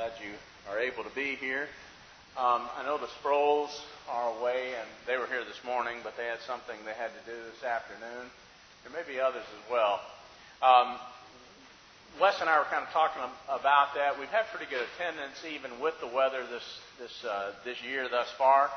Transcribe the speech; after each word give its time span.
Glad 0.00 0.16
you 0.24 0.32
are 0.72 0.80
able 0.80 1.04
to 1.04 1.12
be 1.12 1.36
here. 1.36 1.68
Um, 2.32 2.64
I 2.72 2.80
know 2.88 2.96
the 2.96 3.12
Sproles 3.20 3.68
are 4.08 4.32
away, 4.40 4.72
and 4.72 4.88
they 5.04 5.20
were 5.20 5.28
here 5.28 5.44
this 5.44 5.60
morning, 5.60 6.00
but 6.00 6.16
they 6.16 6.24
had 6.24 6.40
something 6.48 6.72
they 6.88 6.96
had 6.96 7.12
to 7.12 7.24
do 7.28 7.36
this 7.36 7.60
afternoon. 7.60 8.32
There 8.80 8.96
may 8.96 9.04
be 9.04 9.20
others 9.20 9.44
as 9.44 9.64
well. 9.68 10.00
Um, 10.64 10.96
Wes 12.16 12.32
and 12.40 12.48
I 12.48 12.56
were 12.56 12.70
kind 12.72 12.80
of 12.80 12.88
talking 12.96 13.20
about 13.44 13.92
that. 13.92 14.16
We've 14.16 14.32
had 14.32 14.48
pretty 14.48 14.72
good 14.72 14.80
attendance, 14.96 15.36
even 15.44 15.76
with 15.84 16.00
the 16.00 16.08
weather 16.08 16.48
this 16.48 16.64
this 16.96 17.12
uh, 17.28 17.52
this 17.68 17.76
year 17.84 18.08
thus 18.08 18.32
far. 18.40 18.72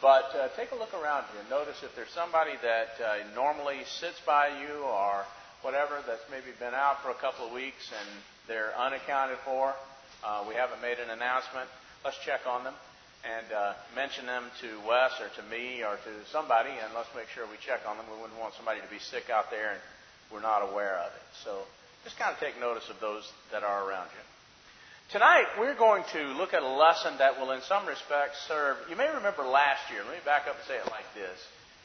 But 0.00 0.32
uh, 0.32 0.48
take 0.56 0.72
a 0.72 0.78
look 0.80 0.96
around 0.96 1.28
you 1.36 1.44
notice 1.52 1.84
if 1.84 1.92
there's 1.92 2.16
somebody 2.16 2.56
that 2.64 2.96
uh, 2.96 3.28
normally 3.36 3.84
sits 4.00 4.24
by 4.24 4.56
you 4.56 4.88
or 4.88 5.28
whatever 5.60 6.00
that's 6.08 6.24
maybe 6.32 6.56
been 6.56 6.72
out 6.72 7.04
for 7.04 7.12
a 7.12 7.20
couple 7.20 7.44
of 7.44 7.52
weeks 7.52 7.92
and 7.92 8.08
they're 8.48 8.72
unaccounted 8.80 9.36
for. 9.44 9.76
Uh, 10.24 10.44
we 10.48 10.54
haven't 10.54 10.80
made 10.80 10.98
an 10.98 11.10
announcement. 11.10 11.68
Let's 12.04 12.18
check 12.24 12.46
on 12.46 12.64
them 12.64 12.74
and 13.26 13.48
uh, 13.50 13.72
mention 13.94 14.26
them 14.26 14.44
to 14.60 14.68
Wes 14.86 15.12
or 15.18 15.28
to 15.40 15.42
me 15.50 15.82
or 15.82 15.96
to 15.96 16.12
somebody, 16.30 16.70
and 16.70 16.94
let's 16.94 17.10
make 17.16 17.26
sure 17.34 17.44
we 17.50 17.58
check 17.58 17.82
on 17.88 17.96
them. 17.96 18.06
We 18.06 18.20
wouldn't 18.22 18.38
want 18.38 18.54
somebody 18.54 18.80
to 18.80 18.90
be 18.92 19.00
sick 19.00 19.30
out 19.30 19.50
there 19.50 19.74
and 19.74 19.80
we're 20.30 20.44
not 20.44 20.62
aware 20.62 20.98
of 21.02 21.10
it. 21.10 21.26
So 21.42 21.66
just 22.04 22.18
kind 22.18 22.30
of 22.30 22.38
take 22.38 22.58
notice 22.60 22.86
of 22.88 23.00
those 23.00 23.26
that 23.50 23.62
are 23.62 23.88
around 23.88 24.08
you. 24.14 24.24
Tonight, 25.10 25.46
we're 25.58 25.78
going 25.78 26.02
to 26.18 26.34
look 26.34 26.52
at 26.52 26.62
a 26.62 26.74
lesson 26.74 27.14
that 27.18 27.38
will, 27.38 27.52
in 27.52 27.62
some 27.62 27.86
respects, 27.86 28.42
serve. 28.48 28.76
You 28.90 28.96
may 28.96 29.06
remember 29.06 29.46
last 29.46 29.86
year. 29.90 30.02
Let 30.02 30.18
me 30.18 30.24
back 30.26 30.50
up 30.50 30.58
and 30.58 30.66
say 30.66 30.82
it 30.82 30.90
like 30.90 31.06
this. 31.14 31.38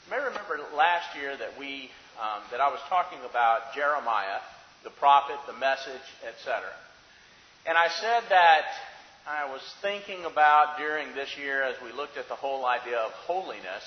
You 0.05 0.17
may 0.17 0.21
remember 0.25 0.57
last 0.73 1.13
year 1.13 1.37
that 1.37 1.53
we 1.59 1.93
um, 2.17 2.41
that 2.49 2.59
I 2.59 2.69
was 2.69 2.81
talking 2.89 3.19
about 3.29 3.73
Jeremiah, 3.73 4.41
the 4.83 4.89
prophet, 4.89 5.37
the 5.45 5.53
message, 5.53 6.05
etc. 6.25 6.65
And 7.65 7.77
I 7.77 7.89
said 7.89 8.23
that 8.29 8.65
I 9.27 9.45
was 9.45 9.61
thinking 9.81 10.25
about 10.25 10.77
during 10.79 11.13
this 11.13 11.37
year 11.37 11.61
as 11.61 11.75
we 11.83 11.91
looked 11.91 12.17
at 12.17 12.27
the 12.27 12.35
whole 12.35 12.65
idea 12.65 12.97
of 12.97 13.11
holiness, 13.11 13.85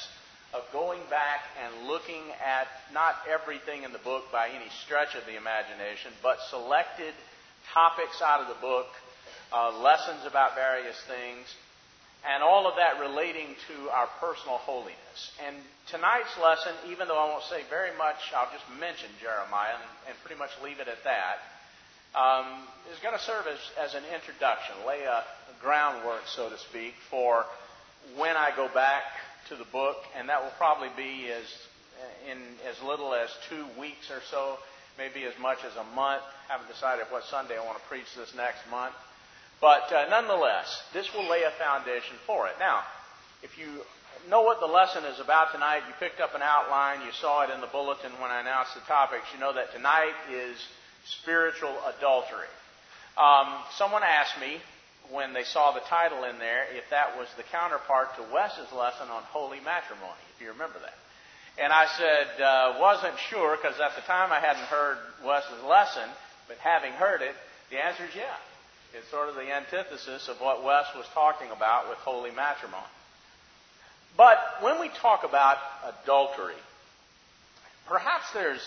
of 0.54 0.62
going 0.72 1.00
back 1.10 1.42
and 1.58 1.88
looking 1.88 2.22
at 2.38 2.68
not 2.92 3.16
everything 3.26 3.82
in 3.82 3.92
the 3.92 3.98
book 3.98 4.30
by 4.30 4.48
any 4.48 4.70
stretch 4.86 5.16
of 5.18 5.26
the 5.26 5.36
imagination, 5.36 6.12
but 6.22 6.38
selected 6.50 7.12
topics 7.74 8.22
out 8.22 8.40
of 8.40 8.46
the 8.46 8.60
book, 8.62 8.86
uh, 9.52 9.76
lessons 9.82 10.22
about 10.24 10.54
various 10.54 10.96
things, 11.10 11.42
and 12.22 12.44
all 12.44 12.70
of 12.70 12.76
that 12.76 13.00
relating 13.00 13.58
to 13.66 13.90
our 13.90 14.06
personal 14.20 14.58
holiness. 14.62 15.18
And 15.44 15.56
tonight's 15.90 16.38
lesson, 16.38 16.72
even 16.94 17.08
though 17.08 17.18
I 17.18 17.26
won't 17.26 17.44
say 17.50 17.66
very 17.68 17.90
much, 17.98 18.22
I'll 18.36 18.50
just 18.54 18.64
mention 18.78 19.10
Jeremiah 19.20 19.74
and, 19.74 20.14
and 20.14 20.16
pretty 20.22 20.38
much 20.38 20.54
leave 20.62 20.78
it 20.78 20.86
at 20.86 21.02
that, 21.02 21.42
um, 22.14 22.46
is 22.92 22.98
going 23.02 23.16
to 23.16 23.22
serve 23.22 23.46
as, 23.46 23.58
as 23.78 23.94
an 23.94 24.04
introduction, 24.14 24.74
lay 24.86 25.02
a, 25.02 25.24
groundwork, 25.64 26.20
so 26.26 26.50
to 26.50 26.58
speak, 26.58 26.92
for 27.08 27.46
when 28.18 28.36
I 28.36 28.50
go 28.54 28.68
back 28.74 29.02
to 29.48 29.56
the 29.56 29.64
book, 29.72 29.96
and 30.14 30.28
that 30.28 30.42
will 30.42 30.52
probably 30.58 30.90
be 30.94 31.32
as 31.32 31.48
in 32.28 32.36
as 32.68 32.76
little 32.82 33.14
as 33.14 33.30
two 33.48 33.64
weeks 33.80 34.10
or 34.10 34.20
so, 34.30 34.58
maybe 34.98 35.24
as 35.24 35.32
much 35.40 35.58
as 35.64 35.72
a 35.76 35.84
month. 35.96 36.20
I 36.48 36.52
haven't 36.52 36.68
decided 36.68 37.06
what 37.08 37.24
Sunday 37.24 37.56
I 37.56 37.64
want 37.64 37.78
to 37.78 37.88
preach 37.88 38.08
this 38.16 38.34
next 38.36 38.60
month. 38.70 38.94
But 39.60 39.88
uh, 39.92 40.04
nonetheless, 40.10 40.68
this 40.92 41.08
will 41.14 41.28
lay 41.30 41.42
a 41.44 41.52
foundation 41.56 42.16
for 42.26 42.46
it. 42.48 42.54
Now, 42.58 42.82
if 43.42 43.56
you 43.56 43.80
know 44.28 44.42
what 44.42 44.60
the 44.60 44.66
lesson 44.66 45.04
is 45.04 45.20
about 45.20 45.52
tonight, 45.52 45.82
you 45.88 45.94
picked 45.98 46.20
up 46.20 46.34
an 46.34 46.42
outline, 46.42 47.06
you 47.06 47.12
saw 47.12 47.44
it 47.44 47.50
in 47.50 47.60
the 47.60 47.72
bulletin 47.72 48.12
when 48.20 48.30
I 48.30 48.40
announced 48.40 48.74
the 48.74 48.84
topics, 48.84 49.24
you 49.32 49.40
know 49.40 49.54
that 49.54 49.72
tonight 49.72 50.12
is 50.30 50.56
spiritual 51.04 51.74
adultery. 51.96 52.48
Um, 53.16 53.48
someone 53.76 54.02
asked 54.02 54.40
me 54.40 54.58
when 55.10 55.32
they 55.32 55.44
saw 55.44 55.72
the 55.72 55.80
title 55.80 56.24
in 56.24 56.38
there 56.38 56.64
if 56.72 56.88
that 56.90 57.18
was 57.18 57.28
the 57.36 57.42
counterpart 57.44 58.16
to 58.16 58.22
Wes's 58.32 58.72
lesson 58.72 59.08
on 59.10 59.22
holy 59.24 59.60
matrimony, 59.60 60.24
if 60.34 60.42
you 60.42 60.48
remember 60.48 60.78
that. 60.80 60.96
And 61.62 61.72
I 61.72 61.86
said, 61.86 62.42
uh, 62.42 62.78
wasn't 62.80 63.14
sure 63.30 63.56
because 63.56 63.78
at 63.78 63.94
the 63.94 64.02
time 64.02 64.32
I 64.32 64.40
hadn't 64.40 64.66
heard 64.66 64.98
Wes's 65.24 65.62
lesson, 65.68 66.08
but 66.48 66.56
having 66.58 66.92
heard 66.92 67.22
it, 67.22 67.34
the 67.70 67.78
answer 67.78 68.04
is 68.04 68.14
yeah. 68.16 68.36
It's 68.96 69.08
sort 69.10 69.28
of 69.28 69.34
the 69.34 69.52
antithesis 69.52 70.28
of 70.28 70.40
what 70.40 70.64
Wes 70.64 70.86
was 70.96 71.06
talking 71.14 71.50
about 71.50 71.88
with 71.88 71.98
holy 71.98 72.30
matrimony. 72.30 72.82
But 74.16 74.38
when 74.60 74.80
we 74.80 74.88
talk 74.88 75.24
about 75.24 75.58
adultery, 76.02 76.54
perhaps 77.86 78.32
there's 78.32 78.62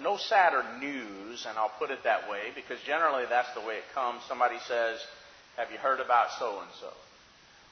no 0.00 0.16
sadder 0.16 0.62
news, 0.80 1.46
and 1.48 1.56
I'll 1.58 1.72
put 1.78 1.90
it 1.90 2.04
that 2.04 2.30
way, 2.30 2.52
because 2.54 2.78
generally 2.86 3.24
that's 3.28 3.52
the 3.54 3.60
way 3.60 3.76
it 3.76 3.94
comes. 3.94 4.22
Somebody 4.28 4.56
says, 4.68 4.98
Have 5.56 5.70
you 5.70 5.78
heard 5.78 6.00
about 6.00 6.28
so 6.38 6.60
and 6.60 6.70
so? 6.80 6.92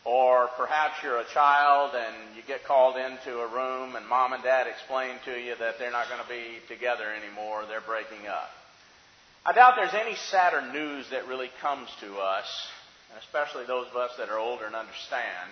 Or 0.05 0.49
perhaps 0.59 1.03
you're 1.03 1.19
a 1.19 1.33
child 1.33 1.93
and 1.95 2.37
you 2.37 2.43
get 2.47 2.65
called 2.65 2.97
into 2.97 3.41
a 3.41 3.49
room 3.49 3.97
and 3.97 4.07
mom 4.07 4.35
and 4.35 4.43
dad 4.43 4.67
explain 4.67 5.17
to 5.25 5.33
you 5.33 5.55
that 5.59 5.79
they're 5.79 5.91
not 5.91 6.11
going 6.11 6.21
to 6.21 6.29
be 6.29 6.61
together 6.69 7.05
anymore, 7.09 7.65
they're 7.67 7.81
breaking 7.81 8.27
up. 8.29 8.51
I 9.47 9.53
doubt 9.53 9.75
there's 9.77 9.95
any 9.95 10.15
sadder 10.17 10.61
news 10.73 11.07
that 11.11 11.27
really 11.27 11.51
comes 11.61 11.89
to 12.01 12.17
us, 12.19 12.49
and 13.11 13.19
especially 13.25 13.65
those 13.65 13.87
of 13.89 13.97
us 13.97 14.11
that 14.19 14.29
are 14.29 14.39
older 14.39 14.67
and 14.67 14.75
understand, 14.75 15.49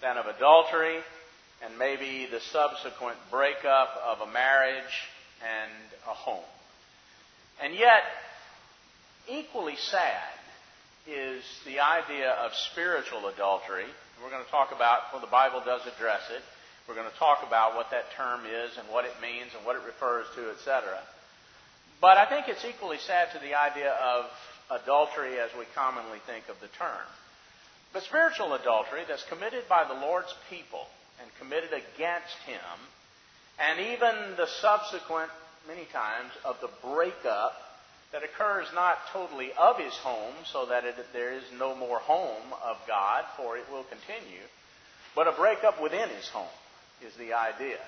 than 0.00 0.16
of 0.16 0.26
adultery 0.26 0.98
and 1.64 1.78
maybe 1.78 2.26
the 2.30 2.40
subsequent 2.50 3.16
breakup 3.30 3.90
of 4.04 4.26
a 4.26 4.32
marriage 4.32 4.92
and 5.42 5.72
a 6.08 6.14
home. 6.14 6.44
And 7.62 7.74
yet, 7.74 8.02
equally 9.28 9.76
sad 9.76 10.38
is 11.06 11.42
the 11.66 11.80
idea 11.80 12.30
of 12.30 12.54
spiritual 12.72 13.26
adultery. 13.28 13.86
We're 14.22 14.30
going 14.30 14.44
to 14.44 14.50
talk 14.50 14.70
about, 14.74 15.10
well, 15.12 15.20
the 15.20 15.30
Bible 15.30 15.62
does 15.64 15.82
address 15.82 16.22
it. 16.30 16.42
We're 16.88 16.94
going 16.94 17.10
to 17.10 17.18
talk 17.18 17.44
about 17.46 17.74
what 17.74 17.90
that 17.90 18.10
term 18.16 18.42
is 18.46 18.76
and 18.78 18.86
what 18.88 19.04
it 19.04 19.14
means 19.22 19.50
and 19.56 19.66
what 19.66 19.76
it 19.76 19.82
refers 19.86 20.26
to, 20.34 20.50
etc. 20.50 20.98
But 22.00 22.18
I 22.18 22.26
think 22.26 22.48
it's 22.48 22.64
equally 22.64 22.98
sad 22.98 23.30
to 23.34 23.38
the 23.38 23.54
idea 23.54 23.94
of 23.94 24.26
adultery 24.70 25.38
as 25.38 25.50
we 25.58 25.66
commonly 25.74 26.18
think 26.26 26.48
of 26.48 26.58
the 26.60 26.70
term. 26.78 27.06
But 27.92 28.02
spiritual 28.02 28.54
adultery 28.54 29.02
that's 29.06 29.22
committed 29.24 29.68
by 29.68 29.84
the 29.86 29.94
Lord's 29.94 30.34
people 30.50 30.86
and 31.20 31.30
committed 31.38 31.70
against 31.70 32.34
Him, 32.46 32.74
and 33.58 33.80
even 33.80 34.36
the 34.36 34.46
subsequent, 34.60 35.30
many 35.66 35.84
times, 35.92 36.30
of 36.44 36.56
the 36.60 36.70
breakup 36.82 37.52
that 38.12 38.22
occurs 38.22 38.66
not 38.74 38.98
totally 39.12 39.50
of 39.58 39.78
His 39.78 39.94
home, 39.94 40.34
so 40.52 40.66
that 40.66 40.84
it, 40.84 40.94
there 41.12 41.32
is 41.32 41.44
no 41.58 41.74
more 41.74 41.98
home 41.98 42.52
of 42.64 42.76
God, 42.86 43.24
for 43.36 43.56
it 43.56 43.64
will 43.70 43.84
continue, 43.84 44.44
but 45.14 45.28
a 45.28 45.32
breakup 45.32 45.82
within 45.82 46.08
His 46.08 46.28
home 46.28 46.46
is 47.06 47.14
the 47.16 47.32
idea. 47.34 47.78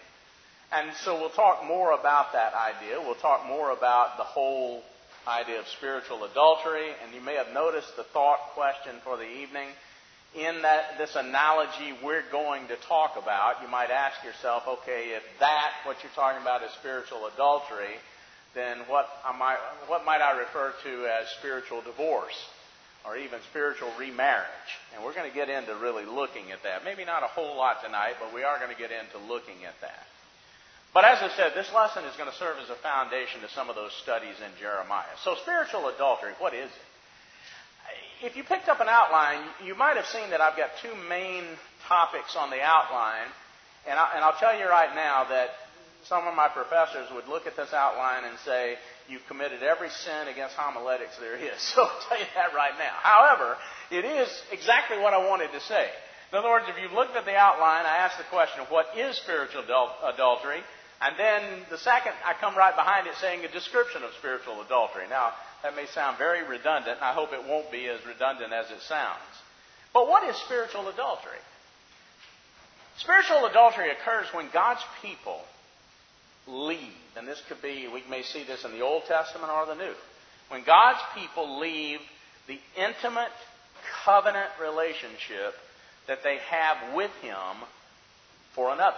And 0.72 0.90
so 1.04 1.20
we'll 1.20 1.30
talk 1.30 1.64
more 1.64 1.92
about 1.92 2.32
that 2.32 2.52
idea. 2.54 2.98
We'll 3.00 3.14
talk 3.14 3.46
more 3.46 3.70
about 3.70 4.16
the 4.16 4.24
whole 4.24 4.82
idea 5.26 5.60
of 5.60 5.68
spiritual 5.68 6.24
adultery. 6.24 6.88
And 7.02 7.14
you 7.14 7.20
may 7.20 7.34
have 7.34 7.52
noticed 7.52 7.96
the 7.96 8.04
thought 8.04 8.40
question 8.54 8.96
for 9.04 9.16
the 9.16 9.28
evening. 9.28 9.68
In 10.34 10.62
that 10.62 10.98
this 10.98 11.14
analogy 11.14 11.94
we're 12.02 12.24
going 12.32 12.66
to 12.68 12.76
talk 12.88 13.14
about, 13.16 13.62
you 13.62 13.68
might 13.68 13.90
ask 13.90 14.24
yourself, 14.24 14.64
okay, 14.66 15.14
if 15.14 15.22
that, 15.38 15.70
what 15.84 15.96
you're 16.02 16.12
talking 16.14 16.42
about, 16.42 16.62
is 16.62 16.70
spiritual 16.80 17.30
adultery, 17.32 17.94
then 18.54 18.78
what, 18.88 19.06
might, 19.38 19.58
what 19.86 20.04
might 20.04 20.20
I 20.20 20.38
refer 20.38 20.72
to 20.82 21.06
as 21.06 21.28
spiritual 21.38 21.82
divorce? 21.82 22.34
Or 23.06 23.18
even 23.18 23.38
spiritual 23.50 23.92
remarriage. 24.00 24.70
And 24.94 25.04
we're 25.04 25.12
going 25.12 25.28
to 25.28 25.34
get 25.34 25.50
into 25.50 25.76
really 25.76 26.06
looking 26.06 26.50
at 26.52 26.62
that. 26.64 26.84
Maybe 26.84 27.04
not 27.04 27.22
a 27.22 27.28
whole 27.28 27.54
lot 27.54 27.84
tonight, 27.84 28.14
but 28.18 28.32
we 28.32 28.42
are 28.42 28.58
going 28.58 28.72
to 28.72 28.80
get 28.80 28.90
into 28.90 29.20
looking 29.28 29.68
at 29.68 29.76
that. 29.82 30.08
But 30.94 31.04
as 31.04 31.18
I 31.20 31.28
said, 31.36 31.52
this 31.54 31.68
lesson 31.74 32.04
is 32.06 32.16
going 32.16 32.30
to 32.30 32.38
serve 32.38 32.56
as 32.62 32.70
a 32.70 32.80
foundation 32.80 33.42
to 33.42 33.50
some 33.50 33.68
of 33.68 33.76
those 33.76 33.92
studies 34.02 34.38
in 34.40 34.50
Jeremiah. 34.58 35.10
So, 35.22 35.34
spiritual 35.42 35.88
adultery, 35.88 36.32
what 36.38 36.54
is 36.54 36.70
it? 36.70 36.88
If 38.24 38.40
you 38.40 38.42
picked 38.42 38.72
up 38.72 38.80
an 38.80 38.88
outline, 38.88 39.44
you 39.60 39.76
might 39.76 40.00
have 40.00 40.08
seen 40.08 40.30
that 40.30 40.40
I've 40.40 40.56
got 40.56 40.72
two 40.80 40.96
main 41.12 41.44
topics 41.86 42.32
on 42.40 42.48
the 42.48 42.56
outline. 42.56 43.28
And, 43.84 44.00
I, 44.00 44.24
will 44.24 44.40
tell 44.40 44.56
you 44.56 44.64
right 44.64 44.88
now 44.96 45.28
that 45.28 45.52
some 46.08 46.24
of 46.24 46.32
my 46.32 46.48
professors 46.48 47.04
would 47.12 47.28
look 47.28 47.46
at 47.46 47.52
this 47.52 47.76
outline 47.76 48.24
and 48.24 48.38
say, 48.40 48.80
You've 49.12 49.28
committed 49.28 49.60
every 49.60 49.92
sin 49.92 50.32
against 50.32 50.56
homiletics 50.56 51.20
there 51.20 51.36
is. 51.36 51.60
So 51.76 51.84
I'll 51.84 52.00
tell 52.08 52.16
you 52.16 52.24
that 52.32 52.56
right 52.56 52.72
now. 52.80 52.96
However, 53.04 53.60
it 53.92 54.08
is 54.08 54.32
exactly 54.50 54.96
what 54.96 55.12
I 55.12 55.20
wanted 55.28 55.52
to 55.52 55.60
say. 55.60 55.84
In 56.32 56.38
other 56.38 56.48
words, 56.48 56.64
if 56.72 56.80
you've 56.80 56.96
looked 56.96 57.20
at 57.20 57.28
the 57.28 57.36
outline, 57.36 57.84
I 57.84 58.08
asked 58.08 58.16
the 58.16 58.24
question, 58.32 58.64
of 58.64 58.72
What 58.72 58.96
is 58.96 59.20
spiritual 59.20 59.68
adultery? 59.68 60.64
And 61.04 61.12
then 61.20 61.68
the 61.68 61.76
second, 61.76 62.16
I 62.24 62.32
come 62.40 62.56
right 62.56 62.72
behind 62.72 63.06
it 63.06 63.20
saying 63.20 63.44
a 63.44 63.52
description 63.52 64.00
of 64.00 64.16
spiritual 64.16 64.64
adultery. 64.64 65.04
Now, 65.12 65.36
that 65.64 65.74
may 65.74 65.86
sound 65.86 66.18
very 66.18 66.46
redundant, 66.46 66.98
I 67.00 67.14
hope 67.14 67.32
it 67.32 67.48
won't 67.48 67.72
be 67.72 67.88
as 67.88 67.98
redundant 68.06 68.52
as 68.52 68.70
it 68.70 68.82
sounds. 68.82 69.18
But 69.94 70.06
what 70.08 70.28
is 70.28 70.36
spiritual 70.36 70.88
adultery? 70.88 71.40
Spiritual 72.98 73.46
adultery 73.46 73.90
occurs 73.90 74.26
when 74.32 74.50
God's 74.52 74.82
people 75.00 75.40
leave, 76.46 76.92
and 77.16 77.26
this 77.26 77.42
could 77.48 77.62
be, 77.62 77.88
we 77.88 78.02
may 78.10 78.22
see 78.22 78.44
this 78.44 78.66
in 78.66 78.72
the 78.72 78.82
Old 78.82 79.04
Testament 79.06 79.50
or 79.50 79.64
the 79.64 79.74
New. 79.74 79.94
When 80.50 80.64
God's 80.64 81.00
people 81.16 81.58
leave 81.58 82.00
the 82.46 82.60
intimate 82.76 83.32
covenant 84.04 84.50
relationship 84.60 85.54
that 86.08 86.22
they 86.22 86.36
have 86.50 86.94
with 86.94 87.10
Him 87.22 87.64
for 88.54 88.70
another. 88.70 88.96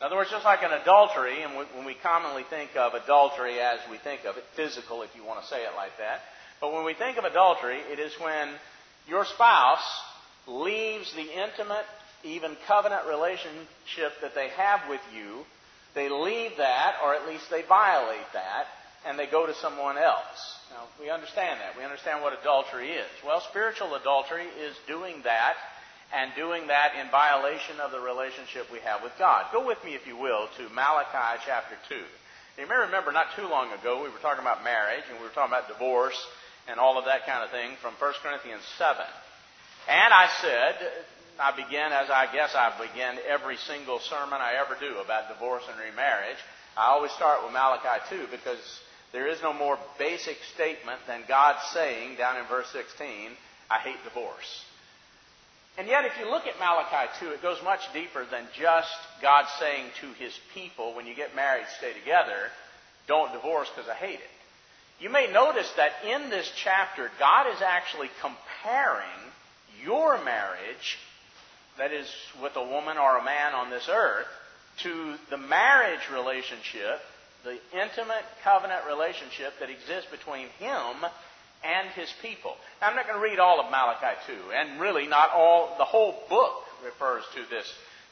In 0.00 0.06
other 0.06 0.16
words, 0.16 0.30
just 0.30 0.44
like 0.44 0.62
an 0.62 0.72
adultery, 0.72 1.42
and 1.42 1.54
when 1.56 1.86
we 1.86 1.94
commonly 1.94 2.42
think 2.50 2.76
of 2.76 2.94
adultery 2.94 3.60
as 3.60 3.78
we 3.90 3.96
think 3.98 4.24
of 4.24 4.36
it, 4.36 4.44
physical 4.54 5.02
if 5.02 5.14
you 5.14 5.24
want 5.24 5.40
to 5.40 5.48
say 5.48 5.62
it 5.62 5.70
like 5.76 5.96
that, 5.98 6.20
but 6.60 6.72
when 6.72 6.84
we 6.84 6.94
think 6.94 7.16
of 7.16 7.24
adultery, 7.24 7.78
it 7.92 7.98
is 7.98 8.12
when 8.20 8.48
your 9.08 9.24
spouse 9.24 9.84
leaves 10.46 11.12
the 11.14 11.22
intimate, 11.22 11.84
even 12.24 12.56
covenant 12.66 13.06
relationship 13.06 14.12
that 14.20 14.34
they 14.34 14.48
have 14.48 14.80
with 14.88 15.00
you, 15.14 15.44
they 15.94 16.08
leave 16.08 16.52
that, 16.58 16.96
or 17.02 17.14
at 17.14 17.28
least 17.28 17.48
they 17.50 17.62
violate 17.62 18.26
that, 18.32 18.66
and 19.06 19.18
they 19.18 19.26
go 19.26 19.46
to 19.46 19.54
someone 19.54 19.96
else. 19.96 20.58
Now, 20.70 20.84
we 21.00 21.10
understand 21.10 21.60
that. 21.60 21.78
We 21.78 21.84
understand 21.84 22.22
what 22.22 22.38
adultery 22.38 22.90
is. 22.90 23.06
Well, 23.24 23.40
spiritual 23.48 23.94
adultery 23.94 24.46
is 24.60 24.74
doing 24.88 25.22
that 25.24 25.54
and 26.14 26.30
doing 26.36 26.68
that 26.68 26.94
in 27.00 27.10
violation 27.10 27.80
of 27.82 27.90
the 27.90 27.98
relationship 27.98 28.70
we 28.70 28.78
have 28.80 29.02
with 29.02 29.12
God. 29.18 29.46
Go 29.52 29.66
with 29.66 29.82
me, 29.84 29.94
if 29.94 30.06
you 30.06 30.16
will, 30.16 30.46
to 30.56 30.70
Malachi 30.70 31.42
chapter 31.44 31.74
2. 31.88 32.62
You 32.62 32.68
may 32.68 32.86
remember 32.86 33.10
not 33.10 33.34
too 33.34 33.50
long 33.50 33.72
ago 33.74 33.98
we 33.98 34.08
were 34.14 34.22
talking 34.22 34.46
about 34.46 34.62
marriage 34.62 35.02
and 35.10 35.18
we 35.18 35.26
were 35.26 35.34
talking 35.34 35.50
about 35.50 35.66
divorce 35.66 36.14
and 36.70 36.78
all 36.78 36.98
of 36.98 37.04
that 37.06 37.26
kind 37.26 37.42
of 37.42 37.50
thing 37.50 37.74
from 37.82 37.94
1 37.98 38.12
Corinthians 38.22 38.62
7. 38.78 39.02
And 39.90 40.14
I 40.14 40.30
said, 40.40 40.74
I 41.38 41.50
begin 41.50 41.90
as 41.90 42.08
I 42.08 42.30
guess 42.32 42.54
I 42.54 42.70
begin 42.78 43.18
every 43.26 43.58
single 43.66 43.98
sermon 43.98 44.38
I 44.38 44.54
ever 44.62 44.78
do 44.78 45.02
about 45.02 45.28
divorce 45.28 45.64
and 45.66 45.78
remarriage. 45.82 46.38
I 46.78 46.94
always 46.94 47.10
start 47.12 47.42
with 47.42 47.52
Malachi 47.52 48.06
2 48.08 48.30
because 48.30 48.62
there 49.12 49.26
is 49.26 49.42
no 49.42 49.52
more 49.52 49.78
basic 49.98 50.38
statement 50.54 51.00
than 51.06 51.26
God 51.26 51.56
saying 51.74 52.16
down 52.16 52.38
in 52.38 52.46
verse 52.46 52.70
16, 52.70 53.34
I 53.68 53.78
hate 53.78 53.98
divorce. 54.04 54.64
And 55.76 55.88
yet, 55.88 56.04
if 56.04 56.12
you 56.20 56.30
look 56.30 56.46
at 56.46 56.58
Malachi 56.58 57.10
2, 57.18 57.30
it 57.30 57.42
goes 57.42 57.58
much 57.64 57.80
deeper 57.92 58.24
than 58.30 58.46
just 58.56 58.94
God 59.20 59.46
saying 59.58 59.86
to 60.00 60.12
his 60.22 60.32
people, 60.54 60.94
when 60.94 61.06
you 61.06 61.14
get 61.16 61.34
married, 61.34 61.66
stay 61.78 61.92
together, 61.92 62.50
don't 63.08 63.32
divorce 63.32 63.68
because 63.74 63.90
I 63.90 63.94
hate 63.94 64.20
it. 64.20 64.30
You 65.00 65.10
may 65.10 65.30
notice 65.32 65.70
that 65.76 65.90
in 66.08 66.30
this 66.30 66.50
chapter, 66.62 67.10
God 67.18 67.52
is 67.52 67.60
actually 67.60 68.08
comparing 68.20 69.32
your 69.84 70.22
marriage, 70.24 70.98
that 71.76 71.92
is, 71.92 72.06
with 72.40 72.54
a 72.54 72.62
woman 72.62 72.96
or 72.96 73.18
a 73.18 73.24
man 73.24 73.54
on 73.54 73.70
this 73.70 73.88
earth, 73.90 74.28
to 74.82 75.16
the 75.30 75.36
marriage 75.36 76.08
relationship, 76.12 77.00
the 77.42 77.58
intimate 77.72 78.24
covenant 78.44 78.86
relationship 78.86 79.54
that 79.58 79.70
exists 79.70 80.10
between 80.10 80.46
Him 80.60 81.04
and 81.64 81.88
his 81.90 82.12
people. 82.20 82.54
Now, 82.80 82.88
I'm 82.88 82.96
not 82.96 83.06
going 83.06 83.18
to 83.18 83.24
read 83.24 83.38
all 83.38 83.60
of 83.60 83.70
Malachi 83.70 84.20
2, 84.26 84.32
and 84.54 84.80
really 84.80 85.06
not 85.06 85.30
all, 85.32 85.74
the 85.78 85.84
whole 85.84 86.14
book 86.28 86.52
refers 86.84 87.24
to 87.34 87.42
this 87.48 87.66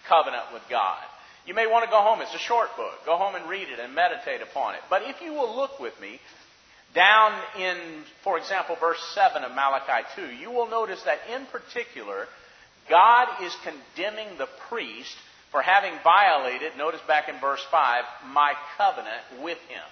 covenant 0.08 0.44
with 0.52 0.62
God. 0.70 0.99
You 1.46 1.54
may 1.54 1.66
want 1.66 1.84
to 1.84 1.90
go 1.90 2.00
home. 2.00 2.20
It's 2.20 2.34
a 2.34 2.38
short 2.38 2.69
book. 2.76 3.04
Go 3.04 3.16
home 3.16 3.34
and 3.34 3.49
read 3.49 3.69
it 3.69 3.78
and 3.78 3.94
meditate 3.94 4.43
upon 4.43 4.75
it. 4.75 4.81
But 4.88 5.02
if 5.02 5.20
you 5.20 5.32
will 5.32 5.56
look 5.56 5.81
with 5.81 5.99
me 6.00 6.20
down 6.94 7.32
in, 7.58 7.76
for 8.22 8.38
example, 8.38 8.76
verse 8.81 9.00
7 9.14 9.43
of 9.43 9.52
Malachi 9.52 10.06
2, 10.14 10.26
you 10.40 10.50
will 10.50 10.69
notice 10.69 11.02
that 11.02 11.19
in 11.34 11.46
particular, 11.46 12.28
God 12.88 13.28
is 13.43 13.52
condemning 13.64 14.38
the 14.38 14.48
priest 14.69 15.14
for 15.50 15.62
having 15.62 15.93
violated, 16.02 16.72
notice 16.78 17.00
back 17.06 17.28
in 17.28 17.38
verse 17.40 17.64
5, 17.70 18.05
my 18.32 18.55
covenant 18.78 19.43
with 19.43 19.58
him. 19.69 19.84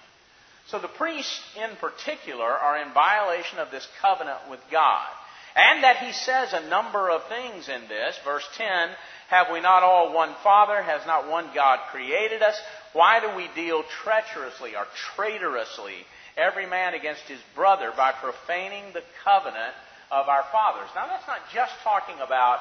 So 0.71 0.79
the 0.79 0.89
priests 0.89 1.41
in 1.57 1.77
particular 1.77 2.47
are 2.47 2.79
in 2.79 2.93
violation 2.93 3.59
of 3.59 3.71
this 3.71 3.87
covenant 4.01 4.39
with 4.49 4.61
God. 4.71 5.09
And 5.57 5.83
that 5.83 5.97
he 5.97 6.13
says 6.13 6.53
a 6.53 6.69
number 6.69 7.11
of 7.11 7.27
things 7.27 7.69
in 7.69 7.89
this. 7.89 8.17
Verse 8.25 8.47
10 8.57 8.91
Have 9.31 9.49
we 9.53 9.61
not 9.61 9.83
all 9.83 10.15
one 10.15 10.35
Father? 10.45 10.81
Has 10.81 11.05
not 11.07 11.29
one 11.29 11.51
God 11.55 11.81
created 11.91 12.41
us? 12.43 12.55
Why 12.93 13.19
do 13.19 13.35
we 13.37 13.49
deal 13.55 13.83
treacherously 14.05 14.77
or 14.77 14.87
traitorously, 15.17 16.07
every 16.37 16.67
man 16.67 16.95
against 16.95 17.23
his 17.23 17.41
brother, 17.57 17.93
by 17.97 18.13
profaning 18.13 18.93
the 18.93 19.03
covenant 19.25 19.75
of 20.13 20.29
our 20.29 20.45
fathers? 20.53 20.89
Now, 20.95 21.09
that's 21.09 21.27
not 21.27 21.41
just 21.53 21.73
talking 21.83 22.17
about 22.25 22.61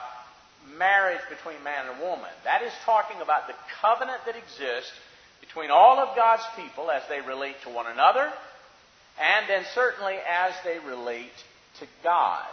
marriage 0.78 1.22
between 1.30 1.64
man 1.64 1.88
and 1.90 2.02
woman. 2.02 2.30
That 2.44 2.64
is 2.64 2.74
talking 2.86 3.22
about 3.22 3.48
the 3.48 3.56
covenant 3.82 4.22
that 4.26 4.36
exists 4.36 4.94
between 5.50 5.72
all 5.72 5.98
of 5.98 6.16
God's 6.16 6.44
people 6.56 6.92
as 6.92 7.02
they 7.10 7.22
relate 7.22 7.56
to 7.64 7.70
one 7.70 7.88
another, 7.88 8.32
and 9.20 9.50
then 9.50 9.66
certainly 9.74 10.14
as 10.30 10.54
they 10.64 10.78
relate 10.88 11.34
to 11.80 11.88
God. 12.04 12.46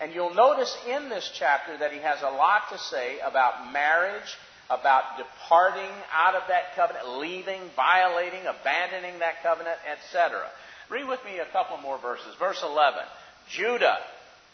And 0.00 0.12
you'll 0.12 0.34
notice 0.34 0.76
in 0.88 1.08
this 1.08 1.30
chapter 1.38 1.78
that 1.78 1.92
he 1.92 2.00
has 2.00 2.20
a 2.20 2.34
lot 2.34 2.62
to 2.72 2.78
say 2.78 3.20
about 3.20 3.72
marriage, 3.72 4.36
about 4.68 5.18
departing 5.18 5.90
out 6.12 6.34
of 6.34 6.42
that 6.48 6.74
covenant, 6.74 7.18
leaving, 7.18 7.60
violating, 7.76 8.40
abandoning 8.40 9.20
that 9.20 9.40
covenant, 9.44 9.78
etc. 9.86 10.42
Read 10.90 11.06
with 11.06 11.24
me 11.24 11.38
a 11.38 11.52
couple 11.52 11.78
more 11.78 11.98
verses. 11.98 12.34
Verse 12.40 12.60
11 12.64 13.02
Judah, 13.48 13.98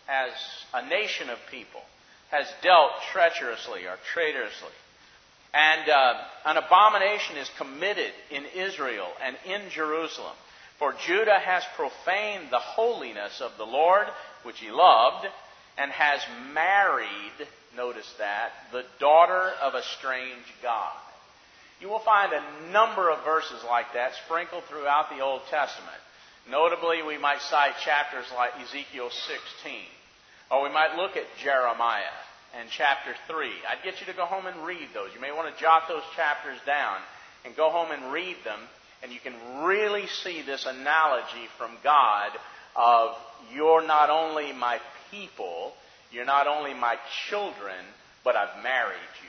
as 0.08 0.31
a 0.75 0.87
nation 0.87 1.31
of 1.31 1.38
people, 1.50 1.81
has 2.31 2.46
dealt 2.62 2.91
treacherously 3.12 3.87
or 3.87 3.96
traitorously 4.12 4.76
and 5.54 5.88
uh, 5.88 6.14
an 6.44 6.56
abomination 6.56 7.36
is 7.36 7.50
committed 7.56 8.12
in 8.30 8.44
Israel 8.54 9.08
and 9.24 9.36
in 9.46 9.70
Jerusalem. 9.70 10.34
For 10.78 10.94
Judah 11.06 11.38
has 11.38 11.64
profaned 11.74 12.50
the 12.50 12.58
holiness 12.58 13.40
of 13.40 13.52
the 13.56 13.64
Lord, 13.64 14.06
which 14.44 14.60
he 14.60 14.70
loved, 14.70 15.26
and 15.76 15.90
has 15.90 16.20
married, 16.54 17.48
notice 17.76 18.12
that, 18.18 18.50
the 18.72 18.84
daughter 19.00 19.52
of 19.62 19.74
a 19.74 19.82
strange 19.98 20.46
God. 20.62 20.96
You 21.80 21.88
will 21.88 22.00
find 22.00 22.32
a 22.32 22.72
number 22.72 23.10
of 23.10 23.24
verses 23.24 23.62
like 23.66 23.86
that 23.94 24.12
sprinkled 24.24 24.64
throughout 24.64 25.10
the 25.10 25.22
Old 25.22 25.42
Testament. 25.50 26.02
Notably, 26.50 27.02
we 27.02 27.18
might 27.18 27.40
cite 27.42 27.74
chapters 27.84 28.26
like 28.34 28.50
Ezekiel 28.60 29.10
16, 29.10 29.72
or 30.50 30.62
we 30.62 30.70
might 30.70 30.96
look 30.96 31.16
at 31.16 31.24
Jeremiah 31.42 32.02
and 32.56 32.68
chapter 32.70 33.14
3. 33.26 33.46
I'd 33.46 33.84
get 33.84 34.00
you 34.00 34.06
to 34.06 34.12
go 34.12 34.24
home 34.24 34.46
and 34.46 34.66
read 34.66 34.88
those. 34.94 35.10
You 35.14 35.20
may 35.20 35.32
want 35.32 35.54
to 35.54 35.60
jot 35.60 35.88
those 35.88 36.02
chapters 36.16 36.58
down 36.64 36.96
and 37.44 37.56
go 37.56 37.70
home 37.70 37.90
and 37.90 38.12
read 38.12 38.36
them, 38.44 38.60
and 39.02 39.12
you 39.12 39.20
can 39.20 39.34
really 39.64 40.06
see 40.06 40.42
this 40.42 40.66
analogy 40.66 41.48
from 41.56 41.70
God 41.84 42.30
of 42.76 43.16
you're 43.54 43.86
not 43.86 44.10
only 44.10 44.52
my 44.52 44.78
people, 45.10 45.72
you're 46.12 46.24
not 46.24 46.46
only 46.46 46.74
my 46.74 46.96
children, 47.28 47.84
but 48.24 48.36
I've 48.36 48.62
married 48.62 49.14
you. 49.22 49.28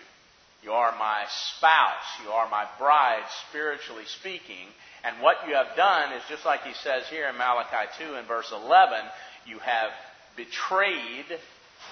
You 0.70 0.72
are 0.74 0.92
my 0.98 1.26
spouse. 1.58 2.20
You 2.24 2.32
are 2.32 2.50
my 2.50 2.66
bride, 2.78 3.24
spiritually 3.50 4.04
speaking. 4.06 4.68
And 5.04 5.22
what 5.22 5.38
you 5.48 5.56
have 5.56 5.76
done 5.78 6.12
is 6.14 6.24
just 6.28 6.46
like 6.46 6.64
he 6.64 6.74
says 6.74 7.08
here 7.10 7.28
in 7.30 7.38
Malachi 7.38 7.88
2 8.00 8.16
and 8.16 8.28
verse 8.28 8.52
11, 8.52 9.00
you 9.46 9.60
have 9.60 9.92
betrayed 10.36 11.26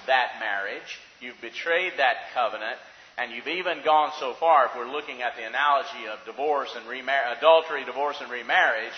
that 0.08 0.32
marriage. 0.40 1.00
You've 1.22 1.40
betrayed 1.42 1.94
that 1.98 2.34
covenant. 2.34 2.78
And 3.18 3.32
you've 3.32 3.48
even 3.48 3.82
gone 3.84 4.12
so 4.20 4.34
far, 4.34 4.66
if 4.66 4.76
we're 4.78 4.92
looking 4.92 5.24
at 5.24 5.36
the 5.36 5.48
analogy 5.48 6.06
of 6.06 6.24
divorce 6.26 6.70
and 6.78 6.86
remar- 6.86 7.36
adultery, 7.36 7.84
divorce, 7.84 8.18
and 8.22 8.30
remarriage, 8.30 8.94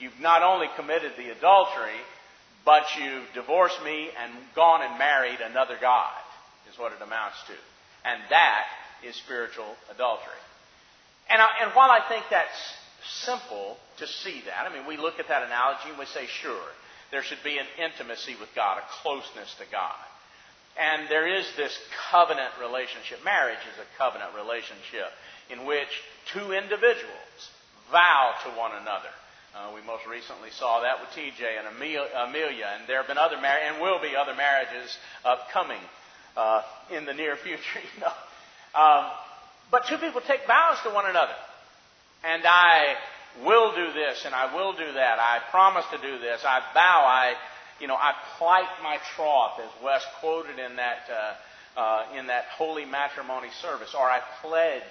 you've 0.00 0.18
not 0.18 0.42
only 0.42 0.66
committed 0.74 1.12
the 1.16 1.30
adultery, 1.30 2.00
but 2.64 2.82
you've 2.98 3.32
divorced 3.32 3.80
me 3.84 4.10
and 4.20 4.32
gone 4.56 4.82
and 4.82 4.98
married 4.98 5.38
another 5.40 5.76
God, 5.80 6.18
is 6.70 6.78
what 6.78 6.92
it 6.92 7.00
amounts 7.00 7.36
to. 7.46 7.54
And 8.04 8.20
that 8.30 8.64
is 9.06 9.14
spiritual 9.14 9.76
adultery. 9.94 10.42
And, 11.30 11.40
I, 11.40 11.46
and 11.62 11.70
while 11.72 11.90
I 11.90 12.00
think 12.08 12.24
that's 12.28 12.74
simple 13.24 13.76
to 13.98 14.06
see 14.06 14.42
that, 14.46 14.66
I 14.68 14.74
mean, 14.74 14.86
we 14.86 14.96
look 14.96 15.20
at 15.20 15.28
that 15.28 15.44
analogy 15.44 15.90
and 15.90 15.98
we 15.98 16.06
say, 16.06 16.26
sure, 16.26 16.68
there 17.12 17.22
should 17.22 17.42
be 17.44 17.58
an 17.58 17.66
intimacy 17.78 18.34
with 18.40 18.48
God, 18.56 18.78
a 18.78 18.84
closeness 19.02 19.54
to 19.58 19.64
God. 19.70 19.94
And 20.78 21.08
there 21.08 21.26
is 21.26 21.46
this 21.56 21.76
covenant 22.10 22.50
relationship. 22.60 23.24
Marriage 23.24 23.60
is 23.72 23.78
a 23.78 23.88
covenant 23.98 24.34
relationship 24.34 25.10
in 25.50 25.66
which 25.66 25.90
two 26.32 26.52
individuals 26.52 27.50
vow 27.90 28.34
to 28.44 28.50
one 28.50 28.72
another. 28.72 29.10
Uh, 29.54 29.74
we 29.74 29.82
most 29.82 30.06
recently 30.06 30.50
saw 30.50 30.80
that 30.80 31.00
with 31.00 31.10
TJ 31.10 31.42
and 31.58 31.66
Amelia, 31.66 32.78
and 32.78 32.86
there 32.86 32.98
have 32.98 33.08
been 33.08 33.18
other 33.18 33.36
mar- 33.36 33.58
and 33.66 33.82
will 33.82 34.00
be 34.00 34.14
other 34.14 34.34
marriages 34.34 34.96
upcoming 35.24 35.82
uh, 36.36 36.62
in 36.94 37.04
the 37.04 37.14
near 37.14 37.36
future. 37.36 37.58
You 37.94 38.00
know, 38.00 38.14
um, 38.80 39.10
but 39.72 39.86
two 39.88 39.98
people 39.98 40.20
take 40.20 40.46
vows 40.46 40.78
to 40.84 40.90
one 40.90 41.10
another, 41.10 41.34
and 42.22 42.42
I 42.46 42.94
will 43.44 43.74
do 43.74 43.92
this 43.92 44.24
and 44.24 44.34
I 44.34 44.54
will 44.54 44.72
do 44.72 44.92
that. 44.94 45.18
I 45.18 45.38
promise 45.50 45.84
to 45.92 45.98
do 45.98 46.18
this. 46.18 46.42
I 46.44 46.60
vow. 46.74 47.04
I 47.06 47.34
you 47.80 47.86
know, 47.86 47.96
I 47.96 48.12
plight 48.38 48.68
my 48.82 48.98
troth, 49.16 49.60
as 49.60 49.70
Wes 49.82 50.04
quoted 50.20 50.58
in 50.58 50.76
that, 50.76 51.08
uh, 51.08 51.80
uh, 51.80 52.18
in 52.18 52.26
that 52.26 52.44
holy 52.56 52.84
matrimony 52.84 53.48
service, 53.62 53.94
or 53.94 54.04
I 54.04 54.20
pledge 54.42 54.82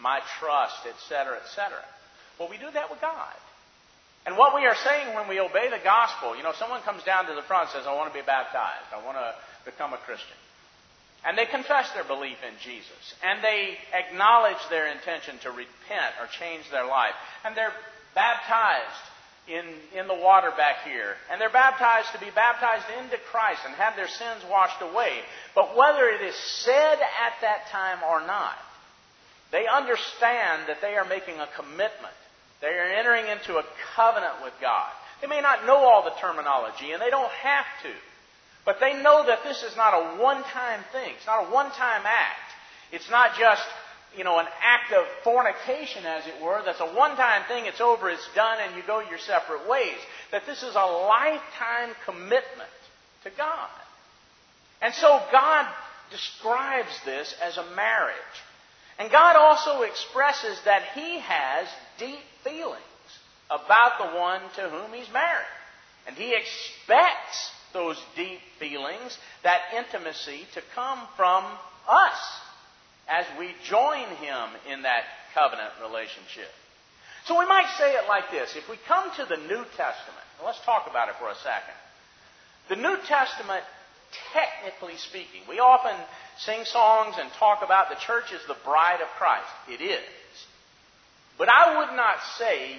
my 0.00 0.20
trust, 0.38 0.86
etc., 0.86 1.38
etc. 1.44 1.76
Well, 2.38 2.48
we 2.48 2.56
do 2.56 2.70
that 2.72 2.90
with 2.90 3.00
God. 3.00 3.36
And 4.26 4.36
what 4.36 4.54
we 4.54 4.66
are 4.66 4.76
saying 4.76 5.14
when 5.14 5.28
we 5.28 5.40
obey 5.40 5.68
the 5.70 5.80
gospel, 5.82 6.36
you 6.36 6.42
know, 6.42 6.52
someone 6.52 6.80
comes 6.82 7.02
down 7.04 7.26
to 7.26 7.34
the 7.34 7.42
front 7.42 7.68
and 7.68 7.80
says, 7.80 7.86
I 7.86 7.94
want 7.94 8.12
to 8.12 8.18
be 8.18 8.24
baptized. 8.24 8.88
I 8.92 9.04
want 9.04 9.16
to 9.16 9.34
become 9.64 9.92
a 9.92 9.98
Christian. 9.98 10.36
And 11.24 11.36
they 11.36 11.46
confess 11.46 11.90
their 11.92 12.04
belief 12.04 12.36
in 12.40 12.56
Jesus. 12.64 13.14
And 13.22 13.44
they 13.44 13.76
acknowledge 13.92 14.60
their 14.68 14.88
intention 14.88 15.36
to 15.44 15.50
repent 15.50 16.16
or 16.20 16.26
change 16.32 16.64
their 16.70 16.86
life. 16.86 17.12
And 17.44 17.56
they're 17.56 17.72
baptized 18.14 19.04
in, 19.50 19.98
in 19.98 20.06
the 20.06 20.14
water 20.14 20.50
back 20.56 20.84
here. 20.84 21.14
And 21.30 21.40
they're 21.40 21.50
baptized 21.50 22.12
to 22.12 22.20
be 22.20 22.30
baptized 22.30 22.86
into 23.02 23.18
Christ 23.30 23.60
and 23.66 23.74
have 23.74 23.96
their 23.96 24.08
sins 24.08 24.46
washed 24.48 24.80
away. 24.80 25.18
But 25.54 25.76
whether 25.76 26.06
it 26.08 26.22
is 26.22 26.34
said 26.64 26.98
at 27.02 27.34
that 27.42 27.66
time 27.70 27.98
or 28.08 28.24
not, 28.26 28.54
they 29.50 29.66
understand 29.66 30.68
that 30.68 30.80
they 30.80 30.94
are 30.94 31.04
making 31.04 31.34
a 31.34 31.48
commitment. 31.56 32.14
They 32.60 32.68
are 32.68 32.94
entering 32.94 33.26
into 33.26 33.58
a 33.58 33.64
covenant 33.96 34.44
with 34.44 34.54
God. 34.60 34.90
They 35.20 35.26
may 35.26 35.40
not 35.40 35.66
know 35.66 35.76
all 35.76 36.04
the 36.04 36.14
terminology, 36.20 36.92
and 36.92 37.02
they 37.02 37.10
don't 37.10 37.30
have 37.42 37.66
to. 37.82 37.92
But 38.64 38.78
they 38.78 39.02
know 39.02 39.26
that 39.26 39.42
this 39.42 39.62
is 39.62 39.76
not 39.76 39.92
a 39.92 40.22
one 40.22 40.42
time 40.44 40.80
thing. 40.92 41.12
It's 41.16 41.26
not 41.26 41.48
a 41.48 41.50
one 41.50 41.70
time 41.72 42.02
act. 42.04 42.50
It's 42.92 43.10
not 43.10 43.36
just, 43.38 43.62
you 44.16 44.24
know, 44.24 44.38
an 44.38 44.46
act 44.60 44.92
of 44.92 45.06
fornication, 45.22 46.04
as 46.04 46.26
it 46.26 46.42
were, 46.42 46.62
that's 46.64 46.80
a 46.80 46.86
one 46.86 47.16
time 47.16 47.42
thing, 47.48 47.66
it's 47.66 47.80
over, 47.80 48.10
it's 48.10 48.28
done, 48.34 48.58
and 48.60 48.76
you 48.76 48.82
go 48.86 49.00
your 49.08 49.18
separate 49.18 49.68
ways. 49.68 49.98
That 50.32 50.46
this 50.46 50.62
is 50.62 50.74
a 50.74 50.84
lifetime 50.84 51.94
commitment 52.04 52.70
to 53.24 53.30
God. 53.36 53.68
And 54.82 54.92
so 54.94 55.20
God 55.30 55.66
describes 56.10 56.90
this 57.04 57.34
as 57.42 57.56
a 57.56 57.74
marriage. 57.76 58.16
And 58.98 59.10
God 59.10 59.36
also 59.36 59.82
expresses 59.82 60.60
that 60.64 60.82
He 60.94 61.20
has 61.20 61.68
deep 61.98 62.20
feelings 62.42 62.82
about 63.48 63.98
the 63.98 64.18
one 64.18 64.40
to 64.56 64.68
whom 64.68 64.92
He's 64.92 65.12
married. 65.12 65.46
And 66.06 66.16
He 66.16 66.34
expects 66.34 67.50
those 67.72 67.96
deep 68.16 68.40
feelings, 68.58 69.16
that 69.44 69.60
intimacy 69.76 70.46
to 70.54 70.62
come 70.74 70.98
from 71.16 71.44
us 71.88 72.40
as 73.10 73.26
we 73.38 73.50
join 73.64 74.06
Him 74.22 74.46
in 74.70 74.82
that 74.82 75.02
covenant 75.34 75.72
relationship. 75.82 76.48
So 77.26 77.38
we 77.38 77.46
might 77.46 77.68
say 77.76 77.92
it 77.92 78.08
like 78.08 78.30
this. 78.30 78.54
If 78.56 78.68
we 78.68 78.76
come 78.88 79.10
to 79.16 79.24
the 79.24 79.36
New 79.36 79.64
Testament, 79.76 80.26
let's 80.44 80.60
talk 80.64 80.86
about 80.88 81.08
it 81.08 81.16
for 81.18 81.28
a 81.28 81.34
second. 81.42 81.76
The 82.68 82.76
New 82.76 82.96
Testament, 83.06 83.64
technically 84.32 84.96
speaking, 84.96 85.42
we 85.48 85.58
often 85.58 85.94
sing 86.38 86.64
songs 86.64 87.16
and 87.18 87.30
talk 87.32 87.62
about 87.62 87.90
the 87.90 87.96
church 87.96 88.32
is 88.32 88.40
the 88.46 88.56
bride 88.64 89.00
of 89.02 89.08
Christ. 89.18 89.50
It 89.68 89.82
is. 89.82 90.00
But 91.36 91.48
I 91.48 91.78
would 91.78 91.96
not 91.96 92.16
say 92.38 92.76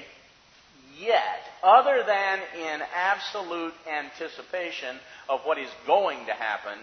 yet, 0.97 1.41
other 1.63 2.03
than 2.05 2.39
in 2.57 2.81
absolute 2.95 3.73
anticipation 3.89 4.97
of 5.29 5.41
what 5.43 5.57
is 5.57 5.69
going 5.85 6.25
to 6.25 6.33
happen, 6.33 6.77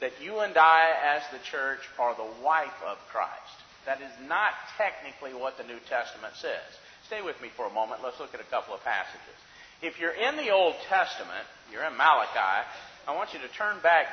that 0.00 0.12
you 0.20 0.40
and 0.40 0.56
I, 0.56 0.92
as 1.16 1.22
the 1.32 1.42
church, 1.50 1.80
are 1.98 2.14
the 2.14 2.28
wife 2.44 2.76
of 2.86 2.98
Christ. 3.10 3.56
That 3.86 4.00
is 4.00 4.12
not 4.28 4.52
technically 4.76 5.32
what 5.32 5.56
the 5.56 5.64
New 5.64 5.78
Testament 5.88 6.34
says. 6.36 6.66
Stay 7.06 7.22
with 7.22 7.40
me 7.40 7.48
for 7.56 7.66
a 7.66 7.72
moment. 7.72 8.02
Let's 8.02 8.18
look 8.18 8.34
at 8.34 8.40
a 8.40 8.50
couple 8.50 8.74
of 8.74 8.82
passages. 8.82 9.38
If 9.80 10.00
you're 10.00 10.14
in 10.14 10.36
the 10.36 10.50
Old 10.50 10.74
Testament, 10.88 11.46
you're 11.70 11.84
in 11.84 11.96
Malachi, 11.96 12.66
I 13.06 13.14
want 13.14 13.32
you 13.32 13.40
to 13.40 13.48
turn 13.54 13.78
back. 13.82 14.06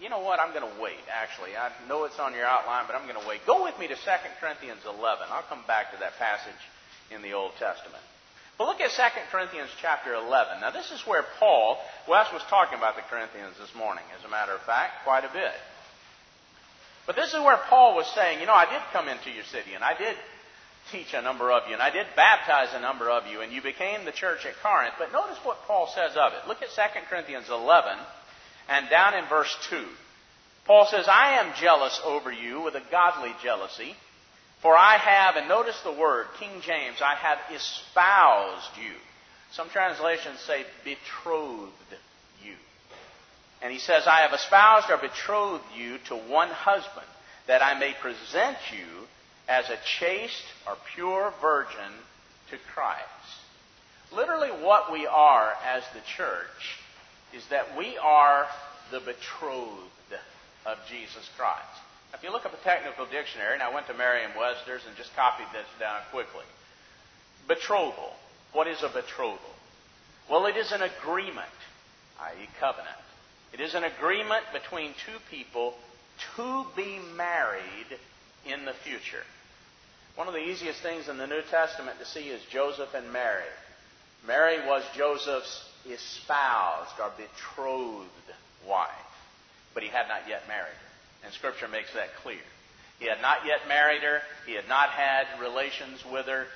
You 0.00 0.10
know 0.10 0.20
what? 0.20 0.40
I'm 0.40 0.52
going 0.52 0.66
to 0.66 0.82
wait, 0.82 1.00
actually. 1.08 1.56
I 1.56 1.70
know 1.88 2.04
it's 2.04 2.18
on 2.18 2.34
your 2.34 2.44
outline, 2.44 2.84
but 2.86 2.96
I'm 2.96 3.06
going 3.06 3.20
to 3.20 3.28
wait. 3.28 3.46
Go 3.46 3.62
with 3.64 3.78
me 3.78 3.86
to 3.86 3.94
2 3.94 4.00
Corinthians 4.40 4.82
11. 4.84 5.26
I'll 5.30 5.46
come 5.48 5.62
back 5.66 5.92
to 5.92 5.98
that 6.00 6.18
passage 6.18 6.60
in 7.14 7.22
the 7.22 7.32
Old 7.32 7.52
Testament. 7.58 8.02
But 8.58 8.68
look 8.68 8.80
at 8.80 8.90
2 8.90 9.02
Corinthians 9.30 9.68
chapter 9.80 10.14
11. 10.14 10.60
Now, 10.60 10.70
this 10.70 10.90
is 10.90 11.06
where 11.06 11.24
Paul, 11.38 11.78
Wes 12.08 12.32
was 12.32 12.42
talking 12.48 12.78
about 12.78 12.96
the 12.96 13.02
Corinthians 13.02 13.54
this 13.60 13.74
morning, 13.74 14.04
as 14.18 14.24
a 14.24 14.30
matter 14.30 14.52
of 14.52 14.62
fact, 14.62 15.04
quite 15.04 15.24
a 15.24 15.32
bit. 15.32 15.52
But 17.06 17.16
this 17.16 17.34
is 17.34 17.40
where 17.40 17.58
Paul 17.68 17.94
was 17.94 18.06
saying, 18.14 18.40
you 18.40 18.46
know, 18.46 18.54
I 18.54 18.64
did 18.64 18.80
come 18.92 19.08
into 19.08 19.30
your 19.30 19.44
city, 19.44 19.74
and 19.74 19.84
I 19.84 19.96
did 19.96 20.16
teach 20.90 21.12
a 21.12 21.20
number 21.20 21.52
of 21.52 21.68
you, 21.68 21.74
and 21.74 21.82
I 21.82 21.90
did 21.90 22.06
baptize 22.16 22.68
a 22.72 22.80
number 22.80 23.10
of 23.10 23.26
you, 23.26 23.42
and 23.42 23.52
you 23.52 23.60
became 23.60 24.04
the 24.04 24.12
church 24.12 24.46
at 24.46 24.56
Corinth. 24.62 24.94
But 24.98 25.12
notice 25.12 25.38
what 25.42 25.62
Paul 25.66 25.88
says 25.94 26.16
of 26.16 26.32
it. 26.32 26.48
Look 26.48 26.62
at 26.62 26.70
2 26.74 27.00
Corinthians 27.10 27.50
11, 27.50 27.92
and 28.68 28.88
down 28.88 29.14
in 29.14 29.28
verse 29.28 29.54
2. 29.68 29.84
Paul 30.64 30.86
says, 30.90 31.06
I 31.08 31.40
am 31.40 31.54
jealous 31.60 32.00
over 32.04 32.32
you 32.32 32.62
with 32.62 32.74
a 32.74 32.82
godly 32.90 33.32
jealousy. 33.42 33.94
For 34.62 34.76
I 34.76 34.96
have, 34.96 35.36
and 35.36 35.48
notice 35.48 35.78
the 35.82 35.92
word, 35.92 36.26
King 36.38 36.60
James, 36.62 37.02
I 37.02 37.14
have 37.14 37.38
espoused 37.54 38.76
you. 38.78 38.92
Some 39.52 39.68
translations 39.70 40.40
say 40.40 40.64
betrothed 40.84 41.72
you. 42.42 42.54
And 43.62 43.72
he 43.72 43.78
says, 43.78 44.06
I 44.06 44.20
have 44.20 44.32
espoused 44.32 44.90
or 44.90 44.96
betrothed 44.96 45.64
you 45.76 45.98
to 46.08 46.16
one 46.16 46.48
husband, 46.48 47.06
that 47.46 47.62
I 47.62 47.78
may 47.78 47.94
present 48.00 48.56
you 48.72 49.06
as 49.48 49.68
a 49.70 49.78
chaste 49.98 50.44
or 50.66 50.76
pure 50.94 51.32
virgin 51.40 51.92
to 52.50 52.56
Christ. 52.74 53.02
Literally, 54.12 54.50
what 54.50 54.92
we 54.92 55.06
are 55.06 55.52
as 55.64 55.82
the 55.94 56.00
church 56.16 56.80
is 57.34 57.46
that 57.48 57.76
we 57.76 57.96
are 57.98 58.46
the 58.90 59.00
betrothed 59.00 60.14
of 60.64 60.78
Jesus 60.88 61.28
Christ. 61.36 61.85
If 62.16 62.22
you 62.22 62.32
look 62.32 62.46
up 62.46 62.54
a 62.54 62.64
technical 62.64 63.04
dictionary, 63.04 63.52
and 63.52 63.62
I 63.62 63.74
went 63.74 63.88
to 63.88 63.94
Merriam-Webster's 63.94 64.80
and 64.88 64.96
just 64.96 65.14
copied 65.14 65.48
this 65.52 65.66
down 65.78 66.00
quickly. 66.10 66.46
Betrothal. 67.46 68.14
What 68.54 68.66
is 68.66 68.82
a 68.82 68.88
betrothal? 68.88 69.54
Well, 70.30 70.46
it 70.46 70.56
is 70.56 70.72
an 70.72 70.80
agreement, 70.80 71.52
i.e., 72.22 72.48
covenant. 72.58 72.96
It 73.52 73.60
is 73.60 73.74
an 73.74 73.84
agreement 73.84 74.44
between 74.54 74.94
two 75.04 75.18
people 75.30 75.74
to 76.36 76.64
be 76.74 76.98
married 77.16 77.98
in 78.46 78.64
the 78.64 78.72
future. 78.72 79.22
One 80.14 80.26
of 80.26 80.32
the 80.32 80.40
easiest 80.40 80.80
things 80.80 81.08
in 81.08 81.18
the 81.18 81.26
New 81.26 81.42
Testament 81.50 81.98
to 81.98 82.06
see 82.06 82.28
is 82.28 82.40
Joseph 82.50 82.94
and 82.94 83.12
Mary. 83.12 83.44
Mary 84.26 84.66
was 84.66 84.82
Joseph's 84.96 85.68
espoused 85.84 86.98
or 86.98 87.12
betrothed 87.18 88.08
wife, 88.66 88.88
but 89.74 89.82
he 89.82 89.90
had 89.90 90.08
not 90.08 90.22
yet 90.26 90.48
married. 90.48 90.72
And 91.26 91.34
Scripture 91.34 91.66
makes 91.66 91.92
that 91.94 92.14
clear. 92.22 92.38
He 93.00 93.06
had 93.06 93.20
not 93.20 93.38
yet 93.44 93.66
married 93.68 94.02
her. 94.02 94.22
He 94.46 94.54
had 94.54 94.68
not 94.68 94.90
had 94.90 95.26
relations 95.40 96.04
with 96.10 96.26
her. 96.26 96.46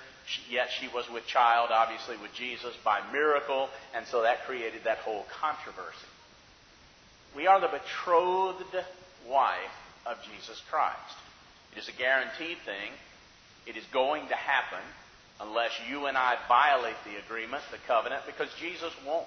Yet 0.48 0.68
she 0.78 0.86
was 0.86 1.10
with 1.10 1.26
child, 1.26 1.70
obviously, 1.72 2.16
with 2.18 2.32
Jesus 2.34 2.72
by 2.84 3.00
miracle. 3.12 3.68
And 3.94 4.06
so 4.06 4.22
that 4.22 4.46
created 4.46 4.84
that 4.84 4.98
whole 4.98 5.26
controversy. 5.40 6.06
We 7.34 7.48
are 7.48 7.60
the 7.60 7.68
betrothed 7.68 8.76
wife 9.28 9.74
of 10.06 10.18
Jesus 10.22 10.62
Christ. 10.70 11.18
It 11.74 11.80
is 11.80 11.88
a 11.88 11.92
guaranteed 11.92 12.58
thing. 12.64 12.90
It 13.66 13.76
is 13.76 13.84
going 13.92 14.28
to 14.28 14.34
happen 14.34 14.84
unless 15.40 15.72
you 15.88 16.06
and 16.06 16.16
I 16.16 16.36
violate 16.48 16.96
the 17.04 17.18
agreement, 17.18 17.62
the 17.72 17.78
covenant, 17.86 18.22
because 18.26 18.48
Jesus 18.60 18.92
won't. 19.06 19.26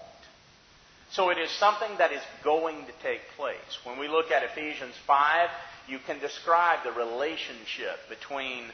So 1.13 1.29
it 1.29 1.37
is 1.37 1.51
something 1.51 1.89
that 1.99 2.11
is 2.11 2.21
going 2.43 2.85
to 2.85 2.91
take 3.03 3.21
place. 3.37 3.77
When 3.83 3.99
we 3.99 4.07
look 4.07 4.31
at 4.31 4.41
Ephesians 4.43 4.95
5, 5.05 5.49
you 5.87 5.99
can 6.07 6.19
describe 6.19 6.83
the 6.83 6.91
relationship 6.91 8.01
between 8.09 8.65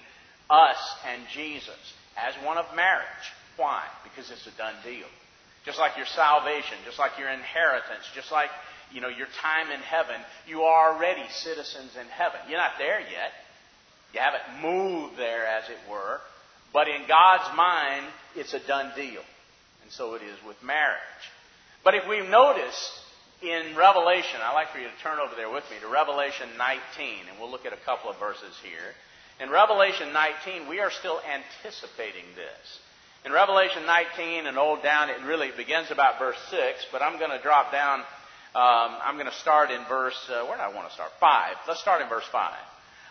us 0.50 0.79
and 1.05 1.22
Jesus 1.34 1.93
as 2.15 2.34
one 2.46 2.58
of 2.58 2.65
marriage. 2.75 3.27
Why? 3.58 3.84
Because 4.05 4.31
it's 4.31 4.48
a 4.48 4.58
done 4.58 4.75
deal. 4.86 5.08
Just 5.65 5.79
like 5.79 5.98
your 5.98 6.05
salvation, 6.05 6.77
just 6.86 6.98
like 6.98 7.19
your 7.19 7.29
inheritance, 7.29 8.08
just 8.15 8.31
like 8.31 8.50
you 8.93 9.01
know 9.01 9.10
your 9.10 9.27
time 9.41 9.69
in 9.69 9.81
heaven, 9.81 10.15
you 10.48 10.62
are 10.62 10.96
already 10.96 11.27
citizens 11.29 11.91
in 12.00 12.08
heaven. 12.08 12.39
You're 12.48 12.58
not 12.58 12.79
there 12.79 13.01
yet. 13.01 13.36
You 14.13 14.22
haven't 14.22 14.63
moved 14.63 15.17
there, 15.17 15.46
as 15.46 15.69
it 15.69 15.77
were. 15.91 16.22
But 16.72 16.88
in 16.88 17.05
God's 17.05 17.55
mind, 17.55 18.05
it's 18.36 18.53
a 18.53 18.65
done 18.65 18.93
deal. 18.96 19.22
And 19.84 19.91
so 19.91 20.13
it 20.13 20.22
is 20.22 20.38
with 20.48 20.63
marriage. 20.63 21.24
But 21.83 21.95
if 21.95 22.07
we 22.07 22.21
notice 22.27 23.00
in 23.41 23.75
Revelation, 23.75 24.39
I'd 24.43 24.53
like 24.53 24.71
for 24.71 24.79
you 24.79 24.88
to 24.88 25.03
turn 25.03 25.19
over 25.19 25.36
there 25.36 25.50
with 25.50 25.63
me 25.71 25.77
to 25.81 25.88
Revelation 25.88 26.50
19, 26.57 27.29
and 27.29 27.39
we'll 27.39 27.51
look 27.51 27.65
at 27.65 27.74
a 27.74 27.86
couple 27.86 28.09
of 28.09 28.19
verses 28.19 28.53
here. 28.63 28.95
In 29.39 29.50
Revelation 29.50 30.12
19, 30.12 30.67
we 30.67 30.81
are 30.81 30.91
still 30.91 31.21
anticipating 31.24 32.27
this. 32.36 32.79
In 33.25 33.31
Revelation 33.31 33.86
19 33.86 34.48
and 34.48 34.57
old 34.57 34.83
down, 34.83 35.09
it 35.09 35.24
really 35.25 35.51
begins 35.55 35.91
about 35.91 36.19
verse 36.19 36.38
6, 36.51 36.86
but 36.91 37.01
I'm 37.01 37.17
going 37.17 37.31
to 37.31 37.41
drop 37.41 37.71
down. 37.71 38.00
Um, 38.55 39.00
I'm 39.00 39.15
going 39.15 39.31
to 39.31 39.39
start 39.39 39.71
in 39.71 39.83
verse, 39.88 40.19
uh, 40.29 40.43
where 40.45 40.57
do 40.57 40.63
I 40.63 40.74
want 40.74 40.89
to 40.89 40.93
start? 40.93 41.12
5. 41.19 41.55
Let's 41.67 41.79
start 41.79 42.01
in 42.01 42.09
verse 42.09 42.27
5. 42.31 42.51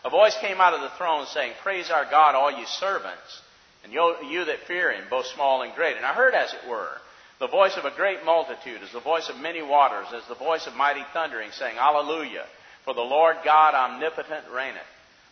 A 0.04 0.10
voice 0.10 0.36
came 0.40 0.60
out 0.60 0.74
of 0.74 0.82
the 0.82 0.92
throne 0.98 1.26
saying, 1.26 1.52
Praise 1.62 1.90
our 1.90 2.04
God, 2.10 2.34
all 2.34 2.50
you 2.50 2.66
servants, 2.66 3.42
and 3.84 3.92
you, 3.92 4.16
you 4.28 4.44
that 4.44 4.60
fear 4.66 4.92
him, 4.92 5.04
both 5.08 5.26
small 5.26 5.62
and 5.62 5.74
great. 5.74 5.96
And 5.96 6.04
I 6.04 6.12
heard, 6.12 6.34
as 6.34 6.52
it 6.52 6.68
were, 6.68 6.98
the 7.38 7.48
voice 7.48 7.76
of 7.76 7.84
a 7.84 7.94
great 7.94 8.24
multitude, 8.24 8.82
as 8.82 8.92
the 8.92 9.00
voice 9.00 9.28
of 9.28 9.40
many 9.40 9.62
waters, 9.62 10.06
as 10.14 10.26
the 10.28 10.34
voice 10.34 10.66
of 10.66 10.74
mighty 10.74 11.04
thundering, 11.12 11.50
saying, 11.52 11.76
Alleluia! 11.78 12.44
For 12.84 12.94
the 12.94 13.00
Lord 13.00 13.36
God 13.44 13.74
omnipotent 13.74 14.44
reigneth. 14.52 14.82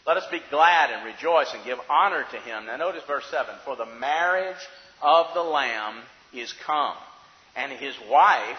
Let 0.06 0.18
us 0.18 0.26
be 0.30 0.40
glad 0.50 0.90
and 0.90 1.04
rejoice 1.04 1.52
and 1.52 1.64
give 1.64 1.78
honor 1.90 2.25
to 2.30 2.36
him. 2.38 2.66
Now 2.66 2.76
notice 2.76 3.02
verse 3.06 3.25
7. 3.30 3.54
For 3.64 3.76
the 3.76 3.86
marriage 3.86 4.56
of 5.02 5.26
the 5.34 5.42
Lamb 5.42 6.02
is 6.32 6.52
come, 6.64 6.96
and 7.56 7.72
his 7.72 7.94
wife, 8.08 8.58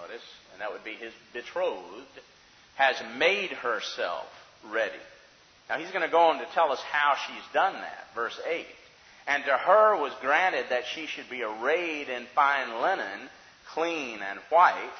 notice, 0.00 0.22
and 0.52 0.62
that 0.62 0.72
would 0.72 0.84
be 0.84 0.94
his 0.94 1.12
betrothed, 1.34 2.20
has 2.76 2.96
made 3.18 3.50
herself 3.50 4.24
ready. 4.70 4.92
Now 5.68 5.78
he's 5.78 5.90
going 5.90 6.02
to 6.02 6.10
go 6.10 6.30
on 6.30 6.38
to 6.38 6.46
tell 6.54 6.72
us 6.72 6.80
how 6.90 7.14
she's 7.26 7.52
done 7.52 7.74
that. 7.74 8.06
Verse 8.14 8.38
8. 8.48 8.66
And 9.26 9.44
to 9.44 9.56
her 9.56 9.96
was 9.96 10.12
granted 10.20 10.66
that 10.70 10.86
she 10.86 11.06
should 11.06 11.28
be 11.30 11.42
arrayed 11.42 12.08
in 12.08 12.26
fine 12.34 12.80
linen, 12.80 13.28
clean 13.72 14.20
and 14.22 14.40
white, 14.48 14.94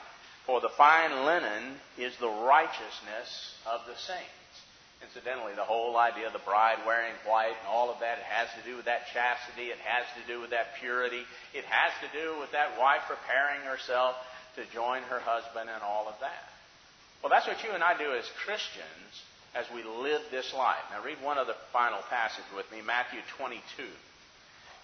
for 0.46 0.60
the 0.60 0.68
fine 0.68 1.24
linen 1.26 1.76
is 1.98 2.16
the 2.18 2.28
righteousness 2.28 3.54
of 3.66 3.80
the 3.86 3.96
saints. 3.96 4.40
Incidentally, 5.02 5.54
the 5.54 5.64
whole 5.64 5.96
idea 5.96 6.26
of 6.26 6.32
the 6.32 6.44
bride 6.44 6.76
wearing 6.86 7.14
white 7.24 7.56
and 7.56 7.68
all 7.68 7.90
of 7.90 8.00
that, 8.00 8.18
it 8.18 8.24
has 8.24 8.48
to 8.52 8.68
do 8.68 8.76
with 8.76 8.84
that 8.84 9.08
chastity. 9.12 9.72
It 9.72 9.80
has 9.80 10.04
to 10.20 10.22
do 10.28 10.40
with 10.40 10.50
that 10.50 10.76
purity. 10.78 11.24
It 11.54 11.64
has 11.64 11.92
to 12.04 12.08
do 12.12 12.38
with 12.38 12.52
that 12.52 12.78
wife 12.78 13.00
preparing 13.08 13.64
herself 13.64 14.16
to 14.56 14.62
join 14.74 15.02
her 15.08 15.20
husband 15.20 15.70
and 15.72 15.82
all 15.82 16.06
of 16.06 16.14
that. 16.20 16.44
Well, 17.22 17.30
that's 17.30 17.46
what 17.46 17.64
you 17.64 17.70
and 17.72 17.82
I 17.82 17.96
do 17.96 18.12
as 18.12 18.28
Christians 18.44 19.24
as 19.54 19.66
we 19.74 19.82
live 19.82 20.20
this 20.30 20.52
life. 20.54 20.84
Now, 20.92 21.02
read 21.02 21.20
one 21.22 21.38
other 21.38 21.54
final 21.72 22.00
passage 22.08 22.44
with 22.54 22.70
me 22.70 22.82
Matthew 22.82 23.20
22. 23.36 23.60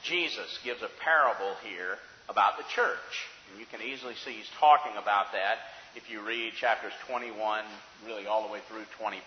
Jesus 0.03 0.59
gives 0.65 0.83
a 0.83 0.91
parable 1.03 1.55
here 1.65 1.99
about 2.29 2.59
the 2.59 2.65
church. 2.75 3.27
And 3.51 3.61
you 3.61 3.67
can 3.67 3.81
easily 3.81 4.15
see 4.25 4.33
he's 4.33 4.51
talking 4.59 4.93
about 4.97 5.33
that 5.33 5.59
if 5.95 6.11
you 6.11 6.21
read 6.21 6.53
chapters 6.55 6.93
21, 7.09 7.65
really 8.07 8.27
all 8.27 8.47
the 8.47 8.53
way 8.53 8.61
through 8.69 8.85
25. 8.99 9.23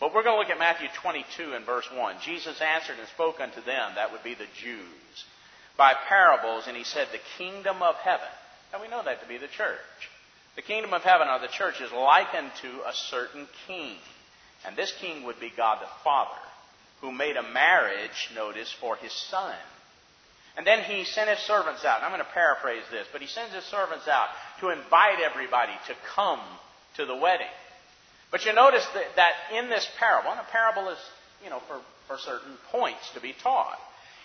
But 0.00 0.14
we're 0.14 0.24
going 0.24 0.34
to 0.34 0.40
look 0.40 0.50
at 0.50 0.58
Matthew 0.58 0.88
22 1.02 1.52
and 1.54 1.64
verse 1.64 1.86
1. 1.92 2.16
Jesus 2.24 2.60
answered 2.60 2.98
and 2.98 3.08
spoke 3.08 3.38
unto 3.38 3.62
them, 3.62 3.92
that 3.94 4.10
would 4.10 4.24
be 4.24 4.34
the 4.34 4.50
Jews, 4.60 5.24
by 5.76 5.94
parables, 6.08 6.64
and 6.66 6.76
he 6.76 6.84
said, 6.84 7.08
The 7.12 7.20
kingdom 7.38 7.82
of 7.82 7.94
heaven. 7.96 8.32
And 8.72 8.82
we 8.82 8.88
know 8.88 9.02
that 9.04 9.22
to 9.22 9.28
be 9.28 9.38
the 9.38 9.46
church. 9.46 9.78
The 10.56 10.62
kingdom 10.62 10.92
of 10.92 11.02
heaven 11.02 11.28
or 11.28 11.38
the 11.38 11.48
church 11.48 11.80
is 11.80 11.92
likened 11.92 12.50
to 12.62 12.68
a 12.88 12.92
certain 12.92 13.46
king. 13.66 13.96
And 14.66 14.76
this 14.76 14.92
king 15.00 15.24
would 15.24 15.40
be 15.40 15.52
God 15.56 15.78
the 15.80 15.88
Father, 16.04 16.40
who 17.02 17.12
made 17.12 17.36
a 17.36 17.42
marriage, 17.42 18.30
notice, 18.34 18.72
for 18.80 18.96
his 18.96 19.12
son. 19.12 19.54
And 20.56 20.66
then 20.66 20.84
he 20.84 21.04
sent 21.04 21.28
his 21.28 21.40
servants 21.40 21.84
out. 21.84 21.98
And 21.98 22.06
I'm 22.06 22.12
going 22.12 22.24
to 22.24 22.32
paraphrase 22.32 22.84
this, 22.90 23.06
but 23.12 23.20
he 23.20 23.26
sends 23.26 23.54
his 23.54 23.64
servants 23.64 24.06
out 24.06 24.28
to 24.60 24.70
invite 24.70 25.20
everybody 25.20 25.72
to 25.88 25.94
come 26.14 26.40
to 26.96 27.04
the 27.04 27.16
wedding. 27.16 27.50
But 28.30 28.44
you 28.46 28.52
notice 28.52 28.86
that, 28.94 29.16
that 29.16 29.32
in 29.58 29.68
this 29.68 29.86
parable, 29.98 30.30
and 30.30 30.40
a 30.40 30.50
parable 30.50 30.88
is, 30.90 30.98
you 31.42 31.50
know, 31.50 31.60
for, 31.66 31.80
for 32.06 32.18
certain 32.18 32.54
points 32.70 33.10
to 33.14 33.20
be 33.20 33.34
taught. 33.42 33.78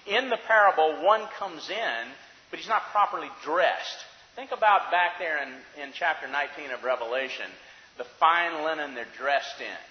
In 0.06 0.30
the 0.30 0.38
parable, 0.48 1.04
one 1.04 1.28
comes 1.40 1.70
in, 1.70 2.04
but 2.52 2.60
he's 2.60 2.70
not 2.70 2.84
properly 2.92 3.28
dressed. 3.44 3.98
Think 4.36 4.52
about 4.52 4.92
back 4.92 5.20
there 5.20 5.42
in, 5.42 5.50
in 5.82 5.92
chapter 5.94 6.28
19 6.28 6.72
of 6.72 6.84
Revelation, 6.84 7.48
the 7.98 8.06
fine 8.20 8.64
linen 8.64 8.94
they're 8.94 9.08
dressed 9.18 9.60
in, 9.60 9.82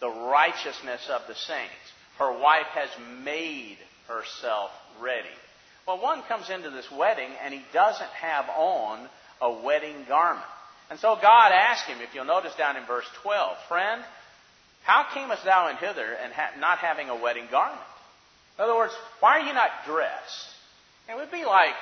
the 0.00 0.10
righteousness 0.10 1.08
of 1.08 1.22
the 1.28 1.34
saints. 1.34 1.92
Her 2.22 2.38
wife 2.38 2.70
has 2.74 2.88
made 3.24 3.78
herself 4.06 4.70
ready. 5.00 5.34
Well, 5.88 6.00
one 6.00 6.22
comes 6.22 6.50
into 6.50 6.70
this 6.70 6.88
wedding 6.88 7.30
and 7.44 7.52
he 7.52 7.62
doesn't 7.72 8.10
have 8.10 8.48
on 8.56 9.08
a 9.40 9.50
wedding 9.50 10.04
garment. 10.06 10.46
And 10.88 11.00
so 11.00 11.18
God 11.20 11.50
asked 11.50 11.86
him, 11.86 11.98
if 12.00 12.14
you'll 12.14 12.24
notice 12.24 12.54
down 12.54 12.76
in 12.76 12.84
verse 12.84 13.06
12, 13.22 13.56
Friend, 13.66 14.04
how 14.84 15.04
camest 15.12 15.44
thou 15.44 15.66
in 15.68 15.76
hither 15.78 16.16
and 16.22 16.32
ha- 16.32 16.52
not 16.60 16.78
having 16.78 17.08
a 17.08 17.16
wedding 17.16 17.48
garment? 17.50 17.80
In 18.56 18.64
other 18.64 18.76
words, 18.76 18.92
why 19.18 19.40
are 19.40 19.46
you 19.48 19.54
not 19.54 19.70
dressed? 19.84 20.46
It 21.08 21.16
would 21.16 21.32
be 21.32 21.44
like, 21.44 21.74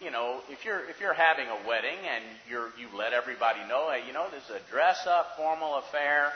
you 0.00 0.12
know, 0.12 0.38
if 0.48 0.64
you're 0.64 0.88
if 0.90 1.00
you're 1.00 1.14
having 1.14 1.46
a 1.46 1.68
wedding 1.68 1.98
and 2.06 2.22
you're 2.48 2.70
you 2.78 2.86
let 2.96 3.12
everybody 3.12 3.60
know, 3.68 3.90
hey, 3.90 4.06
you 4.06 4.12
know, 4.12 4.26
this 4.30 4.44
is 4.44 4.62
a 4.62 4.70
dress 4.70 5.06
up 5.06 5.36
formal 5.36 5.76
affair. 5.76 6.32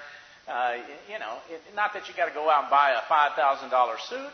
Uh, 0.49 0.75
you 1.11 1.19
know, 1.19 1.39
it, 1.51 1.61
not 1.75 1.93
that 1.95 2.09
you 2.09 2.15
got 2.17 2.27
to 2.27 2.35
go 2.35 2.49
out 2.49 2.65
and 2.65 2.71
buy 2.71 2.91
a 2.91 3.09
five 3.09 3.33
thousand 3.35 3.71
dollar 3.71 3.97
suit, 4.09 4.31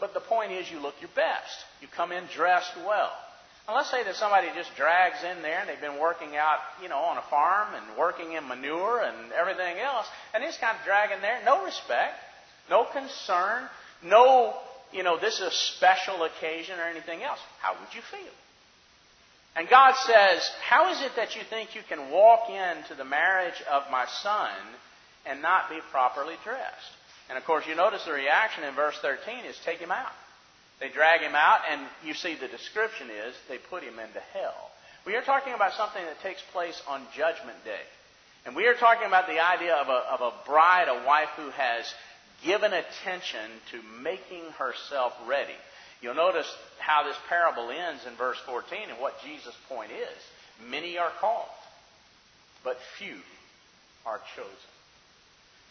but 0.00 0.14
the 0.14 0.20
point 0.20 0.52
is 0.52 0.70
you 0.70 0.80
look 0.80 0.94
your 1.00 1.10
best. 1.14 1.52
You 1.80 1.88
come 1.94 2.10
in 2.10 2.24
dressed 2.34 2.72
well. 2.86 3.12
Now, 3.68 3.76
let's 3.76 3.90
say 3.90 4.04
that 4.04 4.14
somebody 4.14 4.48
just 4.54 4.70
drags 4.76 5.24
in 5.24 5.42
there 5.42 5.60
and 5.60 5.68
they've 5.68 5.80
been 5.80 6.00
working 6.00 6.36
out, 6.36 6.58
you 6.80 6.88
know, 6.88 6.98
on 6.98 7.18
a 7.18 7.22
farm 7.28 7.74
and 7.74 7.98
working 7.98 8.32
in 8.32 8.46
manure 8.46 9.02
and 9.02 9.32
everything 9.32 9.78
else, 9.78 10.06
and 10.32 10.42
he's 10.44 10.56
kind 10.56 10.76
of 10.78 10.84
dragging 10.84 11.20
there. 11.20 11.40
No 11.44 11.64
respect, 11.64 12.14
no 12.70 12.84
concern, 12.84 13.68
no, 14.04 14.54
you 14.92 15.02
know, 15.02 15.18
this 15.18 15.34
is 15.34 15.40
a 15.40 15.50
special 15.50 16.22
occasion 16.22 16.78
or 16.78 16.84
anything 16.84 17.22
else. 17.22 17.40
How 17.60 17.74
would 17.74 17.92
you 17.92 18.02
feel? 18.10 18.32
And 19.56 19.68
God 19.68 19.94
says, 19.96 20.48
How 20.62 20.92
is 20.92 21.02
it 21.02 21.12
that 21.16 21.34
you 21.34 21.42
think 21.48 21.74
you 21.74 21.82
can 21.88 22.10
walk 22.10 22.48
into 22.48 22.94
the 22.94 23.04
marriage 23.04 23.60
of 23.70 23.82
my 23.90 24.06
son 24.22 24.52
and 25.26 25.42
not 25.42 25.68
be 25.68 25.78
properly 25.90 26.34
dressed? 26.44 26.92
And 27.28 27.36
of 27.36 27.44
course, 27.44 27.66
you 27.66 27.74
notice 27.74 28.04
the 28.04 28.12
reaction 28.12 28.64
in 28.64 28.74
verse 28.74 28.96
13 29.02 29.44
is 29.44 29.58
take 29.64 29.78
him 29.78 29.90
out. 29.90 30.12
They 30.80 30.88
drag 30.88 31.22
him 31.22 31.34
out, 31.34 31.60
and 31.70 31.80
you 32.04 32.14
see 32.14 32.34
the 32.34 32.48
description 32.48 33.08
is 33.10 33.34
they 33.48 33.58
put 33.58 33.82
him 33.82 33.98
into 33.98 34.20
hell. 34.32 34.70
We 35.06 35.16
are 35.16 35.22
talking 35.22 35.54
about 35.54 35.72
something 35.72 36.04
that 36.04 36.20
takes 36.20 36.42
place 36.52 36.80
on 36.88 37.00
Judgment 37.16 37.64
Day. 37.64 37.86
And 38.44 38.54
we 38.54 38.66
are 38.66 38.74
talking 38.74 39.06
about 39.06 39.26
the 39.26 39.40
idea 39.40 39.74
of 39.74 39.88
a, 39.88 40.02
of 40.12 40.20
a 40.20 40.32
bride, 40.46 40.88
a 40.88 41.06
wife 41.06 41.30
who 41.36 41.50
has 41.50 41.92
given 42.44 42.72
attention 42.72 43.50
to 43.72 43.80
making 44.02 44.44
herself 44.58 45.12
ready. 45.26 45.56
You'll 46.02 46.14
notice 46.14 46.46
how 46.78 47.04
this 47.04 47.16
parable 47.28 47.70
ends 47.70 48.06
in 48.06 48.14
verse 48.16 48.38
14 48.46 48.90
and 48.90 49.00
what 49.00 49.14
Jesus' 49.24 49.56
point 49.68 49.90
is. 49.90 50.68
Many 50.70 50.98
are 50.98 51.10
called, 51.20 51.48
but 52.62 52.78
few 52.98 53.16
are 54.04 54.20
chosen. 54.36 54.75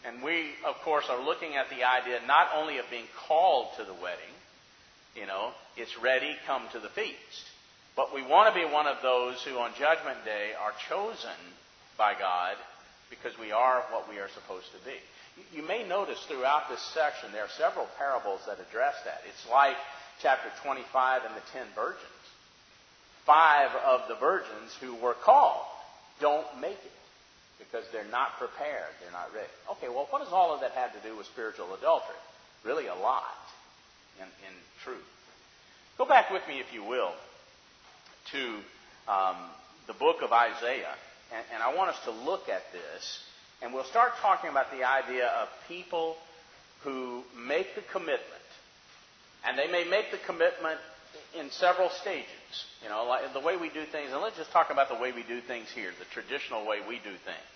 And 0.04 0.22
we, 0.22 0.50
of 0.64 0.76
course, 0.84 1.06
are 1.08 1.24
looking 1.24 1.56
at 1.56 1.68
the 1.70 1.84
idea 1.84 2.20
not 2.26 2.48
only 2.54 2.78
of 2.78 2.84
being 2.90 3.06
called 3.26 3.68
to 3.78 3.84
the 3.84 3.94
wedding, 3.94 4.34
you 5.14 5.26
know, 5.26 5.50
it's 5.76 5.96
ready, 6.00 6.36
come 6.46 6.62
to 6.72 6.78
the 6.78 6.90
feast. 6.90 7.44
But 7.96 8.14
we 8.14 8.22
want 8.22 8.52
to 8.52 8.60
be 8.60 8.70
one 8.70 8.86
of 8.86 8.98
those 9.02 9.42
who 9.42 9.58
on 9.58 9.72
Judgment 9.78 10.24
Day 10.24 10.52
are 10.60 10.72
chosen 10.88 11.38
by 11.96 12.12
God 12.12 12.56
because 13.08 13.32
we 13.38 13.52
are 13.52 13.82
what 13.90 14.08
we 14.08 14.18
are 14.18 14.28
supposed 14.28 14.66
to 14.72 14.84
be. 14.84 14.96
You 15.52 15.66
may 15.66 15.86
notice 15.86 16.22
throughout 16.28 16.68
this 16.68 16.82
section 16.94 17.32
there 17.32 17.44
are 17.44 17.58
several 17.58 17.88
parables 17.98 18.40
that 18.46 18.60
address 18.60 18.94
that. 19.04 19.22
It's 19.28 19.50
like 19.50 19.76
chapter 20.22 20.48
25 20.62 21.22
and 21.24 21.34
the 21.34 21.46
ten 21.52 21.66
virgins. 21.74 22.04
Five 23.24 23.70
of 23.84 24.08
the 24.08 24.14
virgins 24.14 24.76
who 24.80 24.94
were 24.96 25.14
called 25.14 25.64
don't 26.20 26.46
make 26.60 26.78
it 26.84 26.95
because 27.58 27.84
they're 27.92 28.10
not 28.10 28.38
prepared, 28.38 28.92
they're 29.00 29.12
not 29.12 29.32
ready. 29.34 29.48
Okay, 29.72 29.88
well, 29.88 30.06
what 30.10 30.22
does 30.22 30.32
all 30.32 30.54
of 30.54 30.60
that 30.60 30.72
have 30.72 30.92
to 30.92 31.08
do 31.08 31.16
with 31.16 31.26
spiritual 31.26 31.72
adultery? 31.74 32.16
Really, 32.64 32.86
a 32.86 32.94
lot 32.94 33.36
in, 34.18 34.24
in 34.24 34.54
truth. 34.84 35.04
Go 35.98 36.04
back 36.04 36.30
with 36.30 36.42
me, 36.48 36.60
if 36.60 36.72
you 36.74 36.84
will, 36.84 37.12
to 38.32 38.58
um, 39.08 39.36
the 39.86 39.94
book 39.94 40.22
of 40.22 40.32
Isaiah, 40.32 40.94
and, 41.32 41.44
and 41.54 41.62
I 41.62 41.74
want 41.74 41.90
us 41.90 41.98
to 42.04 42.10
look 42.10 42.48
at 42.48 42.62
this, 42.72 43.20
and 43.62 43.72
we'll 43.72 43.84
start 43.84 44.12
talking 44.20 44.50
about 44.50 44.70
the 44.70 44.84
idea 44.84 45.26
of 45.26 45.48
people 45.68 46.16
who 46.82 47.22
make 47.36 47.74
the 47.74 47.82
commitment, 47.92 48.22
and 49.46 49.58
they 49.58 49.70
may 49.70 49.84
make 49.84 50.10
the 50.10 50.18
commitment 50.18 50.78
in 51.38 51.50
several 51.50 51.90
stages. 51.90 52.26
You 52.82 52.88
know, 52.88 53.04
like 53.04 53.32
the 53.32 53.40
way 53.40 53.56
we 53.56 53.68
do 53.68 53.84
things, 53.84 54.12
and 54.12 54.20
let's 54.22 54.36
just 54.36 54.50
talk 54.50 54.70
about 54.70 54.88
the 54.88 54.96
way 54.96 55.12
we 55.12 55.22
do 55.22 55.40
things 55.40 55.68
here, 55.74 55.90
the 55.98 56.06
traditional 56.12 56.66
way 56.66 56.78
we 56.86 56.96
do 56.96 57.14
things. 57.24 57.50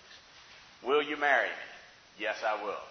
Will 0.83 1.01
you 1.01 1.17
marry 1.17 1.47
me? 1.47 1.67
Yes, 2.19 2.37
I 2.45 2.63
will. 2.63 2.83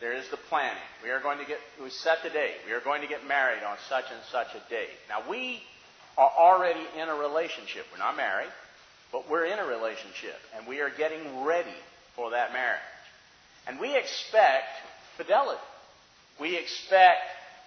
There 0.00 0.12
is 0.12 0.28
the 0.30 0.36
planning. 0.48 0.82
We 1.02 1.10
are 1.10 1.20
going 1.20 1.38
to 1.38 1.44
get, 1.44 1.58
we 1.80 1.90
set 1.90 2.18
the 2.24 2.30
date. 2.30 2.56
We 2.66 2.72
are 2.72 2.80
going 2.80 3.02
to 3.02 3.08
get 3.08 3.26
married 3.26 3.62
on 3.62 3.76
such 3.88 4.06
and 4.10 4.20
such 4.30 4.48
a 4.54 4.70
date. 4.70 4.98
Now, 5.08 5.28
we 5.30 5.62
are 6.18 6.30
already 6.30 6.84
in 7.00 7.08
a 7.08 7.14
relationship. 7.14 7.86
We're 7.92 7.98
not 7.98 8.16
married, 8.16 8.50
but 9.12 9.30
we're 9.30 9.46
in 9.46 9.58
a 9.58 9.66
relationship, 9.66 10.36
and 10.56 10.66
we 10.66 10.80
are 10.80 10.90
getting 10.90 11.44
ready 11.44 11.76
for 12.16 12.30
that 12.30 12.52
marriage. 12.52 12.80
And 13.68 13.78
we 13.78 13.94
expect 13.96 14.66
fidelity. 15.16 15.60
We 16.40 16.56
expect 16.56 17.20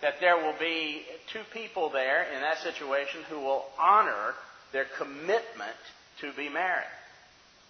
that 0.05 0.21
there 0.21 0.37
will 0.37 0.53
be 0.59 1.01
two 1.33 1.41
people 1.51 1.89
there 1.89 2.29
in 2.31 2.39
that 2.41 2.59
situation 2.59 3.21
who 3.27 3.39
will 3.39 3.65
honor 3.79 4.35
their 4.71 4.85
commitment 4.99 5.81
to 6.21 6.31
be 6.37 6.47
married. 6.47 6.93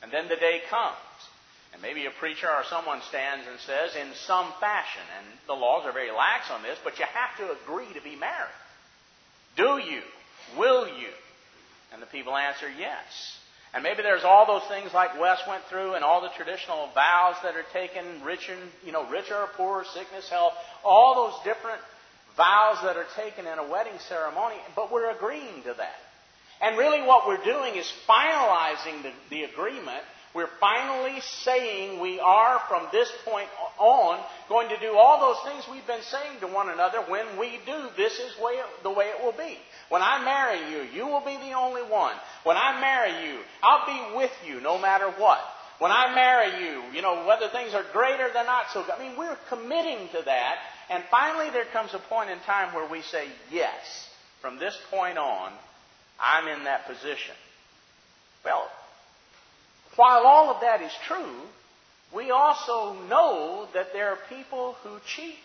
And 0.04 0.12
then 0.12 0.28
the 0.28 0.36
day 0.36 0.60
comes. 0.70 1.00
And 1.72 1.82
maybe 1.82 2.06
a 2.08 2.20
preacher 2.20 2.50
or 2.52 2.68
someone 2.70 3.00
stands 3.08 3.48
and 3.48 3.58
says, 3.62 3.96
in 3.96 4.12
some 4.28 4.52
fashion, 4.60 5.08
and 5.16 5.26
the 5.48 5.54
laws 5.54 5.86
are 5.86 5.94
very 5.94 6.12
lax 6.12 6.52
on 6.52 6.62
this, 6.62 6.78
but 6.84 7.00
you 7.00 7.06
have 7.08 7.40
to 7.40 7.56
agree 7.56 7.88
to 7.94 8.04
be 8.04 8.18
married. 8.20 8.60
Do 9.56 9.80
you? 9.80 10.04
Will 10.60 10.88
you? 10.88 11.16
And 11.94 12.02
the 12.02 12.12
people 12.12 12.36
answer 12.36 12.68
yes. 12.68 13.40
And 13.74 13.82
maybe 13.82 14.04
there's 14.04 14.26
all 14.26 14.46
those 14.46 14.68
things 14.68 14.94
like 14.94 15.18
Wes 15.22 15.40
went 15.48 15.64
through 15.70 15.94
and 15.94 16.04
all 16.04 16.20
the 16.20 16.36
traditional 16.36 16.90
vows 16.94 17.36
that 17.44 17.56
are 17.56 17.68
taken, 17.72 18.04
rich 18.26 18.50
and, 18.50 18.60
you 18.86 18.92
know, 18.92 19.08
richer 19.10 19.36
or 19.36 19.48
poorer, 19.56 19.86
sickness, 19.94 20.28
health, 20.30 20.54
all 20.84 21.32
those 21.32 21.40
different 21.46 21.80
vows 22.38 22.78
that 22.84 22.98
are 22.98 23.08
taken 23.16 23.48
in 23.48 23.60
a 23.60 23.70
wedding 23.70 23.98
ceremony, 24.10 24.56
but 24.76 24.92
we're 24.92 25.10
agreeing 25.12 25.64
to 25.64 25.74
that. 25.78 25.96
And 26.62 26.78
really, 26.78 27.02
what 27.02 27.28
we're 27.28 27.44
doing 27.44 27.76
is 27.76 27.92
finalizing 28.08 29.04
the, 29.04 29.12
the 29.30 29.44
agreement. 29.44 30.04
We're 30.34 30.50
finally 30.60 31.22
saying 31.22 32.02
we 32.02 32.20
are, 32.20 32.60
from 32.68 32.88
this 32.92 33.10
point 33.24 33.48
on, 33.80 34.20
going 34.50 34.68
to 34.70 34.80
do 34.80 34.98
all 34.98 35.20
those 35.20 35.54
things 35.54 35.66
we've 35.72 35.88
been 35.88 36.04
saying 36.04 36.40
to 36.42 36.48
one 36.48 36.70
another. 36.70 37.00
When 37.08 37.38
we 37.40 37.60
do, 37.66 37.88
this 37.96 38.20
is 38.20 38.38
way, 38.42 38.56
the 38.84 38.92
way 38.92 39.06
it 39.06 39.24
will 39.24 39.32
be. 39.32 39.58
When 39.88 40.02
I 40.02 40.24
marry 40.26 40.72
you, 40.72 40.90
you 40.94 41.08
will 41.08 41.24
be 41.24 41.38
the 41.38 41.54
only 41.54 41.84
one. 41.84 42.16
When 42.44 42.58
I 42.58 42.80
marry 42.82 43.30
you, 43.30 43.40
I'll 43.64 43.86
be 43.86 44.18
with 44.18 44.32
you 44.46 44.60
no 44.60 44.78
matter 44.78 45.10
what. 45.12 45.40
When 45.80 45.92
I 45.92 46.16
marry 46.16 46.66
you, 46.66 46.84
you 46.94 47.02
know, 47.02 47.26
whether 47.26 47.50
things 47.50 47.74
are 47.74 47.84
great 47.92 48.20
or 48.20 48.30
they're 48.34 48.46
not 48.46 48.66
so 48.74 48.82
good. 48.82 48.96
I 48.96 49.00
mean, 49.00 49.18
we're 49.18 49.38
committing 49.50 50.08
to 50.14 50.22
that. 50.24 50.56
And 50.90 51.04
finally, 51.10 51.50
there 51.52 51.66
comes 51.66 51.94
a 51.94 52.00
point 52.00 52.30
in 52.30 52.40
time 52.40 52.74
where 52.74 52.90
we 52.90 53.02
say, 53.02 53.28
yes, 53.52 54.10
from 54.42 54.60
this 54.60 54.78
point 54.92 55.18
on, 55.18 55.52
I'm 56.20 56.48
in 56.48 56.66
that 56.66 56.88
position. 56.88 57.36
Well, 58.44 58.70
while 59.96 60.26
all 60.26 60.50
of 60.50 60.62
that 60.62 60.82
is 60.82 60.92
true, 61.08 61.42
we 62.14 62.32
also 62.32 62.94
know 63.10 63.68
that 63.74 63.94
there 63.94 64.10
are 64.10 64.20
people 64.30 64.74
who 64.84 64.98
cheat. 65.16 65.36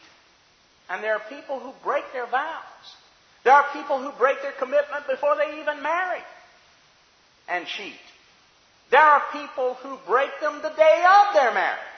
And 0.90 1.02
there 1.04 1.14
are 1.14 1.22
people 1.28 1.60
who 1.60 1.72
break 1.84 2.04
their 2.12 2.26
vows. 2.26 2.86
There 3.44 3.52
are 3.52 3.64
people 3.72 4.02
who 4.02 4.10
break 4.18 4.42
their 4.42 4.52
commitment 4.52 5.06
before 5.08 5.36
they 5.36 5.60
even 5.60 5.82
marry 5.82 6.20
and 7.48 7.64
cheat. 7.66 7.94
There 8.90 9.00
are 9.00 9.22
people 9.32 9.74
who 9.74 9.96
break 10.06 10.30
them 10.40 10.60
the 10.62 10.70
day 10.70 11.04
of 11.06 11.34
their 11.34 11.54
marriage. 11.54 11.89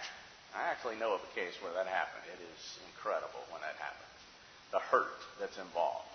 I 0.54 0.68
actually 0.70 0.96
know 0.96 1.14
of 1.14 1.20
a 1.20 1.34
case 1.34 1.56
where 1.62 1.72
that 1.72 1.86
happened. 1.86 2.24
It 2.28 2.40
is 2.40 2.60
incredible 2.92 3.40
when 3.50 3.60
that 3.62 3.76
happens. 3.80 4.16
The 4.72 4.80
hurt 4.80 5.20
that's 5.40 5.56
involved. 5.58 6.08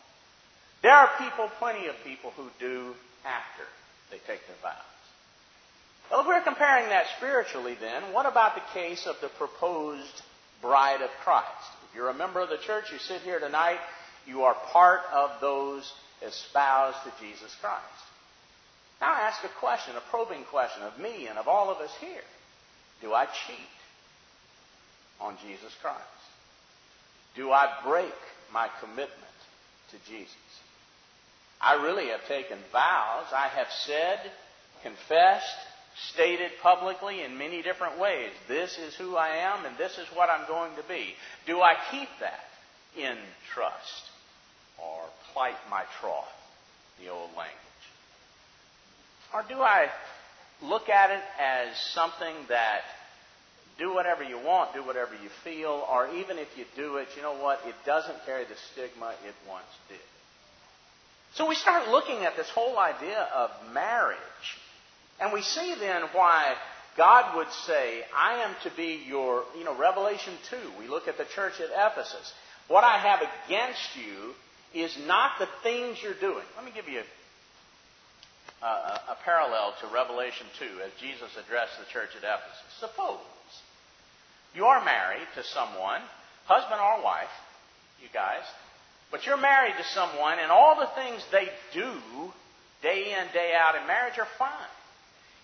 There 0.83 0.93
are 0.93 1.09
people, 1.17 1.49
plenty 1.57 1.87
of 1.87 1.95
people, 2.03 2.31
who 2.37 2.49
do 2.59 2.93
after 3.25 3.65
they 4.11 4.17
take 4.29 4.45
their 4.45 4.61
vows. 4.61 4.93
Well, 6.09 6.21
if 6.21 6.27
we're 6.27 6.41
comparing 6.41 6.89
that 6.89 7.05
spiritually, 7.17 7.75
then, 7.79 8.13
what 8.13 8.25
about 8.25 8.55
the 8.55 8.61
case 8.73 9.05
of 9.07 9.15
the 9.21 9.29
proposed 9.37 10.21
bride 10.61 11.01
of 11.01 11.09
Christ? 11.23 11.69
If 11.89 11.95
you're 11.95 12.09
a 12.09 12.13
member 12.13 12.39
of 12.39 12.49
the 12.49 12.57
church, 12.57 12.85
you 12.91 12.99
sit 12.99 13.21
here 13.21 13.39
tonight, 13.39 13.79
you 14.25 14.43
are 14.43 14.55
part 14.71 15.01
of 15.11 15.31
those 15.41 15.91
espoused 16.25 16.97
to 17.03 17.11
Jesus 17.19 17.53
Christ. 17.59 17.83
Now 19.01 19.13
I 19.13 19.27
ask 19.27 19.43
a 19.43 19.59
question, 19.59 19.95
a 19.95 20.09
probing 20.09 20.43
question 20.45 20.83
of 20.83 20.97
me 20.99 21.27
and 21.27 21.37
of 21.37 21.47
all 21.47 21.69
of 21.69 21.77
us 21.77 21.91
here. 21.99 22.25
Do 23.01 23.13
I 23.13 23.25
cheat 23.25 23.76
on 25.19 25.37
Jesus 25.45 25.73
Christ? 25.81 26.01
Do 27.35 27.51
I 27.51 27.67
break 27.85 28.13
my 28.51 28.69
commitment 28.79 29.11
to 29.91 29.97
Jesus? 30.09 30.35
I 31.61 31.83
really 31.83 32.07
have 32.07 32.25
taken 32.27 32.57
vows. 32.71 33.25
I 33.33 33.47
have 33.47 33.67
said, 33.85 34.19
confessed, 34.83 35.57
stated 36.13 36.51
publicly 36.61 37.23
in 37.23 37.37
many 37.37 37.61
different 37.61 37.99
ways. 37.99 38.31
This 38.47 38.77
is 38.77 38.95
who 38.95 39.15
I 39.15 39.37
am 39.37 39.65
and 39.65 39.77
this 39.77 39.97
is 39.97 40.07
what 40.13 40.29
I'm 40.29 40.47
going 40.47 40.75
to 40.75 40.83
be. 40.87 41.13
Do 41.45 41.61
I 41.61 41.73
keep 41.91 42.09
that 42.19 42.45
in 42.97 43.17
trust 43.53 44.03
or 44.77 45.01
plight 45.33 45.55
my 45.69 45.83
troth, 45.99 46.25
the 47.03 47.09
old 47.09 47.29
language? 47.35 47.55
Or 49.33 49.43
do 49.47 49.61
I 49.61 49.87
look 50.61 50.89
at 50.89 51.11
it 51.11 51.23
as 51.39 51.75
something 51.93 52.35
that 52.49 52.81
do 53.77 53.93
whatever 53.93 54.23
you 54.23 54.37
want, 54.39 54.73
do 54.73 54.83
whatever 54.83 55.13
you 55.13 55.29
feel, 55.43 55.85
or 55.91 56.09
even 56.15 56.37
if 56.37 56.47
you 56.57 56.65
do 56.75 56.97
it, 56.97 57.07
you 57.15 57.21
know 57.21 57.35
what? 57.35 57.59
It 57.65 57.75
doesn't 57.85 58.17
carry 58.25 58.43
the 58.45 58.55
stigma 58.71 59.13
it 59.25 59.35
once 59.47 59.65
did. 59.87 59.99
So 61.35 61.47
we 61.47 61.55
start 61.55 61.89
looking 61.89 62.25
at 62.25 62.35
this 62.35 62.49
whole 62.49 62.77
idea 62.79 63.27
of 63.35 63.51
marriage, 63.73 64.17
and 65.21 65.31
we 65.31 65.41
see 65.41 65.75
then 65.79 66.03
why 66.13 66.55
God 66.97 67.37
would 67.37 67.51
say, 67.67 68.01
I 68.15 68.43
am 68.43 68.55
to 68.63 68.75
be 68.75 69.03
your, 69.07 69.43
you 69.57 69.63
know, 69.63 69.77
Revelation 69.77 70.33
2, 70.49 70.57
we 70.79 70.87
look 70.87 71.07
at 71.07 71.17
the 71.17 71.25
church 71.25 71.53
at 71.59 71.69
Ephesus. 71.69 72.33
What 72.67 72.83
I 72.83 72.97
have 72.97 73.21
against 73.21 73.95
you 73.95 74.33
is 74.73 74.97
not 75.05 75.33
the 75.39 75.47
things 75.61 75.97
you're 76.01 76.19
doing. 76.19 76.43
Let 76.55 76.65
me 76.65 76.71
give 76.73 76.89
you 76.89 77.01
a, 78.61 78.65
a, 78.65 79.01
a 79.11 79.17
parallel 79.23 79.75
to 79.81 79.87
Revelation 79.93 80.47
2 80.57 80.65
as 80.83 80.91
Jesus 80.99 81.29
addressed 81.37 81.77
the 81.79 81.85
church 81.93 82.09
at 82.17 82.23
Ephesus. 82.23 82.73
Suppose 82.79 83.19
you 84.57 84.65
are 84.65 84.83
married 84.83 85.29
to 85.35 85.43
someone, 85.53 86.01
husband 86.45 86.81
or 86.81 87.03
wife, 87.03 87.29
you 88.01 88.09
guys, 88.11 88.41
but 89.11 89.23
you're 89.25 89.37
married 89.37 89.77
to 89.77 89.85
someone, 89.93 90.39
and 90.41 90.51
all 90.51 90.75
the 90.81 90.89
things 90.97 91.21
they 91.31 91.47
do 91.71 91.93
day 92.81 93.13
in, 93.13 93.31
day 93.33 93.53
out 93.53 93.75
in 93.79 93.85
marriage 93.85 94.17
are 94.17 94.27
fine. 94.37 94.73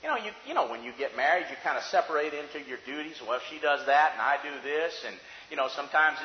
You 0.02 0.10
know, 0.10 0.18
you, 0.18 0.32
you 0.48 0.54
know, 0.54 0.68
when 0.68 0.84
you 0.84 0.92
get 0.98 1.16
married, 1.16 1.46
you 1.50 1.56
kind 1.64 1.78
of 1.78 1.84
separate 1.86 2.34
into 2.34 2.60
your 2.68 2.80
duties. 2.86 3.22
Well, 3.22 3.40
she 3.50 3.60
does 3.60 3.86
that, 3.86 4.12
and 4.12 4.22
I 4.22 4.36
do 4.42 4.52
this, 4.66 4.92
and 5.06 5.16
you 5.50 5.56
know, 5.56 5.70
sometimes 5.70 6.18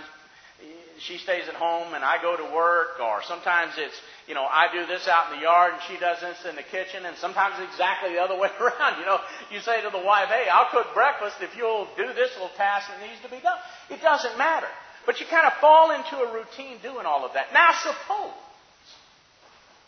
she 1.01 1.19
stays 1.19 1.49
at 1.49 1.55
home 1.55 1.95
and 1.95 2.05
I 2.05 2.21
go 2.21 2.37
to 2.37 2.55
work, 2.55 3.01
or 3.01 3.23
sometimes 3.23 3.73
it's, 3.77 3.95
you 4.27 4.35
know, 4.35 4.45
I 4.45 4.69
do 4.73 4.87
this 4.87 5.07
out 5.09 5.33
in 5.33 5.39
the 5.39 5.43
yard 5.43 5.75
and 5.75 5.83
she 5.89 5.99
does 5.99 6.21
this 6.21 6.45
in 6.49 6.57
the 6.57 6.63
kitchen, 6.63 7.07
and 7.07 7.17
sometimes 7.17 7.57
exactly 7.73 8.15
the 8.15 8.21
other 8.21 8.37
way 8.41 8.51
around. 8.61 9.01
You 9.01 9.07
know, 9.07 9.19
you 9.51 9.61
say 9.61 9.83
to 9.83 9.91
the 9.91 10.03
wife, 10.05 10.29
hey, 10.29 10.49
I'll 10.51 10.71
cook 10.71 10.95
breakfast 10.95 11.37
if 11.41 11.57
you'll 11.57 11.89
do 11.97 12.09
this 12.15 12.33
little 12.35 12.55
task 12.57 12.89
that 12.89 13.01
needs 13.01 13.21
to 13.23 13.31
be 13.31 13.41
done. 13.43 13.59
It 13.91 14.03
doesn't 14.03 14.37
matter. 14.39 14.69
But 15.07 15.21
you 15.21 15.27
kind 15.27 15.47
of 15.47 15.55
fall 15.61 15.91
into 15.93 16.17
a 16.21 16.33
routine 16.33 16.79
doing 16.83 17.07
all 17.07 17.25
of 17.25 17.33
that. 17.35 17.53
Now, 17.53 17.73
suppose 17.81 18.37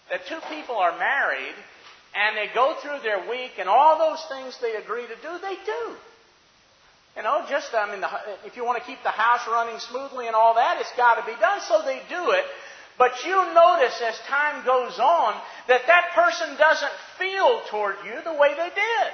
that 0.08 0.26
two 0.26 0.40
people 0.48 0.76
are 0.76 0.96
married 0.98 1.54
and 2.14 2.36
they 2.36 2.52
go 2.54 2.74
through 2.82 3.00
their 3.02 3.28
week 3.28 3.52
and 3.58 3.68
all 3.68 3.98
those 3.98 4.24
things 4.28 4.58
they 4.60 4.74
agree 4.74 5.06
to 5.06 5.16
do, 5.20 5.38
they 5.40 5.56
do. 5.64 5.96
You 7.16 7.22
know, 7.22 7.44
just, 7.48 7.74
I 7.74 7.90
mean, 7.90 8.00
the, 8.00 8.10
if 8.46 8.56
you 8.56 8.64
want 8.64 8.78
to 8.78 8.86
keep 8.86 9.02
the 9.02 9.10
house 9.10 9.42
running 9.50 9.78
smoothly 9.78 10.26
and 10.26 10.36
all 10.36 10.54
that, 10.54 10.80
it's 10.80 10.92
got 10.96 11.16
to 11.18 11.26
be 11.26 11.38
done, 11.40 11.60
so 11.66 11.82
they 11.84 12.00
do 12.08 12.30
it. 12.30 12.44
But 12.98 13.24
you 13.24 13.34
notice 13.54 14.00
as 14.04 14.18
time 14.28 14.64
goes 14.64 14.98
on 14.98 15.34
that 15.68 15.86
that 15.86 16.12
person 16.14 16.56
doesn't 16.56 16.92
feel 17.18 17.62
toward 17.70 17.96
you 18.04 18.14
the 18.22 18.34
way 18.34 18.54
they 18.54 18.70
did. 18.70 19.08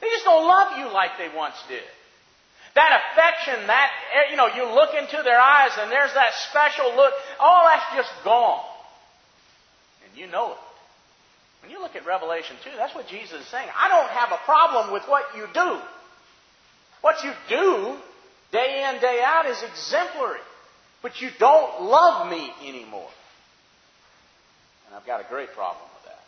They 0.00 0.08
just 0.10 0.24
don't 0.24 0.46
love 0.46 0.76
you 0.78 0.92
like 0.92 1.16
they 1.16 1.30
once 1.34 1.54
did. 1.68 1.86
That 2.74 2.90
affection, 2.90 3.66
that, 3.68 3.90
eh, 4.12 4.30
you 4.32 4.36
know, 4.36 4.48
you 4.48 4.74
look 4.74 4.90
into 4.92 5.22
their 5.22 5.38
eyes 5.38 5.70
and 5.78 5.90
there's 5.90 6.12
that 6.12 6.34
special 6.50 6.96
look, 6.96 7.14
all 7.38 7.64
that's 7.64 7.94
just 7.94 8.12
gone. 8.24 8.66
And 10.04 10.18
you 10.18 10.26
know 10.26 10.52
it. 10.52 10.58
When 11.62 11.70
you 11.70 11.80
look 11.80 11.96
at 11.96 12.04
Revelation 12.04 12.56
2, 12.64 12.70
that's 12.76 12.94
what 12.94 13.06
Jesus 13.06 13.40
is 13.40 13.46
saying. 13.46 13.68
I 13.72 13.88
don't 13.88 14.10
have 14.10 14.32
a 14.32 14.44
problem 14.44 14.92
with 14.92 15.04
what 15.06 15.24
you 15.36 15.46
do. 15.54 15.78
What 17.04 17.22
you 17.22 17.32
do 17.50 17.96
day 18.50 18.88
in, 18.88 19.00
day 19.02 19.20
out 19.22 19.44
is 19.44 19.62
exemplary. 19.62 20.40
But 21.02 21.20
you 21.20 21.28
don't 21.38 21.82
love 21.82 22.30
me 22.30 22.50
anymore. 22.66 23.10
And 24.86 24.96
I've 24.96 25.06
got 25.06 25.20
a 25.20 25.28
great 25.28 25.52
problem 25.52 25.84
with 25.96 26.04
that. 26.06 26.22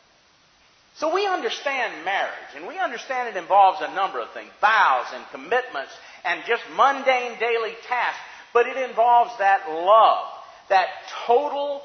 So 0.97 1.15
we 1.15 1.27
understand 1.27 2.05
marriage, 2.05 2.53
and 2.57 2.67
we 2.67 2.79
understand 2.79 3.35
it 3.35 3.39
involves 3.39 3.81
a 3.81 3.95
number 3.95 4.21
of 4.21 4.31
things 4.33 4.51
vows 4.61 5.07
and 5.15 5.25
commitments 5.33 5.93
and 6.27 6.43
just 6.47 6.63
mundane 6.77 7.39
daily 7.41 7.73
tasks. 7.89 8.21
But 8.53 8.67
it 8.67 8.77
involves 8.77 9.31
that 9.39 9.71
love, 9.71 10.27
that 10.69 10.89
total, 11.27 11.81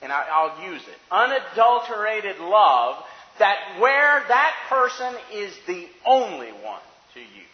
and 0.00 0.10
I'll 0.10 0.64
use 0.64 0.80
it, 0.80 0.96
unadulterated 1.10 2.38
love 2.38 3.04
that 3.38 3.78
where 3.78 4.24
that 4.28 4.54
person 4.70 5.14
is 5.30 5.52
the 5.66 5.86
only 6.06 6.52
one 6.52 6.80
to 7.12 7.20
you. 7.20 7.49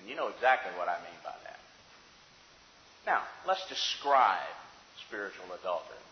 And 0.00 0.08
you 0.08 0.16
know 0.16 0.28
exactly 0.28 0.72
what 0.78 0.88
I 0.88 0.96
mean 1.02 1.20
by 1.24 1.34
that. 1.44 1.60
Now, 3.06 3.22
let's 3.46 3.66
describe 3.68 4.52
spiritual 5.06 5.46
adultery. 5.58 6.02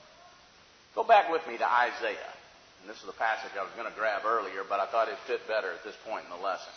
Go 0.94 1.04
back 1.04 1.30
with 1.30 1.46
me 1.46 1.58
to 1.58 1.68
Isaiah. 1.68 2.32
And 2.80 2.88
this 2.88 2.96
is 3.00 3.06
the 3.06 3.20
passage 3.20 3.52
I 3.58 3.62
was 3.62 3.72
going 3.76 3.90
to 3.90 3.98
grab 3.98 4.24
earlier, 4.24 4.64
but 4.68 4.80
I 4.80 4.86
thought 4.86 5.08
it 5.08 5.18
fit 5.26 5.46
better 5.46 5.72
at 5.72 5.84
this 5.84 5.96
point 6.08 6.24
in 6.24 6.30
the 6.30 6.42
lesson. 6.42 6.72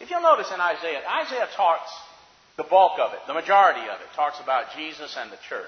If 0.00 0.10
you'll 0.10 0.22
notice 0.22 0.50
in 0.52 0.60
Isaiah, 0.60 1.02
Isaiah 1.24 1.48
talks 1.56 1.90
the 2.56 2.64
bulk 2.64 2.98
of 2.98 3.14
it, 3.14 3.20
the 3.26 3.34
majority 3.34 3.86
of 3.88 4.00
it, 4.00 4.08
talks 4.14 4.38
about 4.40 4.74
Jesus 4.76 5.16
and 5.16 5.30
the 5.30 5.38
church. 5.48 5.66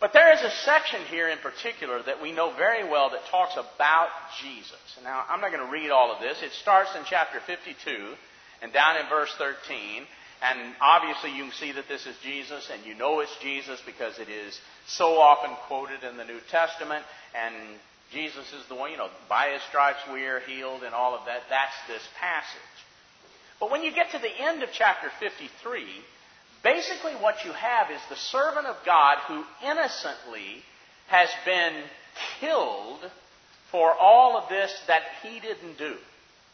But 0.00 0.12
there 0.12 0.32
is 0.32 0.40
a 0.40 0.50
section 0.64 1.02
here 1.10 1.28
in 1.28 1.38
particular 1.38 2.00
that 2.04 2.22
we 2.22 2.30
know 2.30 2.54
very 2.54 2.88
well 2.88 3.10
that 3.10 3.26
talks 3.26 3.54
about 3.54 4.08
Jesus. 4.40 4.78
Now, 5.02 5.24
I'm 5.28 5.40
not 5.40 5.50
going 5.50 5.66
to 5.66 5.72
read 5.72 5.90
all 5.90 6.12
of 6.12 6.20
this. 6.20 6.40
It 6.42 6.52
starts 6.52 6.94
in 6.94 7.02
chapter 7.04 7.40
52 7.40 8.14
and 8.62 8.72
down 8.72 8.96
in 8.96 9.08
verse 9.08 9.32
13, 9.38 10.02
and 10.42 10.74
obviously 10.80 11.30
you 11.30 11.44
can 11.44 11.52
see 11.52 11.72
that 11.72 11.88
this 11.88 12.06
is 12.06 12.16
Jesus, 12.22 12.70
and 12.72 12.84
you 12.86 12.94
know 12.94 13.20
it's 13.20 13.36
Jesus 13.42 13.80
because 13.84 14.18
it 14.18 14.28
is 14.28 14.58
so 14.86 15.18
often 15.18 15.50
quoted 15.66 16.04
in 16.04 16.16
the 16.16 16.24
New 16.24 16.40
Testament, 16.50 17.04
and 17.34 17.54
Jesus 18.12 18.52
is 18.52 18.66
the 18.68 18.74
one, 18.74 18.90
you 18.90 18.96
know, 18.96 19.10
by 19.28 19.50
his 19.52 19.62
stripes 19.68 20.00
we 20.12 20.24
are 20.24 20.40
healed, 20.40 20.82
and 20.82 20.94
all 20.94 21.14
of 21.14 21.26
that. 21.26 21.42
That's 21.50 21.76
this 21.88 22.06
passage. 22.18 22.76
But 23.60 23.70
when 23.70 23.82
you 23.82 23.92
get 23.92 24.12
to 24.12 24.18
the 24.18 24.30
end 24.30 24.62
of 24.62 24.70
chapter 24.72 25.10
53, 25.18 25.84
Basically, 26.62 27.12
what 27.12 27.44
you 27.44 27.52
have 27.52 27.90
is 27.90 28.00
the 28.08 28.16
servant 28.16 28.66
of 28.66 28.76
God 28.84 29.18
who 29.28 29.44
innocently 29.64 30.62
has 31.06 31.28
been 31.44 31.84
killed 32.40 32.98
for 33.70 33.94
all 33.94 34.36
of 34.36 34.48
this 34.48 34.72
that 34.88 35.02
he 35.22 35.38
didn't 35.40 35.78
do. 35.78 35.94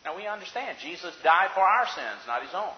Now 0.04 0.16
we 0.16 0.26
understand 0.26 0.76
Jesus 0.82 1.14
died 1.22 1.50
for 1.54 1.60
our 1.60 1.86
sins, 1.86 2.26
not 2.26 2.42
his 2.42 2.54
own. 2.54 2.74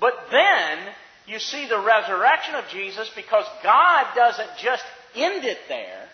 But 0.00 0.14
then 0.30 0.78
you 1.26 1.38
see 1.38 1.68
the 1.68 1.80
resurrection 1.80 2.54
of 2.54 2.64
Jesus 2.72 3.10
because 3.14 3.44
God 3.62 4.06
doesn't 4.14 4.50
just 4.62 4.84
end 5.14 5.44
it 5.44 5.58
there. 5.68 6.08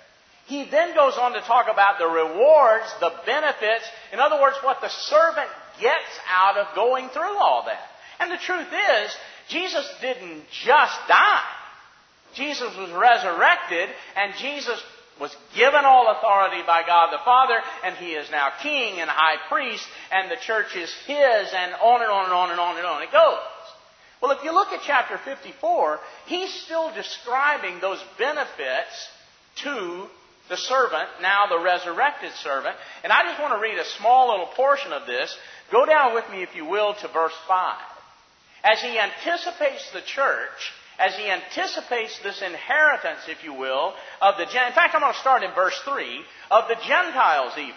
He 0.46 0.64
then 0.70 0.94
goes 0.94 1.16
on 1.16 1.32
to 1.32 1.40
talk 1.40 1.66
about 1.72 1.98
the 1.98 2.06
rewards, 2.06 2.92
the 3.00 3.12
benefits, 3.24 3.84
in 4.12 4.18
other 4.18 4.40
words, 4.40 4.56
what 4.62 4.80
the 4.80 4.88
servant 4.88 5.48
gets 5.80 6.12
out 6.28 6.56
of 6.58 6.74
going 6.74 7.08
through 7.08 7.36
all 7.38 7.64
that. 7.66 7.88
And 8.20 8.30
the 8.30 8.44
truth 8.44 8.68
is, 8.68 9.16
Jesus 9.48 9.88
didn't 10.00 10.44
just 10.64 10.98
die. 11.08 11.42
Jesus 12.34 12.76
was 12.76 12.90
resurrected, 12.90 13.88
and 14.16 14.34
Jesus 14.38 14.82
was 15.20 15.34
given 15.54 15.84
all 15.84 16.10
authority 16.10 16.62
by 16.66 16.82
God 16.86 17.12
the 17.12 17.24
Father, 17.24 17.58
and 17.84 17.96
he 17.96 18.12
is 18.12 18.30
now 18.30 18.50
king 18.62 19.00
and 19.00 19.08
high 19.08 19.36
priest, 19.48 19.86
and 20.10 20.30
the 20.30 20.40
church 20.44 20.74
is 20.76 20.92
his, 21.06 21.52
and 21.54 21.74
on 21.74 22.02
and 22.02 22.10
on 22.10 22.24
and 22.24 22.34
on 22.34 22.50
and 22.50 22.60
on 22.60 22.76
and 22.76 22.86
on 22.86 23.02
it 23.02 23.12
goes. 23.12 23.38
Well, 24.20 24.32
if 24.32 24.42
you 24.42 24.52
look 24.52 24.68
at 24.68 24.80
chapter 24.86 25.18
54, 25.18 26.00
he's 26.26 26.52
still 26.64 26.92
describing 26.94 27.80
those 27.80 28.02
benefits 28.18 29.08
to 29.62 30.06
the 30.48 30.56
servant, 30.56 31.08
now 31.22 31.46
the 31.48 31.62
resurrected 31.62 32.32
servant. 32.42 32.74
And 33.02 33.12
I 33.12 33.22
just 33.24 33.40
want 33.40 33.54
to 33.54 33.60
read 33.60 33.78
a 33.78 33.84
small 33.98 34.30
little 34.30 34.48
portion 34.54 34.92
of 34.92 35.06
this. 35.06 35.34
Go 35.70 35.86
down 35.86 36.14
with 36.14 36.24
me, 36.30 36.42
if 36.42 36.54
you 36.54 36.66
will, 36.66 36.94
to 36.94 37.08
verse 37.08 37.32
5. 37.48 37.76
As 38.64 38.80
he 38.80 38.98
anticipates 38.98 39.90
the 39.92 40.00
church, 40.00 40.72
as 40.98 41.14
he 41.16 41.28
anticipates 41.28 42.18
this 42.22 42.40
inheritance, 42.42 43.20
if 43.28 43.42
you 43.44 43.52
will, 43.52 43.94
of 44.20 44.36
the 44.36 44.44
Gentiles. 44.44 44.68
In 44.68 44.74
fact, 44.74 44.94
I'm 44.94 45.00
going 45.00 45.12
to 45.12 45.18
start 45.20 45.42
in 45.42 45.52
verse 45.52 45.78
3 45.84 46.20
of 46.50 46.68
the 46.68 46.76
Gentiles 46.86 47.52
even. 47.58 47.74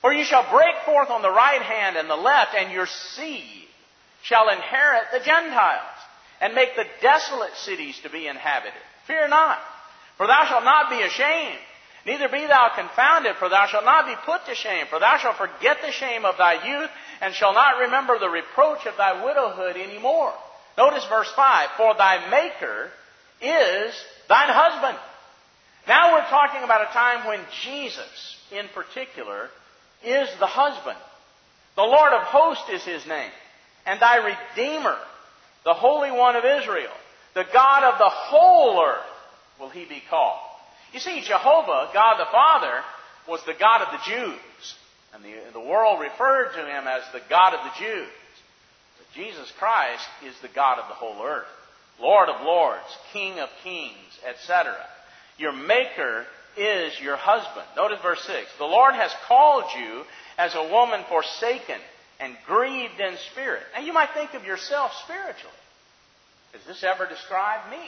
For 0.00 0.12
you 0.12 0.24
shall 0.24 0.50
break 0.50 0.74
forth 0.86 1.10
on 1.10 1.22
the 1.22 1.30
right 1.30 1.60
hand 1.60 1.96
and 1.96 2.08
the 2.08 2.16
left, 2.16 2.54
and 2.54 2.72
your 2.72 2.86
seed 2.86 3.68
shall 4.22 4.48
inherit 4.48 5.04
the 5.12 5.20
Gentiles, 5.20 5.98
and 6.40 6.54
make 6.54 6.74
the 6.76 6.86
desolate 7.02 7.54
cities 7.56 7.98
to 8.02 8.10
be 8.10 8.26
inhabited. 8.26 8.80
Fear 9.06 9.28
not, 9.28 9.58
for 10.16 10.26
thou 10.26 10.46
shalt 10.46 10.64
not 10.64 10.88
be 10.88 11.02
ashamed, 11.02 11.58
neither 12.06 12.28
be 12.28 12.46
thou 12.46 12.70
confounded, 12.74 13.36
for 13.36 13.48
thou 13.48 13.66
shalt 13.66 13.84
not 13.84 14.06
be 14.06 14.14
put 14.24 14.46
to 14.46 14.54
shame, 14.54 14.86
for 14.88 15.00
thou 15.00 15.18
shalt 15.18 15.36
forget 15.36 15.78
the 15.84 15.92
shame 15.92 16.24
of 16.24 16.38
thy 16.38 16.66
youth, 16.66 16.90
and 17.20 17.34
shall 17.34 17.52
not 17.52 17.80
remember 17.80 18.18
the 18.18 18.28
reproach 18.28 18.86
of 18.86 18.96
thy 18.96 19.24
widowhood 19.24 19.76
any 19.76 19.98
more. 19.98 20.32
Notice 20.76 21.04
verse 21.06 21.30
5 21.34 21.68
For 21.76 21.94
thy 21.94 22.30
Maker 22.30 22.90
is 23.40 23.94
thine 24.28 24.48
husband. 24.48 24.98
Now 25.88 26.14
we're 26.14 26.28
talking 26.28 26.62
about 26.62 26.82
a 26.82 26.92
time 26.92 27.26
when 27.26 27.40
Jesus, 27.64 28.36
in 28.52 28.66
particular, 28.74 29.48
is 30.04 30.28
the 30.38 30.46
husband. 30.46 30.98
The 31.76 31.82
Lord 31.82 32.12
of 32.12 32.22
hosts 32.22 32.68
is 32.70 32.84
his 32.84 33.06
name. 33.06 33.30
And 33.86 34.00
thy 34.00 34.16
Redeemer, 34.16 34.98
the 35.64 35.74
Holy 35.74 36.10
One 36.10 36.36
of 36.36 36.44
Israel, 36.44 36.92
the 37.34 37.46
God 37.52 37.92
of 37.92 37.98
the 37.98 38.10
whole 38.10 38.82
earth, 38.84 39.06
will 39.58 39.70
he 39.70 39.84
be 39.84 40.02
called. 40.08 40.38
You 40.92 41.00
see, 41.00 41.22
Jehovah, 41.22 41.90
God 41.94 42.18
the 42.18 42.30
Father, 42.30 42.82
was 43.28 43.40
the 43.46 43.54
God 43.58 43.82
of 43.82 43.88
the 43.92 44.10
Jews. 44.10 44.74
And 45.14 45.24
the, 45.24 45.34
the 45.52 45.60
world 45.60 46.00
referred 46.00 46.52
to 46.54 46.66
him 46.66 46.86
as 46.86 47.02
the 47.12 47.22
God 47.28 47.54
of 47.54 47.60
the 47.64 47.84
Jews. 47.84 48.08
Jesus 49.14 49.52
Christ 49.58 50.06
is 50.24 50.34
the 50.40 50.48
God 50.48 50.78
of 50.78 50.88
the 50.88 50.94
whole 50.94 51.24
earth, 51.24 51.46
Lord 52.00 52.28
of 52.28 52.44
lords, 52.44 52.86
King 53.12 53.40
of 53.40 53.48
kings, 53.62 54.18
etc. 54.28 54.74
Your 55.38 55.52
Maker 55.52 56.26
is 56.56 56.98
your 57.00 57.16
husband. 57.16 57.66
Notice 57.76 58.00
verse 58.02 58.22
6. 58.26 58.48
The 58.58 58.64
Lord 58.64 58.94
has 58.94 59.12
called 59.26 59.64
you 59.78 60.02
as 60.38 60.54
a 60.54 60.68
woman 60.70 61.00
forsaken 61.08 61.78
and 62.18 62.36
grieved 62.46 63.00
in 63.00 63.16
spirit. 63.32 63.62
Now 63.74 63.80
you 63.80 63.92
might 63.92 64.10
think 64.14 64.34
of 64.34 64.44
yourself 64.44 64.92
spiritually. 65.04 65.60
Does 66.52 66.64
this 66.66 66.84
ever 66.84 67.06
describe 67.06 67.70
me? 67.70 67.82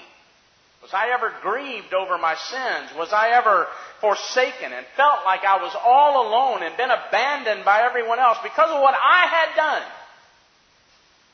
Was 0.82 0.92
I 0.92 1.10
ever 1.14 1.32
grieved 1.42 1.94
over 1.94 2.18
my 2.18 2.34
sins? 2.34 2.98
Was 2.98 3.12
I 3.12 3.30
ever 3.30 3.68
forsaken 4.00 4.72
and 4.72 4.84
felt 4.96 5.24
like 5.24 5.44
I 5.44 5.62
was 5.62 5.74
all 5.78 6.26
alone 6.26 6.62
and 6.62 6.76
been 6.76 6.90
abandoned 6.90 7.64
by 7.64 7.82
everyone 7.82 8.18
else 8.18 8.38
because 8.42 8.68
of 8.68 8.82
what 8.82 8.94
I 8.94 9.26
had 9.26 9.56
done? 9.56 9.82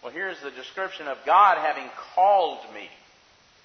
Well, 0.02 0.12
here's 0.12 0.40
the 0.40 0.50
description 0.50 1.08
of 1.08 1.18
God 1.26 1.58
having 1.58 1.88
called 2.14 2.62
me. 2.74 2.88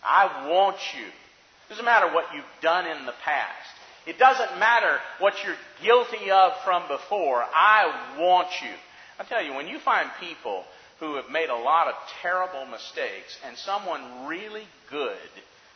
I 0.03 0.49
want 0.49 0.77
you. 0.97 1.05
It 1.05 1.69
doesn't 1.69 1.85
matter 1.85 2.13
what 2.13 2.25
you've 2.33 2.43
done 2.61 2.85
in 2.87 3.05
the 3.05 3.13
past. 3.23 3.69
It 4.05 4.19
doesn't 4.19 4.59
matter 4.59 4.99
what 5.19 5.33
you're 5.43 5.55
guilty 5.81 6.29
of 6.31 6.53
from 6.65 6.87
before. 6.87 7.43
I 7.43 8.15
want 8.19 8.49
you. 8.61 8.71
I 9.19 9.23
tell 9.23 9.41
you, 9.41 9.53
when 9.53 9.67
you 9.67 9.79
find 9.79 10.09
people 10.19 10.65
who 10.99 11.15
have 11.15 11.29
made 11.29 11.49
a 11.49 11.55
lot 11.55 11.87
of 11.87 11.93
terrible 12.21 12.65
mistakes 12.65 13.37
and 13.45 13.57
someone 13.57 14.27
really 14.27 14.67
good 14.89 15.17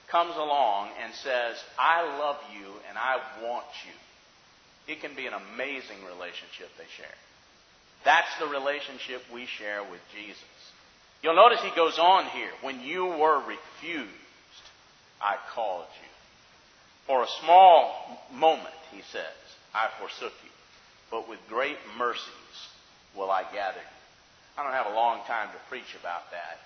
comes 0.08 0.36
along 0.36 0.90
and 1.04 1.14
says, 1.14 1.56
I 1.78 2.04
love 2.20 2.38
you 2.54 2.68
and 2.90 2.98
I 2.98 3.18
want 3.44 3.66
you, 3.86 4.94
it 4.94 5.02
can 5.02 5.16
be 5.16 5.28
an 5.28 5.34
amazing 5.34 6.04
relationship 6.06 6.70
they 6.78 6.88
share. 6.96 7.16
That's 8.08 8.40
the 8.40 8.48
relationship 8.48 9.22
we 9.34 9.48
share 9.60 9.84
with 9.84 10.00
Jesus. 10.16 10.40
You'll 11.22 11.36
notice 11.36 11.60
he 11.60 11.76
goes 11.76 12.00
on 12.00 12.24
here. 12.28 12.52
When 12.62 12.80
you 12.80 13.04
were 13.04 13.44
refused, 13.44 14.64
I 15.22 15.36
called 15.54 15.92
you. 16.02 16.08
For 17.06 17.24
a 17.24 17.28
small 17.44 18.24
moment, 18.32 18.80
he 18.96 19.02
says, 19.12 19.36
I 19.76 19.90
forsook 20.00 20.32
you. 20.46 20.52
But 21.12 21.28
with 21.28 21.40
great 21.50 21.76
mercies 21.98 22.56
will 23.14 23.30
I 23.30 23.44
gather 23.44 23.84
you. 23.84 23.98
I 24.58 24.64
don't 24.64 24.72
have 24.72 24.94
a 24.94 24.96
long 24.96 25.20
time 25.28 25.50
to 25.50 25.68
preach 25.68 25.94
about 26.00 26.32
that. 26.32 26.60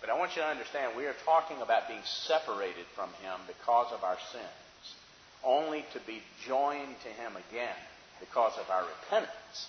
But 0.00 0.08
I 0.08 0.18
want 0.18 0.36
you 0.36 0.40
to 0.40 0.48
understand 0.48 0.96
we 0.96 1.04
are 1.04 1.16
talking 1.26 1.60
about 1.60 1.86
being 1.86 2.00
separated 2.24 2.86
from 2.96 3.10
him 3.20 3.36
because 3.46 3.92
of 3.92 4.04
our 4.04 4.16
sins, 4.32 4.96
only 5.44 5.84
to 5.92 6.00
be 6.06 6.22
joined 6.46 6.96
to 7.02 7.08
him 7.08 7.36
again 7.50 7.76
because 8.20 8.56
of 8.56 8.70
our 8.70 8.86
repentance 8.88 9.68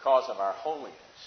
because 0.00 0.30
of 0.30 0.38
our 0.40 0.52
holiness, 0.52 1.20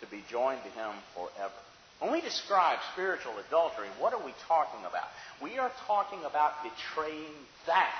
to 0.00 0.06
be 0.06 0.22
joined 0.30 0.62
to 0.62 0.70
Him 0.70 0.94
forever. 1.14 1.58
When 1.98 2.12
we 2.12 2.20
describe 2.20 2.78
spiritual 2.92 3.34
adultery, 3.48 3.88
what 3.98 4.14
are 4.14 4.24
we 4.24 4.32
talking 4.46 4.80
about? 4.86 5.06
We 5.42 5.58
are 5.58 5.70
talking 5.86 6.20
about 6.24 6.62
betraying 6.62 7.34
that. 7.66 7.94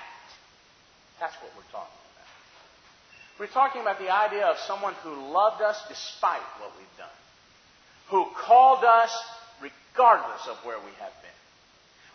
That's 1.19 1.35
what 1.43 1.51
we're 1.59 1.71
talking 1.71 1.99
about. 2.15 2.31
We're 3.39 3.55
talking 3.55 3.83
about 3.83 3.99
the 3.99 4.11
idea 4.15 4.47
of 4.47 4.59
someone 4.67 4.95
who 5.03 5.15
loved 5.31 5.63
us 5.63 5.79
despite 5.89 6.43
what 6.59 6.71
we've 6.79 6.99
done, 6.99 7.19
who 8.11 8.27
called 8.47 8.85
us 8.85 9.11
regardless 9.61 10.47
of 10.49 10.57
where 10.65 10.79
we 10.79 10.91
have 10.99 11.15
been. 11.23 11.39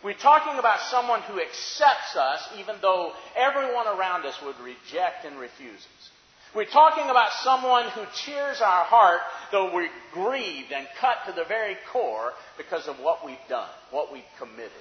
We're 0.04 0.20
talking 0.20 0.58
about 0.58 0.80
someone 0.90 1.22
who 1.22 1.40
accepts 1.40 2.16
us 2.16 2.40
even 2.58 2.76
though 2.80 3.12
everyone 3.36 3.86
around 3.86 4.24
us 4.24 4.36
would 4.44 4.56
reject 4.60 5.24
and 5.24 5.38
refuse 5.38 5.80
us. 5.80 6.10
We're 6.54 6.64
talking 6.64 7.04
about 7.10 7.30
someone 7.44 7.88
who 7.90 8.02
cheers 8.24 8.60
our 8.60 8.84
heart, 8.84 9.20
though 9.52 9.74
we're 9.74 9.90
grieved 10.12 10.72
and 10.72 10.86
cut 10.98 11.18
to 11.26 11.32
the 11.32 11.44
very 11.44 11.76
core 11.92 12.32
because 12.56 12.88
of 12.88 12.98
what 13.00 13.24
we've 13.24 13.36
done, 13.48 13.68
what 13.90 14.12
we've 14.12 14.22
committed. 14.38 14.72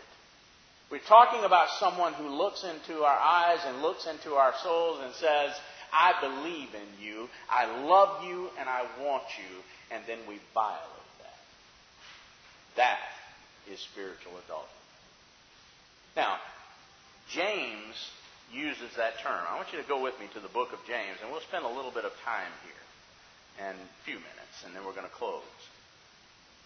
We're 0.89 0.99
talking 0.99 1.43
about 1.43 1.67
someone 1.79 2.13
who 2.13 2.29
looks 2.29 2.63
into 2.63 3.03
our 3.03 3.19
eyes 3.19 3.59
and 3.65 3.81
looks 3.81 4.07
into 4.07 4.35
our 4.35 4.53
souls 4.63 5.01
and 5.03 5.13
says, 5.15 5.51
I 5.91 6.13
believe 6.21 6.69
in 6.73 7.05
you, 7.05 7.27
I 7.49 7.83
love 7.83 8.23
you, 8.23 8.49
and 8.57 8.69
I 8.69 8.83
want 9.03 9.23
you, 9.37 9.61
and 9.91 10.03
then 10.07 10.19
we 10.27 10.39
violate 10.53 10.79
that. 11.19 11.35
That 12.77 12.99
is 13.71 13.79
spiritual 13.79 14.33
adultery. 14.45 14.69
Now, 16.15 16.37
James 17.29 17.95
uses 18.51 18.91
that 18.95 19.19
term. 19.19 19.43
I 19.49 19.55
want 19.55 19.73
you 19.73 19.81
to 19.81 19.87
go 19.87 20.01
with 20.01 20.15
me 20.19 20.27
to 20.33 20.39
the 20.39 20.51
book 20.51 20.71
of 20.71 20.79
James, 20.87 21.19
and 21.21 21.31
we'll 21.31 21.43
spend 21.45 21.65
a 21.65 21.71
little 21.71 21.91
bit 21.91 22.05
of 22.05 22.13
time 22.23 22.51
here, 22.63 22.83
and 23.67 23.75
a 23.75 24.03
few 24.05 24.15
minutes, 24.15 24.55
and 24.65 24.75
then 24.75 24.85
we're 24.85 24.95
going 24.95 25.09
to 25.09 25.17
close. 25.19 25.43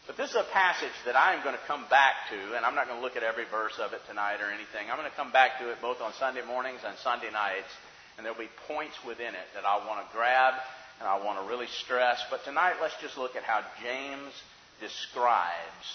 But 0.08 0.18
this 0.18 0.32
is 0.32 0.36
a 0.36 0.50
passage 0.52 0.94
that 1.06 1.14
I'm 1.14 1.44
going 1.46 1.56
to 1.56 1.68
come 1.70 1.86
back 1.90 2.30
to, 2.34 2.58
and 2.58 2.66
I'm 2.66 2.74
not 2.74 2.90
going 2.90 2.98
to 2.98 3.06
look 3.06 3.16
at 3.16 3.24
every 3.24 3.46
verse 3.46 3.78
of 3.78 3.94
it 3.94 4.02
tonight 4.10 4.42
or 4.42 4.50
anything. 4.50 4.90
I'm 4.90 4.98
going 4.98 5.10
to 5.10 5.16
come 5.16 5.32
back 5.32 5.62
to 5.62 5.70
it 5.70 5.78
both 5.82 6.02
on 6.02 6.14
Sunday 6.18 6.42
mornings 6.42 6.82
and 6.82 6.98
Sunday 7.06 7.30
nights, 7.30 7.70
and 8.18 8.26
there'll 8.26 8.38
be 8.38 8.50
points 8.68 8.98
within 9.06 9.34
it 9.38 9.48
that 9.54 9.66
I 9.66 9.86
want 9.86 10.02
to 10.02 10.08
grab 10.12 10.58
and 11.00 11.10
I 11.10 11.18
want 11.24 11.42
to 11.42 11.50
really 11.50 11.70
stress. 11.82 12.22
But 12.30 12.46
tonight, 12.46 12.78
let's 12.82 12.94
just 13.02 13.18
look 13.18 13.36
at 13.36 13.44
how 13.44 13.62
James 13.82 14.34
describes 14.82 15.86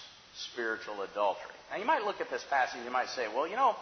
spiritual 0.50 1.02
adultery. 1.02 1.54
Now, 1.70 1.78
you 1.78 1.86
might 1.86 2.02
look 2.02 2.20
at 2.20 2.30
this 2.30 2.44
passage, 2.50 2.80
you 2.84 2.90
might 2.90 3.08
say, 3.10 3.26
well, 3.28 3.46
you 3.46 3.56
know, 3.56 3.74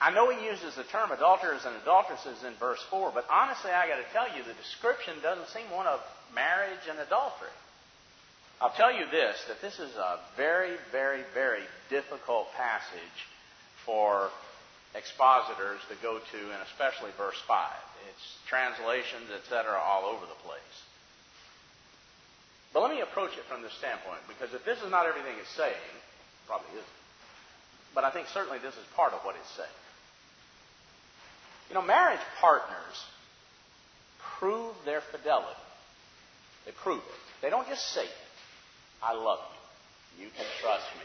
I 0.00 0.10
know 0.14 0.30
he 0.30 0.46
uses 0.46 0.76
the 0.76 0.84
term 0.84 1.10
adulterers 1.10 1.66
and 1.66 1.74
adulteresses 1.82 2.44
in 2.46 2.54
verse 2.54 2.78
4, 2.88 3.10
but 3.12 3.26
honestly, 3.30 3.70
I 3.70 3.88
got 3.88 3.98
to 3.98 4.06
tell 4.12 4.30
you, 4.30 4.44
the 4.46 4.54
description 4.54 5.14
doesn't 5.22 5.48
seem 5.48 5.66
one 5.74 5.86
of 5.86 5.98
marriage 6.34 6.86
and 6.88 6.98
adultery. 7.00 7.50
I'll 8.60 8.74
tell 8.74 8.94
you 8.94 9.06
this 9.10 9.34
that 9.48 9.60
this 9.60 9.78
is 9.78 9.90
a 9.96 10.18
very, 10.36 10.76
very, 10.90 11.22
very 11.34 11.62
difficult 11.90 12.46
passage 12.54 13.18
for 13.84 14.30
expositors 14.94 15.82
to 15.90 15.96
go 16.02 16.18
to, 16.18 16.40
and 16.42 16.62
especially 16.70 17.10
verse 17.18 17.38
5. 17.46 17.58
It's 18.10 18.38
translations, 18.46 19.30
etc., 19.34 19.78
all 19.78 20.06
over 20.06 20.26
the 20.26 20.38
place. 20.46 20.76
But 22.72 22.82
let 22.86 22.90
me 22.94 23.00
approach 23.00 23.34
it 23.34 23.44
from 23.50 23.62
this 23.62 23.74
standpoint, 23.78 24.22
because 24.30 24.54
if 24.54 24.64
this 24.64 24.78
is 24.78 24.90
not 24.90 25.06
everything 25.06 25.34
it's 25.40 25.50
saying, 25.58 25.94
probably 26.46 26.70
isn't. 26.78 26.98
But 27.94 28.04
I 28.04 28.10
think 28.10 28.28
certainly 28.28 28.58
this 28.58 28.74
is 28.74 28.86
part 28.94 29.12
of 29.12 29.26
what 29.26 29.34
it's 29.34 29.50
saying. 29.56 29.80
You 31.68 31.74
know, 31.74 31.82
marriage 31.82 32.20
partners 32.40 33.04
prove 34.38 34.74
their 34.84 35.00
fidelity. 35.00 35.60
They 36.64 36.72
prove 36.72 36.98
it. 36.98 37.42
They 37.42 37.50
don't 37.50 37.68
just 37.68 37.92
say 37.92 38.04
it. 38.04 38.22
I 39.02 39.14
love 39.14 39.40
you. 40.18 40.24
You 40.24 40.30
can 40.36 40.46
trust 40.60 40.86
me. 40.98 41.04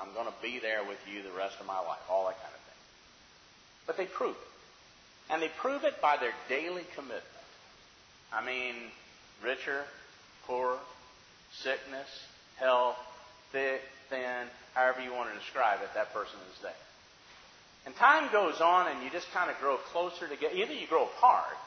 I'm 0.00 0.12
going 0.14 0.26
to 0.26 0.42
be 0.42 0.58
there 0.60 0.84
with 0.86 0.98
you 1.10 1.22
the 1.22 1.36
rest 1.36 1.56
of 1.60 1.66
my 1.66 1.78
life. 1.78 2.00
All 2.10 2.26
that 2.26 2.36
kind 2.36 2.54
of 2.54 2.60
thing. 2.60 2.80
But 3.86 3.96
they 3.96 4.06
prove 4.06 4.36
it. 4.36 5.32
And 5.32 5.42
they 5.42 5.50
prove 5.60 5.84
it 5.84 6.00
by 6.02 6.16
their 6.18 6.32
daily 6.48 6.84
commitment. 6.94 7.24
I 8.32 8.44
mean, 8.44 8.74
richer, 9.42 9.84
poorer, 10.46 10.78
sickness, 11.52 12.08
health, 12.56 12.96
thick, 13.52 13.80
thin, 14.10 14.46
however 14.74 15.02
you 15.02 15.12
want 15.12 15.32
to 15.32 15.38
describe 15.38 15.80
it, 15.82 15.88
that 15.94 16.12
person 16.12 16.38
is 16.52 16.62
there. 16.62 16.72
And 17.86 17.94
time 17.96 18.32
goes 18.32 18.60
on 18.60 18.88
and 18.88 19.02
you 19.02 19.10
just 19.10 19.30
kind 19.32 19.50
of 19.50 19.58
grow 19.58 19.76
closer 19.76 20.26
together. 20.26 20.54
Either 20.54 20.72
you 20.72 20.86
grow 20.86 21.04
apart 21.04 21.58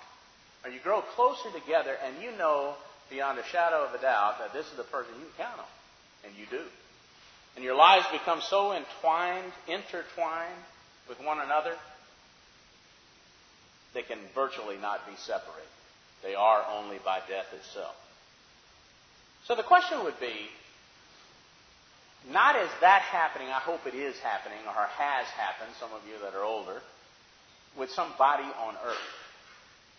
or 0.66 0.72
you 0.72 0.80
grow 0.80 1.02
closer 1.02 1.50
together 1.52 1.96
and 2.06 2.22
you 2.22 2.36
know 2.38 2.74
beyond 3.10 3.40
a 3.40 3.46
shadow 3.46 3.86
of 3.86 3.94
a 3.94 4.02
doubt 4.02 4.40
that 4.40 4.54
this 4.54 4.66
is 4.66 4.78
the 4.78 4.84
person 4.84 5.14
you 5.20 5.26
can 5.38 5.46
count 5.46 5.60
on. 5.60 5.66
And 6.26 6.34
you 6.38 6.46
do. 6.50 6.64
And 7.56 7.64
your 7.64 7.76
lives 7.76 8.06
become 8.12 8.42
so 8.42 8.74
entwined, 8.74 9.52
intertwined 9.68 10.62
with 11.08 11.20
one 11.22 11.40
another, 11.40 11.74
they 13.94 14.02
can 14.02 14.20
virtually 14.36 14.78
not 14.78 15.08
be 15.08 15.16
separated. 15.18 15.70
They 16.24 16.36
are 16.36 16.64
only 16.78 16.98
by 17.04 17.20
death 17.28 17.48
itself. 17.54 17.96
So 19.46 19.56
the 19.56 19.64
question 19.64 20.04
would 20.04 20.20
be 20.20 20.50
not 22.32 22.56
as 22.56 22.70
that 22.82 23.02
happening, 23.04 23.48
I 23.48 23.60
hope 23.60 23.86
it 23.86 23.96
is 23.96 24.18
happening, 24.20 24.60
or 24.68 24.74
has 24.74 25.28
happened, 25.28 25.72
some 25.80 25.92
of 25.94 26.02
you 26.08 26.20
that 26.24 26.36
are 26.38 26.44
older, 26.44 26.82
with 27.78 27.90
somebody 27.92 28.44
on 28.44 28.76
earth. 28.86 29.10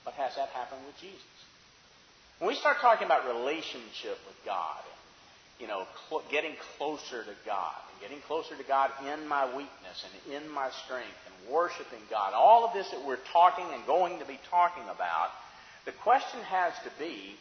But 0.04 0.14
has 0.14 0.36
that 0.36 0.48
happened 0.48 0.80
with 0.86 0.98
Jesus? 1.00 1.22
When 2.38 2.48
we 2.48 2.54
start 2.54 2.78
talking 2.80 3.06
about 3.06 3.26
relationship 3.26 4.18
with 4.26 4.36
God, 4.44 4.82
you 5.58 5.66
know, 5.66 5.86
cl- 6.08 6.22
getting 6.30 6.54
closer 6.76 7.24
to 7.24 7.34
God, 7.46 7.74
and 7.90 8.00
getting 8.00 8.22
closer 8.26 8.56
to 8.56 8.62
God 8.62 8.90
in 9.12 9.26
my 9.26 9.44
weakness 9.56 10.04
and 10.06 10.34
in 10.34 10.48
my 10.50 10.70
strength, 10.84 11.18
and 11.26 11.52
worshiping 11.52 12.02
God, 12.10 12.34
all 12.34 12.64
of 12.64 12.74
this 12.74 12.88
that 12.90 13.04
we're 13.06 13.18
talking 13.32 13.64
and 13.72 13.84
going 13.86 14.18
to 14.20 14.24
be 14.24 14.38
talking 14.50 14.84
about, 14.84 15.30
the 15.84 15.92
question 15.92 16.40
has 16.42 16.72
to 16.84 16.90
be, 16.98 17.34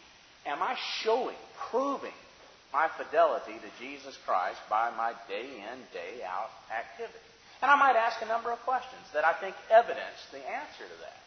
am 0.45 0.63
I 0.63 0.75
showing, 1.03 1.35
proving 1.69 2.15
my 2.73 2.89
fidelity 2.97 3.53
to 3.53 3.69
Jesus 3.79 4.17
Christ 4.25 4.59
by 4.69 4.91
my 4.95 5.13
day 5.27 5.45
in, 5.45 5.77
day 5.93 6.23
out 6.23 6.51
activity? 6.71 7.23
And 7.61 7.71
I 7.71 7.75
might 7.75 7.95
ask 7.95 8.21
a 8.21 8.27
number 8.27 8.51
of 8.51 8.59
questions 8.63 9.01
that 9.13 9.25
I 9.25 9.33
think 9.33 9.55
evidence 9.71 10.19
the 10.31 10.37
answer 10.37 10.85
to 10.85 10.97
that. 11.01 11.17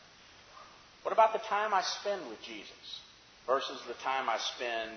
What 1.02 1.12
about 1.12 1.32
the 1.32 1.42
time 1.48 1.72
I 1.74 1.82
spend 1.82 2.20
with 2.28 2.40
Jesus 2.42 3.00
versus 3.46 3.80
the 3.88 3.94
time 4.04 4.28
I 4.28 4.38
spend, 4.38 4.92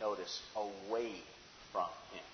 notice, 0.00 0.42
away 0.56 1.14
from 1.72 1.88
Him? 2.12 2.26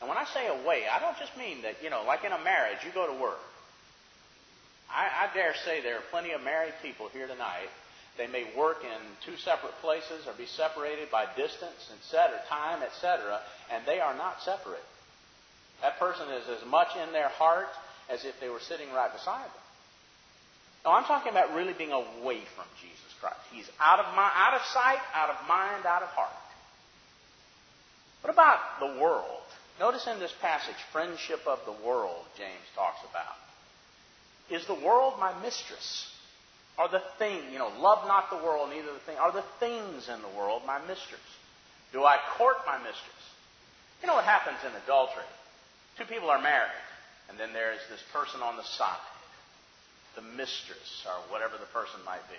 And 0.00 0.08
when 0.08 0.18
I 0.18 0.24
say 0.30 0.46
away, 0.46 0.84
I 0.86 1.00
don't 1.00 1.18
just 1.18 1.36
mean 1.36 1.62
that, 1.62 1.82
you 1.82 1.90
know, 1.90 2.04
like 2.06 2.22
in 2.24 2.32
a 2.32 2.44
marriage, 2.44 2.78
you 2.84 2.92
go 2.92 3.06
to 3.06 3.20
work. 3.20 3.40
I, 4.88 5.26
I 5.26 5.34
dare 5.34 5.54
say 5.64 5.82
there 5.82 5.96
are 5.96 6.06
plenty 6.10 6.32
of 6.32 6.42
married 6.42 6.74
people 6.82 7.08
here 7.08 7.26
tonight 7.26 7.68
they 8.18 8.26
may 8.26 8.44
work 8.56 8.78
in 8.82 9.00
two 9.24 9.38
separate 9.38 9.74
places 9.80 10.26
or 10.26 10.34
be 10.34 10.46
separated 10.46 11.10
by 11.10 11.24
distance, 11.36 11.88
etc., 11.94 12.36
time, 12.48 12.82
etc., 12.82 13.40
and 13.72 13.86
they 13.86 14.00
are 14.00 14.16
not 14.16 14.42
separate. 14.42 14.84
That 15.80 15.98
person 15.98 16.28
is 16.28 16.44
as 16.50 16.68
much 16.68 16.88
in 16.98 17.12
their 17.12 17.28
heart 17.28 17.70
as 18.10 18.24
if 18.24 18.34
they 18.40 18.48
were 18.48 18.60
sitting 18.60 18.90
right 18.92 19.12
beside 19.12 19.46
them. 19.46 19.66
Now, 20.84 20.92
I'm 20.92 21.04
talking 21.04 21.30
about 21.30 21.54
really 21.54 21.74
being 21.74 21.92
away 21.92 22.42
from 22.56 22.66
Jesus 22.82 23.12
Christ. 23.20 23.38
He's 23.52 23.68
out 23.78 24.00
of, 24.00 24.06
mind, 24.16 24.32
out 24.34 24.54
of 24.54 24.62
sight, 24.74 25.00
out 25.14 25.30
of 25.30 25.48
mind, 25.48 25.86
out 25.86 26.02
of 26.02 26.08
heart. 26.08 26.34
What 28.22 28.32
about 28.32 28.58
the 28.80 29.00
world? 29.00 29.42
Notice 29.78 30.06
in 30.08 30.18
this 30.18 30.34
passage, 30.40 30.74
friendship 30.92 31.40
of 31.46 31.60
the 31.64 31.86
world, 31.86 32.24
James 32.36 32.66
talks 32.74 32.98
about. 33.08 33.38
Is 34.50 34.66
the 34.66 34.74
world 34.74 35.14
my 35.20 35.40
mistress? 35.40 36.10
Are 36.78 36.88
the 36.88 37.02
thing, 37.18 37.42
you 37.52 37.58
know, 37.58 37.72
love 37.80 38.06
not 38.06 38.30
the 38.30 38.38
world, 38.38 38.70
neither 38.70 38.92
the 38.92 39.02
thing. 39.02 39.18
Are 39.18 39.32
the 39.32 39.44
things 39.58 40.08
in 40.08 40.22
the 40.22 40.38
world 40.38 40.62
my 40.64 40.78
mistress? 40.86 41.26
Do 41.92 42.04
I 42.04 42.18
court 42.38 42.58
my 42.66 42.78
mistress? 42.78 43.22
You 44.00 44.06
know 44.06 44.14
what 44.14 44.24
happens 44.24 44.58
in 44.62 44.70
adultery? 44.84 45.26
Two 45.98 46.04
people 46.04 46.30
are 46.30 46.40
married, 46.40 46.86
and 47.28 47.38
then 47.38 47.52
there's 47.52 47.82
this 47.90 48.02
person 48.12 48.40
on 48.42 48.56
the 48.56 48.62
side, 48.62 49.10
the 50.14 50.22
mistress, 50.22 51.02
or 51.02 51.18
whatever 51.34 51.58
the 51.58 51.66
person 51.74 51.98
might 52.06 52.22
be. 52.30 52.38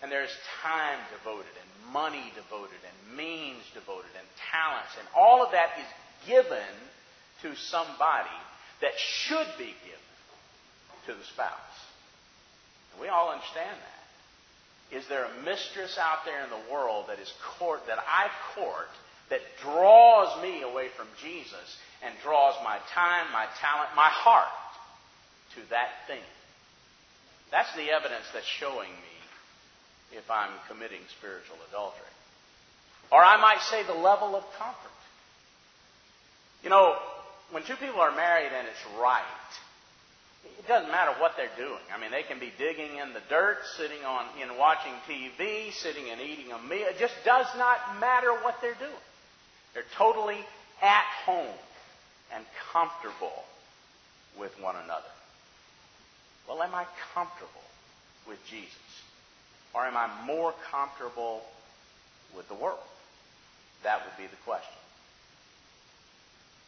And 0.00 0.10
there's 0.10 0.30
time 0.62 0.98
devoted, 1.18 1.50
and 1.50 1.92
money 1.92 2.30
devoted, 2.38 2.78
and 2.86 3.16
means 3.16 3.62
devoted, 3.74 4.14
and 4.14 4.26
talents, 4.54 4.94
and 4.98 5.08
all 5.18 5.42
of 5.42 5.50
that 5.50 5.74
is 5.82 5.90
given 6.30 6.70
to 7.42 7.56
somebody 7.56 8.38
that 8.80 8.94
should 8.98 9.50
be 9.58 9.74
given 9.82 10.10
to 11.06 11.14
the 11.14 11.26
spouse. 11.34 11.82
We 13.00 13.08
all 13.08 13.30
understand 13.30 13.76
that. 13.76 14.96
Is 14.96 15.08
there 15.08 15.24
a 15.24 15.44
mistress 15.44 15.96
out 15.98 16.24
there 16.26 16.44
in 16.44 16.50
the 16.50 16.72
world 16.72 17.06
that 17.08 17.18
is 17.18 17.32
court 17.58 17.86
that 17.86 17.98
I 17.98 18.28
court 18.54 18.92
that 19.30 19.40
draws 19.62 20.42
me 20.42 20.62
away 20.62 20.88
from 20.96 21.06
Jesus 21.22 21.78
and 22.04 22.12
draws 22.22 22.54
my 22.62 22.78
time, 22.92 23.32
my 23.32 23.46
talent, 23.60 23.88
my 23.96 24.10
heart 24.10 24.52
to 25.54 25.60
that 25.70 25.88
thing? 26.06 26.20
That's 27.50 27.74
the 27.74 27.90
evidence 27.90 28.24
that's 28.34 28.46
showing 28.46 28.90
me 28.90 29.16
if 30.12 30.30
I'm 30.30 30.50
committing 30.68 31.00
spiritual 31.18 31.56
adultery. 31.70 32.12
Or 33.10 33.22
I 33.22 33.40
might 33.40 33.60
say 33.70 33.82
the 33.84 33.94
level 33.94 34.36
of 34.36 34.44
comfort. 34.58 34.92
You 36.62 36.70
know, 36.70 36.96
when 37.50 37.62
two 37.64 37.76
people 37.76 38.00
are 38.00 38.14
married 38.14 38.50
and 38.56 38.66
it's 38.68 39.00
right, 39.00 39.50
it 40.44 40.68
doesn't 40.68 40.90
matter 40.90 41.12
what 41.18 41.36
they're 41.36 41.56
doing. 41.56 41.82
I 41.94 42.00
mean, 42.00 42.10
they 42.10 42.22
can 42.22 42.38
be 42.38 42.52
digging 42.58 42.96
in 42.96 43.12
the 43.12 43.22
dirt, 43.28 43.58
sitting 43.76 44.04
on, 44.04 44.26
know, 44.46 44.56
watching 44.58 44.92
TV, 45.08 45.72
sitting 45.72 46.10
and 46.10 46.20
eating 46.20 46.52
a 46.52 46.58
meal. 46.68 46.86
It 46.88 46.98
just 46.98 47.14
does 47.24 47.46
not 47.56 47.78
matter 48.00 48.32
what 48.42 48.60
they're 48.60 48.74
doing. 48.74 49.02
They're 49.74 49.90
totally 49.96 50.38
at 50.82 51.04
home 51.24 51.56
and 52.34 52.44
comfortable 52.72 53.44
with 54.38 54.52
one 54.60 54.76
another. 54.76 55.12
Well, 56.48 56.62
am 56.62 56.74
I 56.74 56.86
comfortable 57.14 57.50
with 58.28 58.38
Jesus? 58.46 58.72
Or 59.74 59.84
am 59.84 59.96
I 59.96 60.08
more 60.26 60.54
comfortable 60.70 61.42
with 62.36 62.48
the 62.48 62.54
world? 62.54 62.78
That 63.84 64.02
would 64.04 64.16
be 64.22 64.28
the 64.28 64.40
question. 64.44 64.81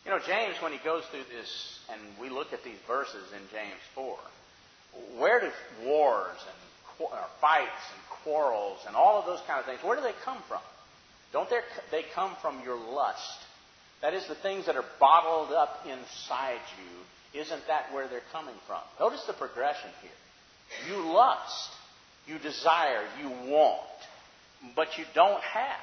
You 0.05 0.11
know, 0.11 0.19
James, 0.27 0.57
when 0.61 0.73
he 0.73 0.79
goes 0.85 1.03
through 1.11 1.25
this, 1.35 1.81
and 1.91 2.01
we 2.21 2.29
look 2.29 2.53
at 2.53 2.63
these 2.63 2.79
verses 2.87 3.25
in 3.33 3.41
James 3.51 3.81
4, 3.95 4.19
where 5.19 5.41
do 5.41 5.51
wars 5.85 6.37
and 6.39 7.09
fights 7.41 7.85
and 7.95 8.03
quarrels 8.23 8.79
and 8.87 8.95
all 8.95 9.19
of 9.19 9.27
those 9.27 9.41
kind 9.47 9.59
of 9.59 9.67
things, 9.67 9.81
where 9.83 9.97
do 9.97 10.03
they 10.03 10.15
come 10.25 10.39
from? 10.47 10.61
Don't 11.33 11.49
they 11.91 12.03
come 12.15 12.37
from 12.43 12.63
your 12.63 12.77
lust? 12.77 13.39
That 14.03 14.15
is, 14.15 14.27
the 14.29 14.35
things 14.35 14.67
that 14.67 14.77
are 14.77 14.85
bottled 15.01 15.53
up 15.53 15.87
inside 15.87 16.61
you. 16.79 17.41
Isn't 17.41 17.67
that 17.67 17.93
where 17.93 18.07
they're 18.07 18.21
coming 18.31 18.55
from? 18.67 18.81
Notice 19.01 19.25
the 19.27 19.33
progression 19.33 19.91
here. 20.03 20.11
You 20.89 21.13
lust, 21.13 21.71
you 22.27 22.39
desire, 22.39 23.03
you 23.21 23.31
want, 23.51 23.81
but 24.77 24.99
you 24.99 25.05
don't 25.15 25.43
have. 25.43 25.81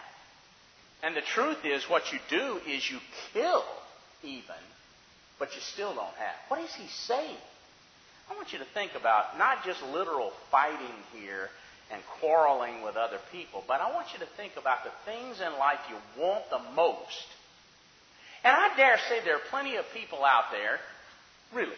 And 1.03 1.15
the 1.15 1.21
truth 1.21 1.65
is, 1.65 1.83
what 1.89 2.13
you 2.13 2.19
do 2.29 2.59
is 2.67 2.89
you 2.89 2.99
kill 3.33 3.63
even, 4.23 4.61
but 5.39 5.53
you 5.55 5.61
still 5.61 5.93
don't 5.93 6.15
have. 6.17 6.35
What 6.47 6.61
is 6.61 6.73
he 6.73 6.87
saying? 6.87 7.37
I 8.29 8.35
want 8.35 8.53
you 8.53 8.59
to 8.59 8.65
think 8.73 8.91
about 8.95 9.37
not 9.37 9.65
just 9.65 9.81
literal 9.83 10.31
fighting 10.51 10.95
here 11.13 11.49
and 11.91 12.01
quarreling 12.19 12.81
with 12.83 12.95
other 12.95 13.19
people, 13.31 13.63
but 13.67 13.81
I 13.81 13.91
want 13.93 14.07
you 14.13 14.19
to 14.19 14.27
think 14.37 14.53
about 14.57 14.83
the 14.83 14.91
things 15.05 15.41
in 15.41 15.59
life 15.59 15.79
you 15.89 15.97
want 16.21 16.49
the 16.49 16.61
most. 16.75 17.27
And 18.43 18.55
I 18.55 18.75
dare 18.75 18.97
say 19.09 19.19
there 19.23 19.35
are 19.35 19.49
plenty 19.49 19.75
of 19.75 19.85
people 19.93 20.23
out 20.23 20.45
there, 20.51 20.79
really, 21.53 21.75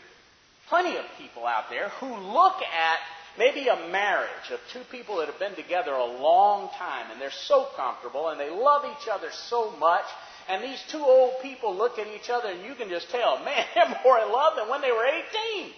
plenty 0.69 0.95
of 0.95 1.05
people 1.17 1.45
out 1.45 1.69
there 1.69 1.89
who 1.99 2.15
look 2.15 2.61
at 2.61 2.99
maybe 3.37 3.67
a 3.67 3.89
marriage 3.89 4.51
of 4.51 4.59
two 4.71 4.83
people 4.91 5.17
that 5.17 5.27
have 5.27 5.39
been 5.39 5.55
together 5.55 5.91
a 5.91 6.21
long 6.21 6.69
time 6.77 7.11
and 7.11 7.19
they're 7.19 7.31
so 7.31 7.67
comfortable 7.75 8.29
and 8.29 8.39
they 8.39 8.49
love 8.49 8.85
each 8.85 9.07
other 9.11 9.29
so 9.31 9.71
much 9.79 10.05
And 10.49 10.63
these 10.63 10.81
two 10.91 10.99
old 10.99 11.33
people 11.41 11.75
look 11.75 11.99
at 11.99 12.07
each 12.07 12.29
other, 12.29 12.49
and 12.49 12.63
you 12.63 12.75
can 12.75 12.89
just 12.89 13.09
tell, 13.09 13.39
man, 13.45 13.65
they're 13.75 13.99
more 14.03 14.19
in 14.19 14.31
love 14.31 14.53
than 14.57 14.69
when 14.69 14.81
they 14.81 14.91
were 14.91 15.05
18. 15.05 15.71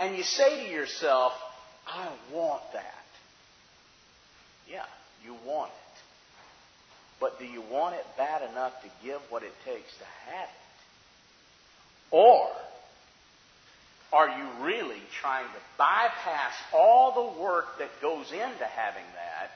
And 0.00 0.16
you 0.16 0.22
say 0.22 0.66
to 0.66 0.72
yourself, 0.72 1.32
I 1.86 2.08
want 2.32 2.62
that. 2.72 2.94
Yeah, 4.70 4.84
you 5.24 5.34
want 5.46 5.70
it. 5.70 6.00
But 7.20 7.38
do 7.38 7.44
you 7.44 7.62
want 7.62 7.96
it 7.96 8.04
bad 8.16 8.48
enough 8.50 8.80
to 8.82 8.88
give 9.04 9.20
what 9.30 9.42
it 9.42 9.52
takes 9.64 9.90
to 9.98 10.04
have 10.30 10.48
it? 10.48 10.54
Or 12.10 12.48
are 14.12 14.28
you 14.28 14.64
really 14.64 15.02
trying 15.20 15.46
to 15.46 15.60
bypass 15.76 16.54
all 16.72 17.32
the 17.34 17.40
work 17.40 17.78
that 17.78 17.88
goes 18.00 18.30
into 18.32 18.64
having 18.64 19.04
that, 19.14 19.50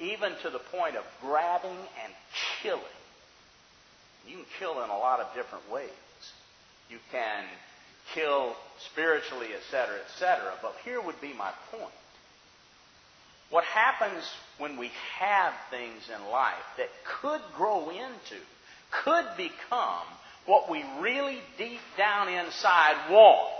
even 0.00 0.32
to 0.42 0.50
the 0.50 0.58
point 0.58 0.96
of 0.96 1.04
grabbing 1.20 1.70
and 1.70 2.12
killing? 2.62 2.82
You 4.26 4.36
can 4.36 4.46
kill 4.58 4.82
in 4.82 4.90
a 4.90 4.98
lot 4.98 5.20
of 5.20 5.34
different 5.34 5.70
ways. 5.70 5.90
You 6.88 6.98
can 7.12 7.44
kill 8.14 8.54
spiritually, 8.90 9.48
etc., 9.54 9.98
etc. 10.06 10.52
But 10.62 10.74
here 10.84 11.00
would 11.00 11.20
be 11.20 11.32
my 11.32 11.52
point. 11.70 11.92
What 13.50 13.64
happens 13.64 14.24
when 14.58 14.76
we 14.76 14.90
have 15.18 15.52
things 15.70 16.08
in 16.08 16.30
life 16.30 16.54
that 16.76 16.88
could 17.04 17.40
grow 17.56 17.90
into, 17.90 18.40
could 19.04 19.26
become 19.36 20.06
what 20.46 20.70
we 20.70 20.84
really 21.00 21.38
deep 21.58 21.80
down 21.96 22.28
inside 22.28 23.10
want, 23.10 23.50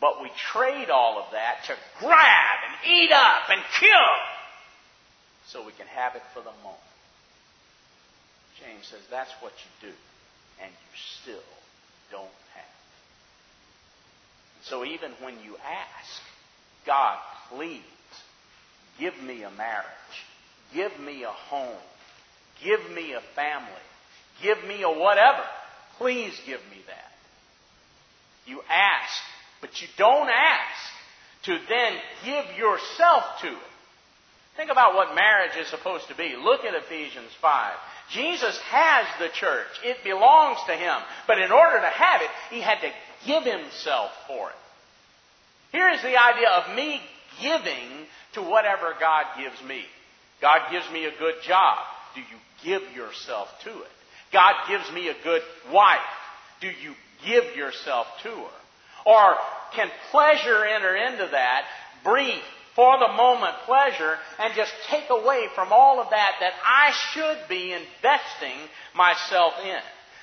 but 0.00 0.20
we 0.20 0.30
trade 0.52 0.90
all 0.90 1.18
of 1.18 1.26
that 1.32 1.64
to 1.66 1.74
grab 2.00 2.58
and 2.66 2.92
eat 2.92 3.12
up 3.12 3.50
and 3.50 3.62
kill 3.78 3.90
so 5.46 5.64
we 5.64 5.72
can 5.72 5.86
have 5.86 6.16
it 6.16 6.22
for 6.34 6.40
the 6.40 6.52
moment. 6.62 6.91
James 8.62 8.86
says 8.86 9.00
that's 9.10 9.32
what 9.40 9.52
you 9.52 9.88
do, 9.88 9.94
and 10.62 10.70
you 10.70 10.96
still 11.22 11.48
don't 12.10 12.24
have. 12.54 12.64
So 14.64 14.84
even 14.84 15.12
when 15.20 15.34
you 15.44 15.56
ask, 15.56 16.22
God, 16.86 17.18
please 17.50 17.82
give 18.98 19.20
me 19.22 19.42
a 19.42 19.50
marriage, 19.50 19.86
give 20.74 20.98
me 21.00 21.24
a 21.24 21.30
home, 21.30 21.82
give 22.62 22.80
me 22.94 23.14
a 23.14 23.20
family, 23.34 23.68
give 24.42 24.62
me 24.64 24.82
a 24.82 24.90
whatever, 24.90 25.44
please 25.98 26.32
give 26.46 26.60
me 26.70 26.78
that. 26.86 27.12
You 28.46 28.60
ask, 28.68 29.22
but 29.60 29.80
you 29.80 29.88
don't 29.96 30.28
ask 30.28 30.92
to 31.44 31.58
then 31.68 31.92
give 32.24 32.56
yourself 32.56 33.24
to 33.42 33.48
it. 33.48 33.72
Think 34.56 34.70
about 34.70 34.94
what 34.94 35.14
marriage 35.14 35.56
is 35.58 35.68
supposed 35.68 36.08
to 36.08 36.14
be. 36.14 36.36
Look 36.36 36.64
at 36.64 36.74
Ephesians 36.74 37.30
5. 37.40 37.72
Jesus 38.10 38.58
has 38.70 39.06
the 39.18 39.28
church. 39.28 39.68
It 39.84 39.98
belongs 40.04 40.58
to 40.66 40.74
him. 40.74 40.96
But 41.26 41.38
in 41.38 41.50
order 41.52 41.80
to 41.80 41.86
have 41.86 42.22
it, 42.22 42.30
he 42.50 42.60
had 42.60 42.80
to 42.80 42.90
give 43.26 43.44
himself 43.44 44.10
for 44.26 44.50
it. 44.50 44.56
Here's 45.72 46.02
the 46.02 46.20
idea 46.20 46.48
of 46.50 46.76
me 46.76 47.00
giving 47.40 48.06
to 48.34 48.42
whatever 48.42 48.94
God 49.00 49.24
gives 49.38 49.62
me. 49.66 49.82
God 50.40 50.70
gives 50.70 50.90
me 50.92 51.06
a 51.06 51.18
good 51.18 51.36
job. 51.46 51.78
Do 52.14 52.20
you 52.20 52.38
give 52.62 52.82
yourself 52.94 53.48
to 53.64 53.70
it? 53.70 53.90
God 54.32 54.54
gives 54.68 54.90
me 54.92 55.08
a 55.08 55.14
good 55.24 55.42
wife. 55.72 56.00
Do 56.60 56.66
you 56.66 56.94
give 57.26 57.56
yourself 57.56 58.06
to 58.24 58.28
her? 58.28 58.58
Or 59.06 59.36
can 59.74 59.88
pleasure 60.10 60.64
enter 60.64 60.94
into 60.94 61.28
that, 61.30 61.64
brief, 62.04 62.42
for 62.74 62.98
the 62.98 63.08
moment 63.08 63.54
pleasure, 63.66 64.16
and 64.38 64.54
just 64.54 64.72
take 64.88 65.10
away 65.10 65.46
from 65.54 65.72
all 65.72 66.00
of 66.00 66.10
that 66.10 66.32
that 66.40 66.52
I 66.64 66.92
should 67.12 67.48
be 67.48 67.72
investing 67.72 68.56
myself 68.94 69.54
in? 69.64 69.80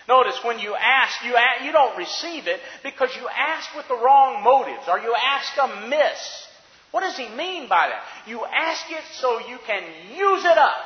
Notice 0.08 0.44
when 0.44 0.58
you 0.58 0.74
ask, 0.74 1.24
you, 1.24 1.36
ask, 1.36 1.64
you 1.64 1.72
don't 1.72 1.96
receive 1.96 2.48
it 2.48 2.60
because 2.82 3.16
you 3.16 3.28
ask 3.30 3.76
with 3.76 3.88
the 3.88 3.96
wrong 3.96 4.44
motives 4.44 4.88
or 4.88 4.98
you 4.98 5.14
ask 5.16 5.56
amiss. 5.62 6.48
What 6.90 7.02
does 7.02 7.16
he 7.16 7.30
mean 7.30 7.70
by 7.70 7.90
that? 7.90 8.02
You 8.28 8.44
ask 8.44 8.90
it 8.90 9.04
so 9.22 9.38
you 9.48 9.60
can 9.68 9.84
use 10.18 10.44
it 10.46 10.58
up 10.58 10.78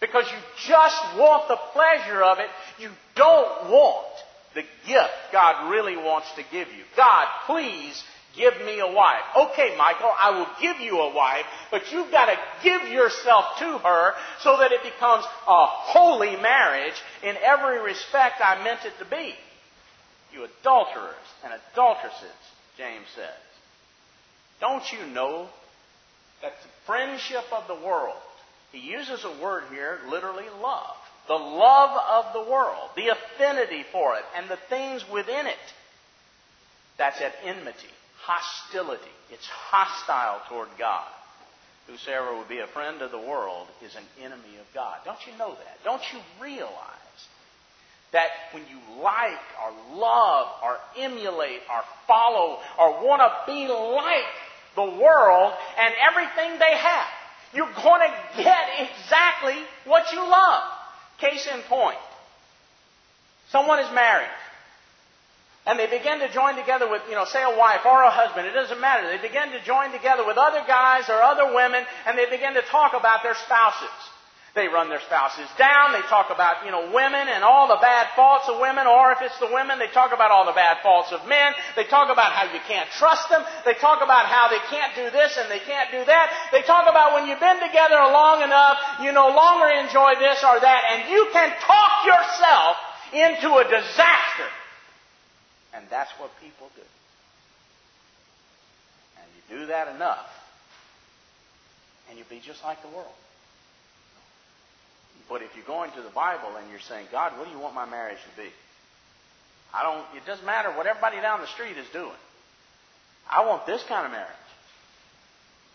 because 0.00 0.26
you 0.26 0.38
just 0.68 1.16
want 1.16 1.48
the 1.48 1.56
pleasure 1.72 2.22
of 2.22 2.38
it. 2.38 2.50
You 2.78 2.90
don't 3.14 3.70
want 3.70 4.06
the 4.54 4.62
gift 4.86 5.32
God 5.32 5.70
really 5.70 5.96
wants 5.96 6.30
to 6.36 6.42
give 6.52 6.68
you. 6.68 6.84
God, 6.94 7.26
please 7.46 8.02
Give 8.36 8.54
me 8.66 8.80
a 8.80 8.86
wife. 8.86 9.22
Okay, 9.34 9.74
Michael, 9.78 10.12
I 10.14 10.30
will 10.30 10.48
give 10.60 10.78
you 10.80 11.00
a 11.00 11.14
wife, 11.14 11.46
but 11.70 11.90
you've 11.90 12.10
got 12.10 12.26
to 12.26 12.38
give 12.62 12.88
yourself 12.88 13.44
to 13.60 13.78
her 13.78 14.12
so 14.40 14.58
that 14.58 14.72
it 14.72 14.82
becomes 14.82 15.24
a 15.24 15.66
holy 15.66 16.36
marriage 16.36 17.00
in 17.22 17.34
every 17.42 17.82
respect 17.82 18.42
I 18.44 18.62
meant 18.62 18.80
it 18.84 18.92
to 18.98 19.06
be. 19.06 19.34
You 20.34 20.44
adulterers 20.60 21.14
and 21.44 21.54
adulteresses, 21.72 22.36
James 22.76 23.06
says. 23.14 23.24
Don't 24.60 24.84
you 24.92 25.06
know 25.14 25.48
that 26.42 26.52
the 26.62 26.68
friendship 26.84 27.44
of 27.52 27.66
the 27.68 27.86
world, 27.86 28.16
he 28.70 28.80
uses 28.80 29.24
a 29.24 29.42
word 29.42 29.64
here, 29.72 29.98
literally 30.10 30.48
love. 30.62 30.96
The 31.26 31.34
love 31.34 31.98
of 32.10 32.32
the 32.34 32.50
world, 32.50 32.90
the 32.96 33.08
affinity 33.08 33.84
for 33.90 34.16
it, 34.16 34.24
and 34.36 34.48
the 34.48 34.58
things 34.68 35.04
within 35.10 35.46
it. 35.46 35.56
That's 36.98 37.20
at 37.20 37.32
enmity 37.42 37.88
hostility. 38.26 39.14
It's 39.30 39.46
hostile 39.46 40.42
toward 40.48 40.68
God. 40.78 41.06
Whosoever 41.86 42.36
would 42.36 42.48
be 42.48 42.58
a 42.58 42.66
friend 42.66 43.00
of 43.00 43.12
the 43.12 43.18
world 43.18 43.68
is 43.84 43.94
an 43.94 44.02
enemy 44.24 44.58
of 44.60 44.66
God. 44.74 44.98
Don't 45.04 45.18
you 45.26 45.38
know 45.38 45.54
that? 45.54 45.84
Don't 45.84 46.02
you 46.12 46.18
realize 46.42 47.20
that 48.12 48.28
when 48.52 48.64
you 48.64 49.02
like 49.02 49.38
or 49.62 49.96
love 49.96 50.48
or 50.64 50.78
emulate 50.98 51.60
or 51.70 51.82
follow 52.08 52.58
or 52.78 53.06
want 53.06 53.22
to 53.22 53.52
be 53.52 53.68
like 53.68 54.26
the 54.74 55.02
world 55.02 55.52
and 55.78 55.94
everything 56.10 56.58
they 56.58 56.76
have, 56.76 57.06
you're 57.54 57.72
going 57.82 58.00
to 58.00 58.42
get 58.42 58.90
exactly 58.90 59.56
what 59.84 60.12
you 60.12 60.18
love. 60.18 60.64
Case 61.18 61.48
in 61.54 61.60
point. 61.62 61.98
Someone 63.50 63.78
is 63.78 63.92
married. 63.94 64.28
And 65.66 65.78
they 65.78 65.90
begin 65.90 66.20
to 66.20 66.30
join 66.30 66.54
together 66.54 66.88
with, 66.88 67.02
you 67.10 67.18
know, 67.18 67.24
say 67.26 67.42
a 67.42 67.58
wife 67.58 67.82
or 67.84 68.02
a 68.02 68.10
husband, 68.10 68.46
it 68.46 68.54
doesn't 68.54 68.80
matter. 68.80 69.10
They 69.10 69.18
begin 69.18 69.50
to 69.50 69.60
join 69.66 69.90
together 69.90 70.24
with 70.24 70.38
other 70.38 70.62
guys 70.62 71.10
or 71.10 71.18
other 71.18 71.52
women 71.54 71.82
and 72.06 72.16
they 72.16 72.30
begin 72.30 72.54
to 72.54 72.62
talk 72.62 72.94
about 72.94 73.26
their 73.26 73.34
spouses. 73.34 73.90
They 74.54 74.72
run 74.72 74.88
their 74.88 75.04
spouses 75.04 75.44
down. 75.58 75.92
They 75.92 76.00
talk 76.08 76.32
about, 76.32 76.64
you 76.64 76.72
know, 76.72 76.88
women 76.88 77.28
and 77.28 77.44
all 77.44 77.68
the 77.68 77.76
bad 77.76 78.08
faults 78.16 78.48
of 78.48 78.56
women, 78.56 78.86
or 78.88 79.12
if 79.12 79.20
it's 79.20 79.36
the 79.36 79.52
women, 79.52 79.78
they 79.78 79.92
talk 79.92 80.16
about 80.16 80.32
all 80.32 80.46
the 80.46 80.56
bad 80.56 80.80
faults 80.80 81.12
of 81.12 81.28
men. 81.28 81.52
They 81.76 81.84
talk 81.84 82.08
about 82.08 82.32
how 82.32 82.48
you 82.48 82.62
can't 82.64 82.88
trust 82.96 83.28
them. 83.28 83.44
They 83.66 83.74
talk 83.74 84.00
about 84.00 84.24
how 84.24 84.48
they 84.48 84.62
can't 84.72 84.96
do 84.96 85.10
this 85.12 85.36
and 85.36 85.50
they 85.50 85.60
can't 85.60 85.92
do 85.92 86.00
that. 86.08 86.32
They 86.56 86.62
talk 86.62 86.88
about 86.88 87.12
when 87.12 87.28
you've 87.28 87.42
been 87.42 87.60
together 87.60 88.00
long 88.08 88.40
enough, 88.40 88.78
you 89.04 89.12
no 89.12 89.28
longer 89.28 89.68
enjoy 89.76 90.16
this 90.22 90.40
or 90.40 90.56
that, 90.56 90.80
and 90.88 91.10
you 91.12 91.28
can 91.36 91.52
talk 91.60 91.92
yourself 92.08 92.80
into 93.12 93.60
a 93.60 93.64
disaster 93.68 94.48
and 95.76 95.86
that's 95.90 96.10
what 96.18 96.30
people 96.40 96.68
do. 96.74 96.82
And 99.20 99.26
you 99.36 99.60
do 99.60 99.66
that 99.66 99.94
enough, 99.94 100.26
and 102.08 102.18
you'll 102.18 102.28
be 102.28 102.40
just 102.40 102.64
like 102.64 102.80
the 102.82 102.88
world. 102.88 103.14
But 105.28 105.42
if 105.42 105.50
you're 105.56 105.66
going 105.66 105.90
to 105.92 106.02
the 106.02 106.14
Bible 106.14 106.56
and 106.56 106.70
you're 106.70 106.80
saying, 106.80 107.06
God, 107.10 107.36
what 107.36 107.46
do 107.46 107.52
you 107.52 107.58
want 107.58 107.74
my 107.74 107.84
marriage 107.84 108.18
to 108.18 108.42
be? 108.42 108.48
I 109.74 109.82
don't, 109.82 110.04
it 110.16 110.24
doesn't 110.24 110.46
matter 110.46 110.70
what 110.70 110.86
everybody 110.86 111.20
down 111.20 111.40
the 111.40 111.48
street 111.48 111.76
is 111.76 111.86
doing. 111.92 112.20
I 113.28 113.44
want 113.44 113.66
this 113.66 113.82
kind 113.88 114.06
of 114.06 114.12
marriage. 114.12 114.30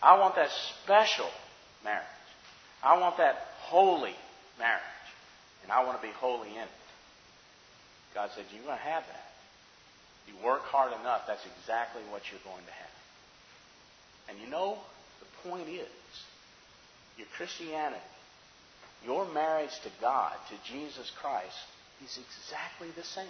I 0.02 0.18
want 0.18 0.36
that 0.36 0.48
special 0.82 1.28
marriage. 1.84 2.02
I 2.82 2.98
want 2.98 3.18
that 3.18 3.46
holy 3.60 4.16
marriage. 4.58 4.82
And 5.62 5.70
I 5.70 5.84
want 5.84 6.00
to 6.00 6.06
be 6.06 6.12
holy 6.14 6.48
in 6.48 6.62
it. 6.62 6.68
God 8.14 8.30
said, 8.34 8.44
You're 8.52 8.64
going 8.64 8.78
to 8.78 8.84
have 8.84 9.04
that. 9.06 9.31
You 10.28 10.34
work 10.44 10.62
hard 10.62 10.92
enough, 11.00 11.22
that's 11.26 11.44
exactly 11.58 12.02
what 12.10 12.22
you're 12.30 12.40
going 12.44 12.64
to 12.64 12.72
have. 12.72 12.92
And 14.28 14.38
you 14.40 14.48
know, 14.48 14.78
the 15.20 15.48
point 15.48 15.68
is, 15.68 15.88
your 17.18 17.26
Christianity, 17.36 18.00
your 19.04 19.26
marriage 19.32 19.78
to 19.82 19.90
God, 20.00 20.32
to 20.48 20.72
Jesus 20.72 21.10
Christ, 21.20 21.56
is 22.04 22.18
exactly 22.18 22.88
the 22.96 23.04
same. 23.04 23.26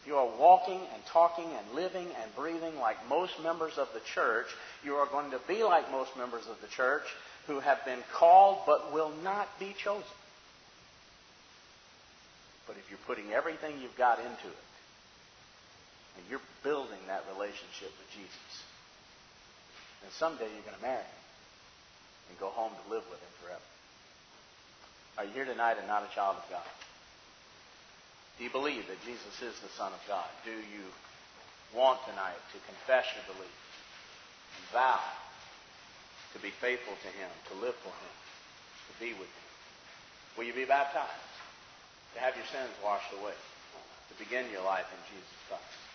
If 0.00 0.06
you 0.06 0.16
are 0.16 0.28
walking 0.38 0.80
and 0.94 1.04
talking 1.06 1.46
and 1.46 1.74
living 1.74 2.06
and 2.22 2.34
breathing 2.36 2.78
like 2.78 2.96
most 3.08 3.32
members 3.42 3.78
of 3.78 3.88
the 3.94 4.00
church, 4.00 4.46
you 4.84 4.94
are 4.94 5.06
going 5.06 5.30
to 5.32 5.40
be 5.48 5.64
like 5.64 5.90
most 5.90 6.16
members 6.16 6.46
of 6.48 6.60
the 6.60 6.68
church 6.68 7.04
who 7.46 7.60
have 7.60 7.84
been 7.84 8.02
called 8.12 8.58
but 8.66 8.92
will 8.92 9.12
not 9.24 9.48
be 9.58 9.74
chosen. 9.82 10.04
But 12.66 12.76
if 12.76 12.90
you're 12.90 12.98
putting 13.06 13.32
everything 13.32 13.80
you've 13.80 13.96
got 13.96 14.18
into 14.18 14.46
it, 14.46 14.67
and 16.18 16.26
you're 16.26 16.42
building 16.66 16.98
that 17.06 17.22
relationship 17.30 17.94
with 17.94 18.10
Jesus. 18.10 18.52
And 20.02 20.10
someday 20.10 20.50
you're 20.50 20.66
going 20.66 20.78
to 20.78 20.82
marry 20.82 21.06
him 21.06 21.22
and 22.30 22.34
go 22.42 22.50
home 22.50 22.74
to 22.74 22.84
live 22.90 23.06
with 23.06 23.22
him 23.22 23.32
forever. 23.38 23.68
Are 25.16 25.24
you 25.24 25.34
here 25.34 25.46
tonight 25.46 25.78
and 25.78 25.86
not 25.86 26.02
a 26.02 26.10
child 26.14 26.42
of 26.42 26.46
God? 26.50 26.66
Do 28.38 28.44
you 28.44 28.50
believe 28.50 28.86
that 28.86 29.02
Jesus 29.02 29.34
is 29.42 29.54
the 29.62 29.72
Son 29.74 29.90
of 29.90 30.02
God? 30.06 30.26
Do 30.46 30.54
you 30.54 30.86
want 31.74 31.98
tonight 32.06 32.38
to 32.54 32.58
confess 32.70 33.06
your 33.14 33.26
belief 33.34 33.58
and 34.54 34.64
vow 34.70 35.02
to 36.34 36.38
be 36.38 36.54
faithful 36.62 36.94
to 36.94 37.10
Him, 37.18 37.30
to 37.50 37.54
live 37.58 37.74
for 37.82 37.90
Him, 37.90 38.14
to 38.14 38.94
be 39.02 39.10
with 39.18 39.26
Him? 39.26 39.48
Will 40.38 40.46
you 40.46 40.54
be 40.54 40.70
baptized? 40.70 41.34
To 42.14 42.20
have 42.22 42.38
your 42.38 42.46
sins 42.46 42.70
washed 42.78 43.10
away? 43.18 43.34
To 43.34 44.14
begin 44.22 44.46
your 44.54 44.62
life 44.62 44.86
in 44.86 45.00
Jesus 45.10 45.34
Christ? 45.50 45.87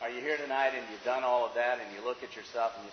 Are 0.00 0.08
you 0.08 0.22
here 0.22 0.38
tonight 0.38 0.72
and 0.72 0.80
you've 0.90 1.04
done 1.04 1.24
all 1.24 1.44
of 1.44 1.52
that 1.60 1.76
and 1.76 1.92
you 1.92 2.00
look 2.02 2.22
at 2.22 2.34
yourself 2.34 2.72
and 2.74 2.84
you 2.84 2.88